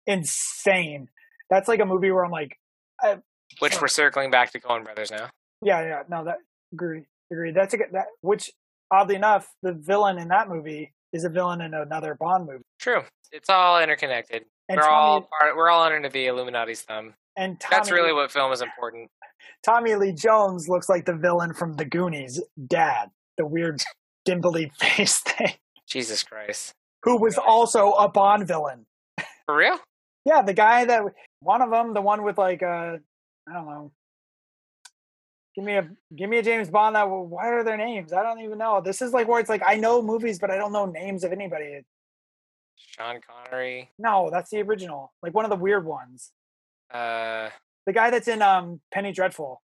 insane. 0.06 1.08
That's 1.50 1.68
like 1.68 1.80
a 1.80 1.84
movie 1.84 2.10
where 2.10 2.24
I'm 2.24 2.30
like, 2.30 2.56
Which 3.60 3.80
we're 3.80 3.88
circling 3.88 4.30
back 4.30 4.52
to 4.52 4.60
Coen 4.60 4.84
Brothers 4.84 5.10
now. 5.10 5.28
yeah, 5.62 5.82
yeah, 5.82 6.02
no, 6.08 6.24
that 6.24 6.36
agree, 6.72 7.02
agree. 7.32 7.52
That's 7.52 7.74
a 7.74 7.76
good. 7.76 7.86
That 7.92 8.06
which 8.22 8.50
oddly 8.90 9.16
enough, 9.16 9.46
the 9.62 9.72
villain 9.74 10.18
in 10.18 10.28
that 10.28 10.48
movie 10.48 10.92
is 11.12 11.24
a 11.24 11.28
villain 11.28 11.60
in 11.60 11.74
another 11.74 12.16
Bond 12.18 12.46
movie. 12.46 12.62
True. 12.80 13.02
It's 13.32 13.50
all 13.50 13.80
interconnected. 13.80 14.44
And 14.68 14.76
we're 14.78 14.82
Tommy, 14.82 14.94
all 14.94 15.28
part. 15.38 15.56
We're 15.56 15.68
all 15.70 15.82
under 15.82 16.08
the 16.08 16.26
Illuminati's 16.26 16.82
thumb. 16.82 17.14
And 17.36 17.58
Tommy, 17.60 17.76
That's 17.76 17.90
really 17.90 18.12
what 18.12 18.30
film 18.30 18.52
is 18.52 18.60
important. 18.62 19.10
Tommy 19.62 19.94
Lee 19.94 20.12
Jones 20.12 20.68
looks 20.68 20.88
like 20.88 21.04
the 21.04 21.14
villain 21.14 21.52
from 21.54 21.74
The 21.74 21.84
Goonies, 21.84 22.40
Dad, 22.66 23.10
the 23.36 23.46
weird 23.46 23.82
dimply 24.26 24.70
face 24.78 25.20
thing, 25.26 25.54
Jesus 25.88 26.22
Christ. 26.22 26.72
who 27.02 27.20
was 27.20 27.36
also 27.38 27.92
a 27.92 28.08
Bond 28.08 28.46
villain. 28.46 28.86
For 29.46 29.56
real? 29.56 29.78
Yeah, 30.24 30.42
the 30.42 30.54
guy 30.54 30.84
that 30.86 31.02
one 31.40 31.60
of 31.60 31.70
them, 31.70 31.92
the 31.92 32.00
one 32.00 32.22
with 32.22 32.38
like 32.38 32.62
uh, 32.62 32.96
I 33.48 33.52
don't 33.52 33.66
know. 33.66 33.92
Give 35.54 35.64
me 35.64 35.74
a 35.76 35.88
give 36.16 36.30
me 36.30 36.38
a 36.38 36.42
James 36.42 36.68
Bond 36.70 36.96
that 36.96 37.04
what 37.08 37.44
are 37.44 37.62
their 37.62 37.76
names? 37.76 38.12
I 38.12 38.22
don't 38.22 38.40
even 38.40 38.58
know. 38.58 38.80
This 38.80 39.02
is 39.02 39.12
like 39.12 39.28
where 39.28 39.38
it's 39.40 39.50
like 39.50 39.62
I 39.64 39.76
know 39.76 40.02
movies 40.02 40.38
but 40.38 40.50
I 40.50 40.56
don't 40.56 40.72
know 40.72 40.86
names 40.86 41.22
of 41.24 41.32
anybody. 41.32 41.82
Sean 42.76 43.20
Connery. 43.20 43.90
No, 43.98 44.30
that's 44.32 44.50
the 44.50 44.62
original. 44.62 45.12
Like 45.22 45.34
one 45.34 45.44
of 45.44 45.50
the 45.50 45.56
weird 45.56 45.84
ones. 45.84 46.32
Uh, 46.94 47.50
The 47.86 47.92
guy 47.92 48.10
that's 48.10 48.28
in 48.28 48.40
um 48.40 48.80
Penny 48.92 49.12
Dreadful, 49.12 49.60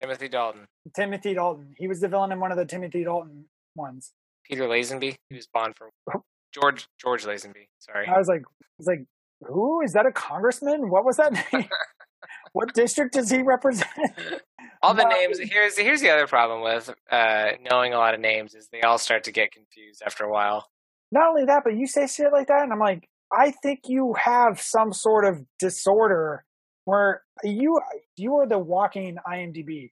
Timothy 0.00 0.28
Dalton. 0.28 0.66
Timothy 0.94 1.34
Dalton. 1.34 1.74
He 1.78 1.88
was 1.88 2.00
the 2.00 2.08
villain 2.08 2.32
in 2.32 2.40
one 2.40 2.50
of 2.52 2.58
the 2.58 2.66
Timothy 2.66 3.04
Dalton 3.04 3.46
ones. 3.74 4.12
Peter 4.44 4.64
Lazenby. 4.64 5.16
He 5.30 5.36
was 5.36 5.46
Bond 5.46 5.74
for 5.76 5.90
George 6.52 6.88
George 7.00 7.24
Lazenby. 7.24 7.68
Sorry. 7.78 8.06
I 8.06 8.18
was 8.18 8.28
like, 8.28 8.42
I 8.42 8.74
was 8.78 8.86
like, 8.86 9.06
who 9.40 9.80
is 9.82 9.92
that? 9.92 10.06
A 10.06 10.12
congressman? 10.12 10.90
What 10.90 11.04
was 11.04 11.16
that 11.16 11.32
name? 11.32 11.68
what 12.52 12.74
district 12.74 13.14
does 13.14 13.30
he 13.30 13.42
represent? 13.42 13.88
all 14.82 14.94
the 14.94 15.02
no. 15.02 15.08
names. 15.08 15.38
Here's 15.38 15.78
here's 15.78 16.00
the 16.00 16.10
other 16.10 16.26
problem 16.26 16.62
with 16.62 16.90
uh, 17.10 17.52
knowing 17.70 17.94
a 17.94 17.98
lot 17.98 18.14
of 18.14 18.20
names 18.20 18.54
is 18.54 18.68
they 18.72 18.82
all 18.82 18.98
start 18.98 19.24
to 19.24 19.32
get 19.32 19.52
confused 19.52 20.02
after 20.04 20.24
a 20.24 20.30
while. 20.30 20.68
Not 21.12 21.28
only 21.28 21.44
that, 21.46 21.62
but 21.64 21.76
you 21.76 21.86
say 21.86 22.06
shit 22.06 22.32
like 22.32 22.48
that, 22.48 22.62
and 22.62 22.72
I'm 22.72 22.80
like, 22.80 23.08
I 23.32 23.52
think 23.62 23.80
you 23.86 24.14
have 24.18 24.60
some 24.60 24.92
sort 24.92 25.24
of 25.24 25.44
disorder 25.58 26.44
where 26.84 27.22
you 27.42 27.80
you 28.16 28.36
are 28.36 28.46
the 28.46 28.58
walking 28.58 29.18
IMDb. 29.26 29.90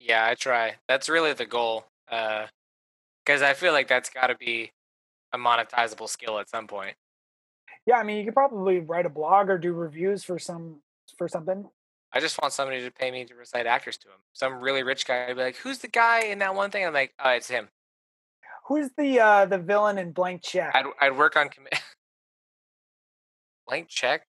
Yeah, 0.00 0.26
I 0.26 0.34
try. 0.34 0.76
That's 0.88 1.08
really 1.08 1.32
the 1.32 1.46
goal. 1.46 1.84
Because 2.08 3.42
I 3.42 3.54
feel 3.54 3.72
like 3.72 3.88
that's 3.88 4.10
got 4.10 4.28
to 4.28 4.36
be 4.36 4.72
a 5.32 5.38
monetizable 5.38 6.08
skill 6.08 6.38
at 6.38 6.48
some 6.48 6.66
point. 6.66 6.96
Yeah, 7.86 7.96
I 7.96 8.02
mean, 8.02 8.18
you 8.18 8.24
could 8.24 8.34
probably 8.34 8.80
write 8.80 9.06
a 9.06 9.10
blog 9.10 9.48
or 9.48 9.58
do 9.58 9.72
reviews 9.72 10.24
for 10.24 10.38
some 10.38 10.80
for 11.16 11.28
something. 11.28 11.68
I 12.12 12.20
just 12.20 12.40
want 12.40 12.54
somebody 12.54 12.82
to 12.84 12.90
pay 12.90 13.10
me 13.10 13.24
to 13.26 13.34
recite 13.34 13.66
actors 13.66 13.98
to 13.98 14.08
him. 14.08 14.20
Some 14.32 14.60
really 14.60 14.82
rich 14.82 15.06
guy 15.06 15.26
would 15.28 15.36
be 15.36 15.42
like, 15.42 15.56
"Who's 15.56 15.78
the 15.78 15.88
guy 15.88 16.20
in 16.20 16.38
that 16.38 16.54
one 16.54 16.70
thing?" 16.70 16.86
I'm 16.86 16.94
like, 16.94 17.12
"Oh, 17.22 17.30
it's 17.30 17.48
him." 17.48 17.68
Who's 18.66 18.90
the 18.96 19.20
uh 19.20 19.46
the 19.46 19.58
villain 19.58 19.98
in 19.98 20.12
Blank 20.12 20.42
Check? 20.42 20.74
I'd 20.74 20.86
I'd 21.00 21.16
work 21.16 21.36
on 21.36 21.48
commit. 21.48 21.74
blank 23.66 23.88
check. 23.88 24.26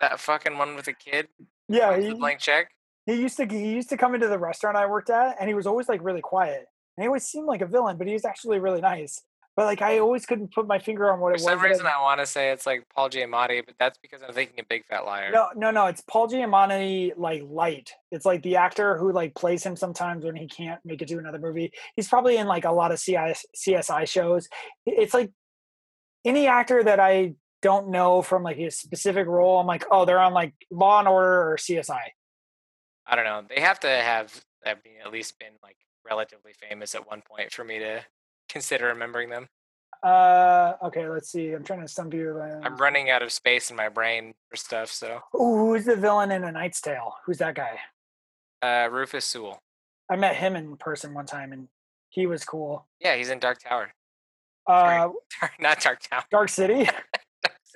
That 0.00 0.20
fucking 0.20 0.58
one 0.58 0.74
with 0.76 0.84
the 0.86 0.92
kid. 0.92 1.28
yeah, 1.68 1.96
he, 1.98 2.12
blank 2.14 2.40
check. 2.40 2.70
he 3.06 3.14
used 3.14 3.36
to 3.38 3.46
he 3.46 3.72
used 3.72 3.88
to 3.90 3.96
come 3.96 4.14
into 4.14 4.28
the 4.28 4.38
restaurant 4.38 4.76
I 4.76 4.86
worked 4.86 5.10
at, 5.10 5.36
and 5.40 5.48
he 5.48 5.54
was 5.54 5.66
always 5.66 5.88
like 5.88 6.02
really 6.02 6.20
quiet. 6.22 6.66
And 6.96 7.02
he 7.04 7.06
always 7.08 7.24
seemed 7.24 7.46
like 7.46 7.60
a 7.60 7.66
villain, 7.66 7.98
but 7.98 8.06
he 8.06 8.12
was 8.14 8.24
actually 8.24 8.58
really 8.58 8.80
nice. 8.80 9.22
But 9.54 9.64
like 9.64 9.80
I 9.80 9.98
always 10.00 10.26
couldn't 10.26 10.52
put 10.52 10.66
my 10.66 10.78
finger 10.78 11.10
on 11.10 11.18
what 11.18 11.28
For 11.28 11.32
it 11.32 11.34
was. 11.34 11.42
some 11.44 11.58
that 11.58 11.64
I- 11.64 11.68
reason, 11.70 11.86
I 11.86 12.02
want 12.02 12.20
to 12.20 12.26
say 12.26 12.50
it's 12.50 12.66
like 12.66 12.86
Paul 12.94 13.08
Giamatti, 13.08 13.62
but 13.64 13.74
that's 13.78 13.98
because 13.98 14.22
I'm 14.22 14.34
thinking 14.34 14.60
a 14.60 14.64
Big 14.68 14.84
Fat 14.86 15.06
Liar. 15.06 15.30
No, 15.32 15.48
no, 15.56 15.70
no. 15.70 15.86
It's 15.86 16.02
Paul 16.02 16.28
Giamatti, 16.28 17.12
like 17.16 17.42
light. 17.48 17.90
It's 18.10 18.26
like 18.26 18.42
the 18.42 18.56
actor 18.56 18.98
who 18.98 19.12
like 19.12 19.34
plays 19.34 19.64
him 19.64 19.74
sometimes 19.74 20.24
when 20.26 20.36
he 20.36 20.46
can't 20.46 20.78
make 20.84 21.00
it 21.00 21.08
to 21.08 21.16
another 21.18 21.38
movie. 21.38 21.72
He's 21.96 22.06
probably 22.08 22.36
in 22.36 22.46
like 22.46 22.66
a 22.66 22.72
lot 22.72 22.92
of 22.92 22.98
CSI 22.98 24.06
shows. 24.06 24.46
It's 24.84 25.14
like 25.14 25.30
any 26.26 26.46
actor 26.48 26.82
that 26.84 27.00
I 27.00 27.34
don't 27.66 27.88
know 27.88 28.22
from 28.22 28.44
like 28.44 28.58
a 28.58 28.70
specific 28.70 29.26
role. 29.26 29.58
I'm 29.58 29.66
like, 29.66 29.84
oh, 29.90 30.04
they're 30.04 30.20
on 30.20 30.32
like 30.32 30.54
Law 30.70 31.00
and 31.00 31.08
Order 31.08 31.50
or 31.50 31.56
CSI. 31.56 31.98
I 33.06 33.16
don't 33.16 33.24
know. 33.24 33.42
They 33.48 33.60
have 33.60 33.80
to 33.80 33.88
have, 33.88 34.32
have 34.64 34.82
been, 34.84 34.92
at 35.04 35.12
least 35.12 35.36
been 35.40 35.54
like 35.64 35.76
relatively 36.08 36.52
famous 36.52 36.94
at 36.94 37.08
one 37.08 37.22
point 37.22 37.52
for 37.52 37.64
me 37.64 37.80
to 37.80 38.04
consider 38.48 38.86
remembering 38.86 39.30
them. 39.30 39.48
Uh, 40.00 40.74
okay, 40.84 41.08
let's 41.08 41.32
see. 41.32 41.50
I'm 41.50 41.64
trying 41.64 41.80
to 41.80 41.88
stump 41.88 42.14
you. 42.14 42.40
I'm 42.40 42.76
running 42.76 43.10
out 43.10 43.22
of 43.22 43.32
space 43.32 43.70
in 43.70 43.76
my 43.76 43.88
brain 43.88 44.34
for 44.48 44.56
stuff. 44.56 44.92
So 44.92 45.20
Ooh, 45.34 45.56
who's 45.56 45.86
the 45.86 45.96
villain 45.96 46.30
in 46.30 46.44
A 46.44 46.52
Knight's 46.52 46.80
Tale? 46.80 47.16
Who's 47.24 47.38
that 47.38 47.56
guy? 47.56 47.80
uh, 48.62 48.88
Rufus 48.92 49.24
Sewell. 49.24 49.60
I 50.08 50.14
met 50.16 50.36
him 50.36 50.54
in 50.54 50.76
person 50.76 51.14
one 51.14 51.26
time, 51.26 51.52
and 51.52 51.66
he 52.10 52.26
was 52.26 52.44
cool. 52.44 52.86
Yeah, 53.00 53.16
he's 53.16 53.30
in 53.30 53.40
Dark 53.40 53.58
Tower. 53.60 53.92
Uh, 54.66 55.08
Not 55.60 55.80
Dark 55.80 56.00
Tower. 56.00 56.24
Dark 56.30 56.48
City. 56.48 56.88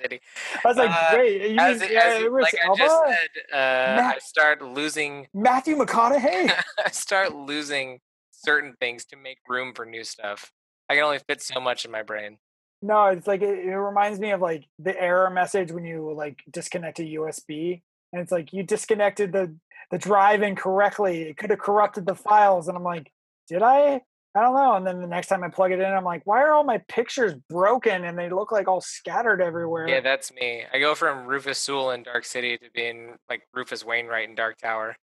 City. 0.01 0.19
I 0.63 0.67
was 0.67 0.77
like, 0.77 0.89
Uh, 0.91 1.09
wait, 1.13 1.51
you 1.51 1.57
As, 1.59 1.79
mean, 1.81 1.91
it- 1.91 1.95
as 1.97 2.23
it- 2.23 2.31
like 2.31 2.55
I 2.63 2.75
just 2.75 2.95
said, 3.07 3.29
uh, 3.53 4.01
Matt- 4.01 4.15
I 4.15 4.19
start 4.19 4.61
losing. 4.61 5.27
Matthew 5.33 5.75
McConaughey. 5.77 6.51
I 6.85 6.89
start 6.91 7.35
losing 7.35 7.99
certain 8.31 8.73
things 8.79 9.05
to 9.05 9.17
make 9.17 9.37
room 9.47 9.73
for 9.73 9.85
new 9.85 10.03
stuff. 10.03 10.51
I 10.89 10.95
can 10.95 11.03
only 11.03 11.19
fit 11.19 11.41
so 11.41 11.59
much 11.59 11.85
in 11.85 11.91
my 11.91 12.03
brain. 12.03 12.37
No, 12.81 13.05
it's 13.07 13.27
like 13.27 13.41
it, 13.43 13.59
it 13.59 13.75
reminds 13.77 14.19
me 14.19 14.31
of 14.31 14.41
like 14.41 14.65
the 14.79 14.99
error 14.99 15.29
message 15.29 15.71
when 15.71 15.85
you 15.85 16.11
like 16.13 16.39
disconnect 16.49 16.99
a 16.99 17.03
USB, 17.03 17.81
and 18.11 18.21
it's 18.21 18.31
like 18.31 18.51
you 18.53 18.63
disconnected 18.63 19.31
the 19.31 19.55
the 19.91 19.97
drive 19.99 20.41
incorrectly. 20.41 21.23
It 21.23 21.37
could 21.37 21.51
have 21.51 21.59
corrupted 21.59 22.07
the 22.07 22.15
files, 22.15 22.67
and 22.67 22.75
I'm 22.75 22.83
like, 22.83 23.11
did 23.47 23.61
I? 23.61 24.01
I 24.33 24.41
don't 24.41 24.53
know. 24.53 24.75
And 24.75 24.87
then 24.87 25.01
the 25.01 25.07
next 25.07 25.27
time 25.27 25.43
I 25.43 25.49
plug 25.49 25.71
it 25.71 25.79
in, 25.79 25.85
I'm 25.85 26.05
like, 26.05 26.21
why 26.25 26.41
are 26.41 26.53
all 26.53 26.63
my 26.63 26.77
pictures 26.87 27.33
broken 27.49 28.05
and 28.05 28.17
they 28.17 28.29
look 28.29 28.51
like 28.51 28.67
all 28.67 28.79
scattered 28.79 29.41
everywhere? 29.41 29.89
Yeah, 29.89 29.99
that's 29.99 30.31
me. 30.33 30.63
I 30.71 30.79
go 30.79 30.95
from 30.95 31.25
Rufus 31.25 31.57
Sewell 31.57 31.91
in 31.91 32.03
Dark 32.03 32.23
City 32.23 32.57
to 32.57 32.69
being 32.73 33.17
like 33.29 33.41
Rufus 33.53 33.83
Wainwright 33.83 34.29
in 34.29 34.35
Dark 34.35 34.57
Tower. 34.57 34.95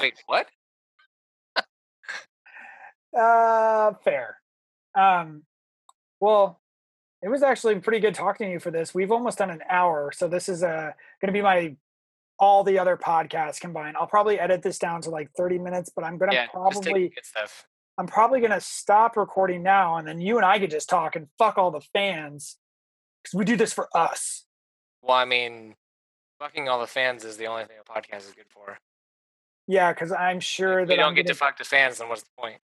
Wait, 0.00 0.14
what? 0.26 0.48
Uh, 3.16 3.92
fair. 4.02 4.38
Um, 4.94 5.44
well, 6.20 6.60
it 7.22 7.28
was 7.28 7.42
actually 7.42 7.78
pretty 7.80 8.00
good 8.00 8.14
talking 8.14 8.48
to 8.48 8.52
you 8.52 8.58
for 8.58 8.70
this. 8.70 8.94
We've 8.94 9.12
almost 9.12 9.38
done 9.38 9.50
an 9.50 9.60
hour, 9.70 10.10
so 10.12 10.26
this 10.26 10.48
is 10.48 10.62
uh 10.62 10.90
going 11.20 11.26
to 11.28 11.32
be 11.32 11.40
my 11.40 11.76
all 12.38 12.64
the 12.64 12.78
other 12.78 12.96
podcasts 12.96 13.60
combined. 13.60 13.96
I'll 13.96 14.08
probably 14.08 14.40
edit 14.40 14.62
this 14.62 14.78
down 14.78 15.00
to 15.02 15.10
like 15.10 15.30
30 15.36 15.58
minutes, 15.58 15.90
but 15.94 16.04
I'm 16.04 16.18
going 16.18 16.30
to 16.30 16.36
Yeah, 16.36 16.46
just 16.46 16.82
take 16.82 16.92
probably 16.92 17.08
good 17.10 17.24
stuff. 17.24 17.66
I'm 17.96 18.06
probably 18.06 18.40
going 18.40 18.50
to 18.52 18.60
stop 18.60 19.16
recording 19.16 19.62
now 19.62 19.96
and 19.96 20.06
then 20.06 20.20
you 20.20 20.36
and 20.36 20.44
I 20.44 20.58
could 20.58 20.70
just 20.70 20.88
talk 20.88 21.14
and 21.16 21.28
fuck 21.38 21.58
all 21.58 21.70
the 21.70 21.80
fans 21.80 22.56
cuz 23.24 23.34
we 23.34 23.44
do 23.44 23.56
this 23.56 23.72
for 23.72 23.88
us. 23.96 24.44
Well, 25.02 25.16
I 25.16 25.24
mean, 25.24 25.76
fucking 26.38 26.68
all 26.68 26.80
the 26.80 26.86
fans 26.86 27.24
is 27.24 27.36
the 27.36 27.46
only 27.46 27.64
thing 27.66 27.76
a 27.80 27.84
podcast 27.84 28.26
is 28.28 28.32
good 28.34 28.48
for. 28.50 28.78
Yeah, 29.66 29.92
cuz 29.94 30.12
I'm 30.12 30.40
sure 30.40 30.80
If 30.80 30.88
that 30.88 30.94
we 30.94 30.96
don't 30.96 31.08
I'm 31.08 31.14
get 31.14 31.26
gonna, 31.26 31.34
to 31.34 31.38
fuck 31.38 31.56
the 31.56 31.64
fans, 31.64 31.98
then 31.98 32.08
what's 32.08 32.22
the 32.22 32.30
point? 32.38 32.60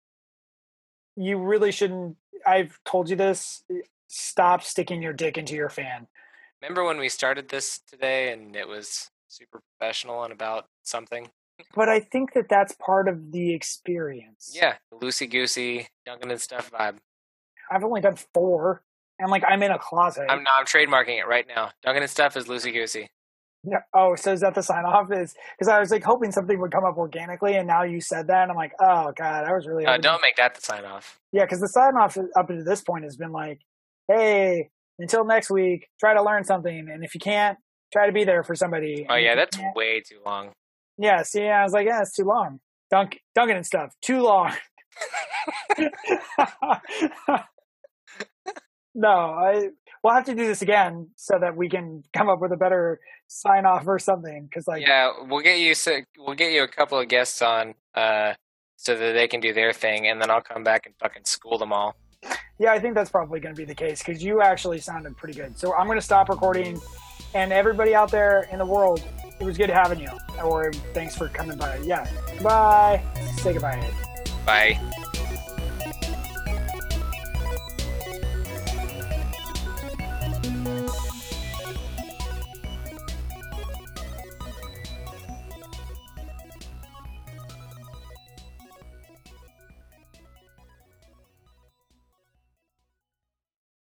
you 1.17 1.38
really 1.38 1.71
shouldn't 1.71 2.17
I've 2.45 2.78
told 2.84 3.09
you 3.09 3.15
this 3.15 3.63
eh, 3.71 3.82
stop 4.07 4.61
sticking 4.63 5.01
your 5.01 5.13
dick 5.13 5.38
into 5.38 5.55
your 5.55 5.69
fan. 5.69 6.07
Remember 6.61 6.84
when 6.84 6.97
we 6.97 7.09
started 7.09 7.49
this 7.49 7.80
today 7.80 8.32
and 8.34 8.55
it 8.55 8.67
was 8.67 9.09
super 9.28 9.61
professional 9.61 10.23
and 10.23 10.32
about 10.34 10.67
something? 10.84 11.32
But 11.75 11.89
I 11.89 11.99
think 11.99 12.33
that 12.33 12.49
that's 12.49 12.73
part 12.75 13.07
of 13.07 13.31
the 13.31 13.53
experience. 13.53 14.51
Yeah, 14.53 14.75
loosey 14.93 15.29
goosey, 15.29 15.87
Duncan 16.05 16.31
and 16.31 16.41
stuff 16.41 16.71
vibe. 16.71 16.97
I've 17.71 17.83
only 17.83 18.01
done 18.01 18.17
four, 18.33 18.83
and 19.19 19.31
like 19.31 19.43
I'm 19.47 19.63
in 19.63 19.71
a 19.71 19.79
closet. 19.79 20.25
I'm 20.29 20.45
I'm 20.57 20.65
trademarking 20.65 21.19
it 21.19 21.27
right 21.27 21.45
now. 21.47 21.71
Duncan 21.83 22.03
and 22.03 22.11
stuff 22.11 22.37
is 22.37 22.45
loosey 22.45 22.73
goosey. 22.73 23.09
Yeah, 23.67 23.79
oh, 23.95 24.15
so 24.15 24.31
is 24.31 24.41
that 24.41 24.53
the 24.53 24.61
sign 24.61 24.85
off? 24.85 25.11
Is 25.11 25.33
because 25.57 25.67
I 25.67 25.79
was 25.79 25.89
like 25.89 26.03
hoping 26.03 26.31
something 26.31 26.59
would 26.59 26.71
come 26.71 26.85
up 26.85 26.97
organically, 26.97 27.55
and 27.55 27.67
now 27.67 27.83
you 27.83 27.99
said 27.99 28.27
that, 28.27 28.43
and 28.43 28.51
I'm 28.51 28.57
like, 28.57 28.73
oh 28.79 29.11
god, 29.17 29.45
I 29.45 29.53
was 29.53 29.65
really 29.65 29.85
Uh, 29.85 29.97
don't 29.97 30.21
make 30.21 30.35
that 30.35 30.55
the 30.55 30.61
sign 30.61 30.85
off. 30.85 31.19
Yeah, 31.31 31.45
because 31.45 31.61
the 31.61 31.69
sign 31.69 31.95
off 31.95 32.17
up 32.37 32.47
to 32.47 32.63
this 32.63 32.81
point 32.81 33.05
has 33.05 33.17
been 33.17 33.31
like, 33.31 33.59
hey, 34.07 34.69
until 34.99 35.25
next 35.25 35.49
week, 35.49 35.87
try 35.99 36.13
to 36.13 36.21
learn 36.21 36.43
something. 36.43 36.87
And 36.91 37.03
if 37.03 37.15
you 37.15 37.19
can't, 37.19 37.57
try 37.91 38.05
to 38.05 38.11
be 38.11 38.23
there 38.23 38.43
for 38.43 38.55
somebody. 38.55 39.07
Oh 39.09 39.15
yeah, 39.15 39.35
that's 39.35 39.57
way 39.75 40.01
too 40.01 40.19
long. 40.25 40.51
Yeah. 40.97 41.23
See, 41.23 41.43
I 41.43 41.63
was 41.63 41.73
like, 41.73 41.87
yeah, 41.87 42.01
it's 42.01 42.15
too 42.15 42.25
long. 42.25 42.59
Dunk, 42.91 43.19
dunking 43.33 43.57
and 43.57 43.65
stuff, 43.65 43.93
too 44.01 44.21
long. 44.21 44.53
no, 48.95 49.09
I. 49.09 49.69
We'll 50.03 50.13
have 50.13 50.25
to 50.25 50.35
do 50.35 50.45
this 50.45 50.61
again 50.61 51.09
so 51.15 51.39
that 51.41 51.57
we 51.57 51.67
can 51.67 52.03
come 52.15 52.29
up 52.29 52.39
with 52.39 52.51
a 52.51 52.57
better 52.57 52.99
sign 53.25 53.65
off 53.65 53.87
or 53.87 53.97
something. 53.97 54.47
Because 54.47 54.67
like, 54.67 54.83
yeah, 54.83 55.11
we'll 55.27 55.41
get 55.41 55.57
you. 55.59 55.73
We'll 56.19 56.35
get 56.35 56.51
you 56.51 56.61
a 56.61 56.67
couple 56.67 56.99
of 56.99 57.07
guests 57.07 57.41
on, 57.41 57.73
uh, 57.95 58.33
so 58.75 58.95
that 58.95 59.13
they 59.13 59.27
can 59.27 59.39
do 59.39 59.51
their 59.51 59.73
thing, 59.73 60.07
and 60.07 60.21
then 60.21 60.29
I'll 60.29 60.41
come 60.41 60.63
back 60.63 60.85
and 60.85 60.93
fucking 60.99 61.25
school 61.25 61.57
them 61.57 61.73
all. 61.73 61.95
Yeah, 62.59 62.71
I 62.71 62.79
think 62.79 62.95
that's 62.95 63.09
probably 63.09 63.39
going 63.39 63.55
to 63.55 63.59
be 63.59 63.65
the 63.65 63.75
case 63.75 64.03
because 64.03 64.23
you 64.23 64.41
actually 64.41 64.79
sounded 64.79 65.17
pretty 65.17 65.37
good. 65.37 65.57
So 65.57 65.75
I'm 65.75 65.87
going 65.87 65.97
to 65.97 66.05
stop 66.05 66.29
recording. 66.29 66.79
And 67.33 67.51
everybody 67.51 67.93
out 67.93 68.11
there 68.11 68.47
in 68.49 68.59
the 68.59 68.65
world, 68.65 69.03
it 69.39 69.43
was 69.43 69.57
good 69.57 69.69
having 69.69 69.99
you. 69.99 70.09
Or 70.43 70.71
thanks 70.93 71.15
for 71.15 71.29
coming 71.29 71.57
by. 71.57 71.77
Yeah. 71.77 72.09
Bye. 72.41 73.03
Say 73.38 73.53
goodbye. 73.53 73.89
Bye. 74.45 74.79